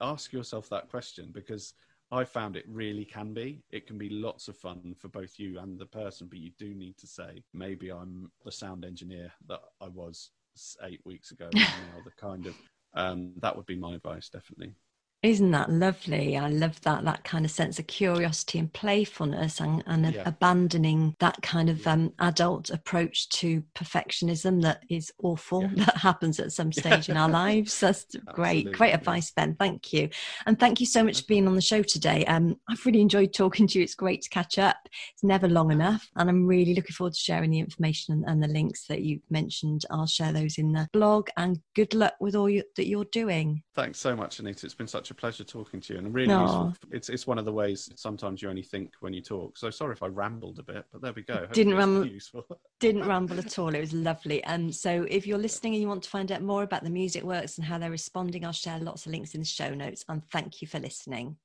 Ask 0.00 0.32
yourself 0.32 0.68
that 0.70 0.90
question 0.90 1.30
because 1.32 1.74
I 2.12 2.24
found 2.24 2.56
it 2.56 2.64
really 2.68 3.04
can 3.04 3.34
be. 3.34 3.62
It 3.70 3.86
can 3.86 3.98
be 3.98 4.08
lots 4.08 4.48
of 4.48 4.56
fun 4.56 4.94
for 4.98 5.08
both 5.08 5.38
you 5.38 5.58
and 5.58 5.78
the 5.78 5.86
person, 5.86 6.28
but 6.28 6.38
you 6.38 6.50
do 6.58 6.72
need 6.74 6.96
to 6.98 7.06
say, 7.06 7.42
maybe 7.52 7.90
I'm 7.90 8.30
the 8.44 8.52
sound 8.52 8.84
engineer 8.84 9.32
that 9.48 9.60
I 9.80 9.88
was 9.88 10.30
eight 10.84 11.00
weeks 11.04 11.32
ago. 11.32 11.50
now 11.52 12.00
the 12.04 12.12
kind 12.12 12.46
of 12.46 12.54
um, 12.94 13.32
that 13.42 13.54
would 13.54 13.66
be 13.66 13.76
my 13.76 13.94
advice, 13.94 14.28
definitely. 14.28 14.74
Isn't 15.26 15.50
that 15.50 15.68
lovely? 15.68 16.36
I 16.36 16.48
love 16.48 16.80
that 16.82 17.04
that 17.04 17.24
kind 17.24 17.44
of 17.44 17.50
sense 17.50 17.80
of 17.80 17.88
curiosity 17.88 18.60
and 18.60 18.72
playfulness, 18.72 19.58
and, 19.58 19.82
and 19.88 20.14
yeah. 20.14 20.22
abandoning 20.24 21.16
that 21.18 21.42
kind 21.42 21.68
of 21.68 21.84
um, 21.84 22.12
adult 22.20 22.70
approach 22.70 23.28
to 23.30 23.60
perfectionism 23.74 24.62
that 24.62 24.84
is 24.88 25.12
awful 25.24 25.62
yeah. 25.62 25.70
that 25.86 25.96
happens 25.96 26.38
at 26.38 26.52
some 26.52 26.70
stage 26.70 27.08
in 27.08 27.16
our 27.16 27.28
lives. 27.28 27.80
That's 27.80 28.06
great, 28.34 28.70
great 28.70 28.92
advice, 28.92 29.32
Ben. 29.32 29.56
Thank 29.58 29.92
you, 29.92 30.10
and 30.46 30.60
thank 30.60 30.78
you 30.78 30.86
so 30.86 31.02
much 31.02 31.22
for 31.22 31.26
being 31.26 31.48
on 31.48 31.56
the 31.56 31.60
show 31.60 31.82
today. 31.82 32.24
Um, 32.26 32.54
I've 32.70 32.86
really 32.86 33.00
enjoyed 33.00 33.34
talking 33.34 33.66
to 33.66 33.78
you. 33.80 33.82
It's 33.82 33.96
great 33.96 34.22
to 34.22 34.28
catch 34.28 34.60
up. 34.60 34.76
It's 35.12 35.24
never 35.24 35.48
long 35.48 35.72
enough, 35.72 36.08
and 36.14 36.30
I'm 36.30 36.46
really 36.46 36.72
looking 36.72 36.94
forward 36.94 37.14
to 37.14 37.20
sharing 37.20 37.50
the 37.50 37.58
information 37.58 38.14
and, 38.14 38.24
and 38.28 38.40
the 38.40 38.54
links 38.54 38.86
that 38.86 39.02
you 39.02 39.20
mentioned. 39.28 39.86
I'll 39.90 40.06
share 40.06 40.32
those 40.32 40.56
in 40.56 40.70
the 40.70 40.86
blog. 40.92 41.30
And 41.36 41.58
good 41.74 41.94
luck 41.94 42.14
with 42.20 42.36
all 42.36 42.48
you, 42.48 42.62
that 42.76 42.86
you're 42.86 43.06
doing. 43.06 43.64
Thanks 43.74 43.98
so 43.98 44.14
much, 44.14 44.38
Anita. 44.38 44.66
It's 44.66 44.74
been 44.74 44.86
such 44.86 45.10
a 45.10 45.15
pleasure 45.16 45.44
talking 45.44 45.80
to 45.80 45.94
you 45.94 45.98
and 45.98 46.14
really 46.14 46.32
useful. 46.32 46.74
It's 46.90 47.08
it's 47.08 47.26
one 47.26 47.38
of 47.38 47.44
the 47.44 47.52
ways 47.52 47.90
sometimes 47.96 48.42
you 48.42 48.48
only 48.48 48.62
think 48.62 48.92
when 49.00 49.12
you 49.12 49.20
talk. 49.20 49.56
So 49.56 49.70
sorry 49.70 49.92
if 49.92 50.02
I 50.02 50.06
rambled 50.06 50.58
a 50.58 50.62
bit, 50.62 50.84
but 50.92 51.02
there 51.02 51.12
we 51.12 51.22
go. 51.22 51.46
didn't 51.52 51.76
ramble. 51.76 52.08
didn't 52.80 53.06
ramble 53.06 53.38
at 53.38 53.58
all. 53.58 53.74
It 53.74 53.80
was 53.80 53.92
lovely. 53.92 54.42
And 54.44 54.74
so 54.74 55.06
if 55.08 55.26
you're 55.26 55.38
listening 55.38 55.74
and 55.74 55.82
you 55.82 55.88
want 55.88 56.02
to 56.04 56.10
find 56.10 56.30
out 56.32 56.42
more 56.42 56.62
about 56.62 56.84
the 56.84 56.90
music 56.90 57.22
works 57.22 57.58
and 57.58 57.66
how 57.66 57.78
they're 57.78 57.90
responding, 57.90 58.44
I'll 58.44 58.52
share 58.52 58.78
lots 58.78 59.06
of 59.06 59.12
links 59.12 59.34
in 59.34 59.40
the 59.40 59.46
show 59.46 59.74
notes. 59.74 60.04
And 60.08 60.22
thank 60.30 60.60
you 60.62 60.68
for 60.68 60.78
listening. 60.78 61.36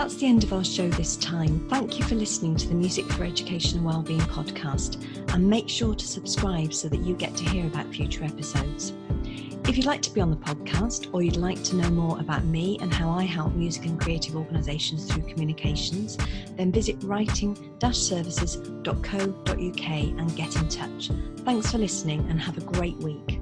That's 0.00 0.16
the 0.16 0.28
end 0.28 0.44
of 0.44 0.54
our 0.54 0.64
show 0.64 0.88
this 0.88 1.18
time. 1.18 1.68
Thank 1.68 1.98
you 1.98 2.04
for 2.06 2.14
listening 2.14 2.56
to 2.56 2.66
the 2.66 2.74
Music 2.74 3.04
for 3.12 3.22
Education 3.22 3.80
and 3.80 3.86
Wellbeing 3.86 4.20
podcast, 4.20 4.96
and 5.34 5.46
make 5.46 5.68
sure 5.68 5.94
to 5.94 6.06
subscribe 6.06 6.72
so 6.72 6.88
that 6.88 7.00
you 7.00 7.14
get 7.14 7.36
to 7.36 7.44
hear 7.50 7.66
about 7.66 7.94
future 7.94 8.24
episodes. 8.24 8.94
If 9.68 9.76
you'd 9.76 9.84
like 9.84 10.00
to 10.00 10.10
be 10.10 10.22
on 10.22 10.30
the 10.30 10.38
podcast 10.38 11.12
or 11.12 11.20
you'd 11.20 11.36
like 11.36 11.62
to 11.64 11.76
know 11.76 11.90
more 11.90 12.18
about 12.18 12.46
me 12.46 12.78
and 12.80 12.90
how 12.90 13.10
I 13.10 13.24
help 13.24 13.54
music 13.54 13.84
and 13.84 14.00
creative 14.00 14.36
organisations 14.36 15.04
through 15.04 15.24
communications, 15.24 16.16
then 16.56 16.72
visit 16.72 16.96
writing-services.co.uk 17.02 19.90
and 19.90 20.34
get 20.34 20.56
in 20.56 20.68
touch. 20.70 21.10
Thanks 21.44 21.70
for 21.70 21.76
listening 21.76 22.26
and 22.30 22.40
have 22.40 22.56
a 22.56 22.62
great 22.62 22.96
week. 23.00 23.38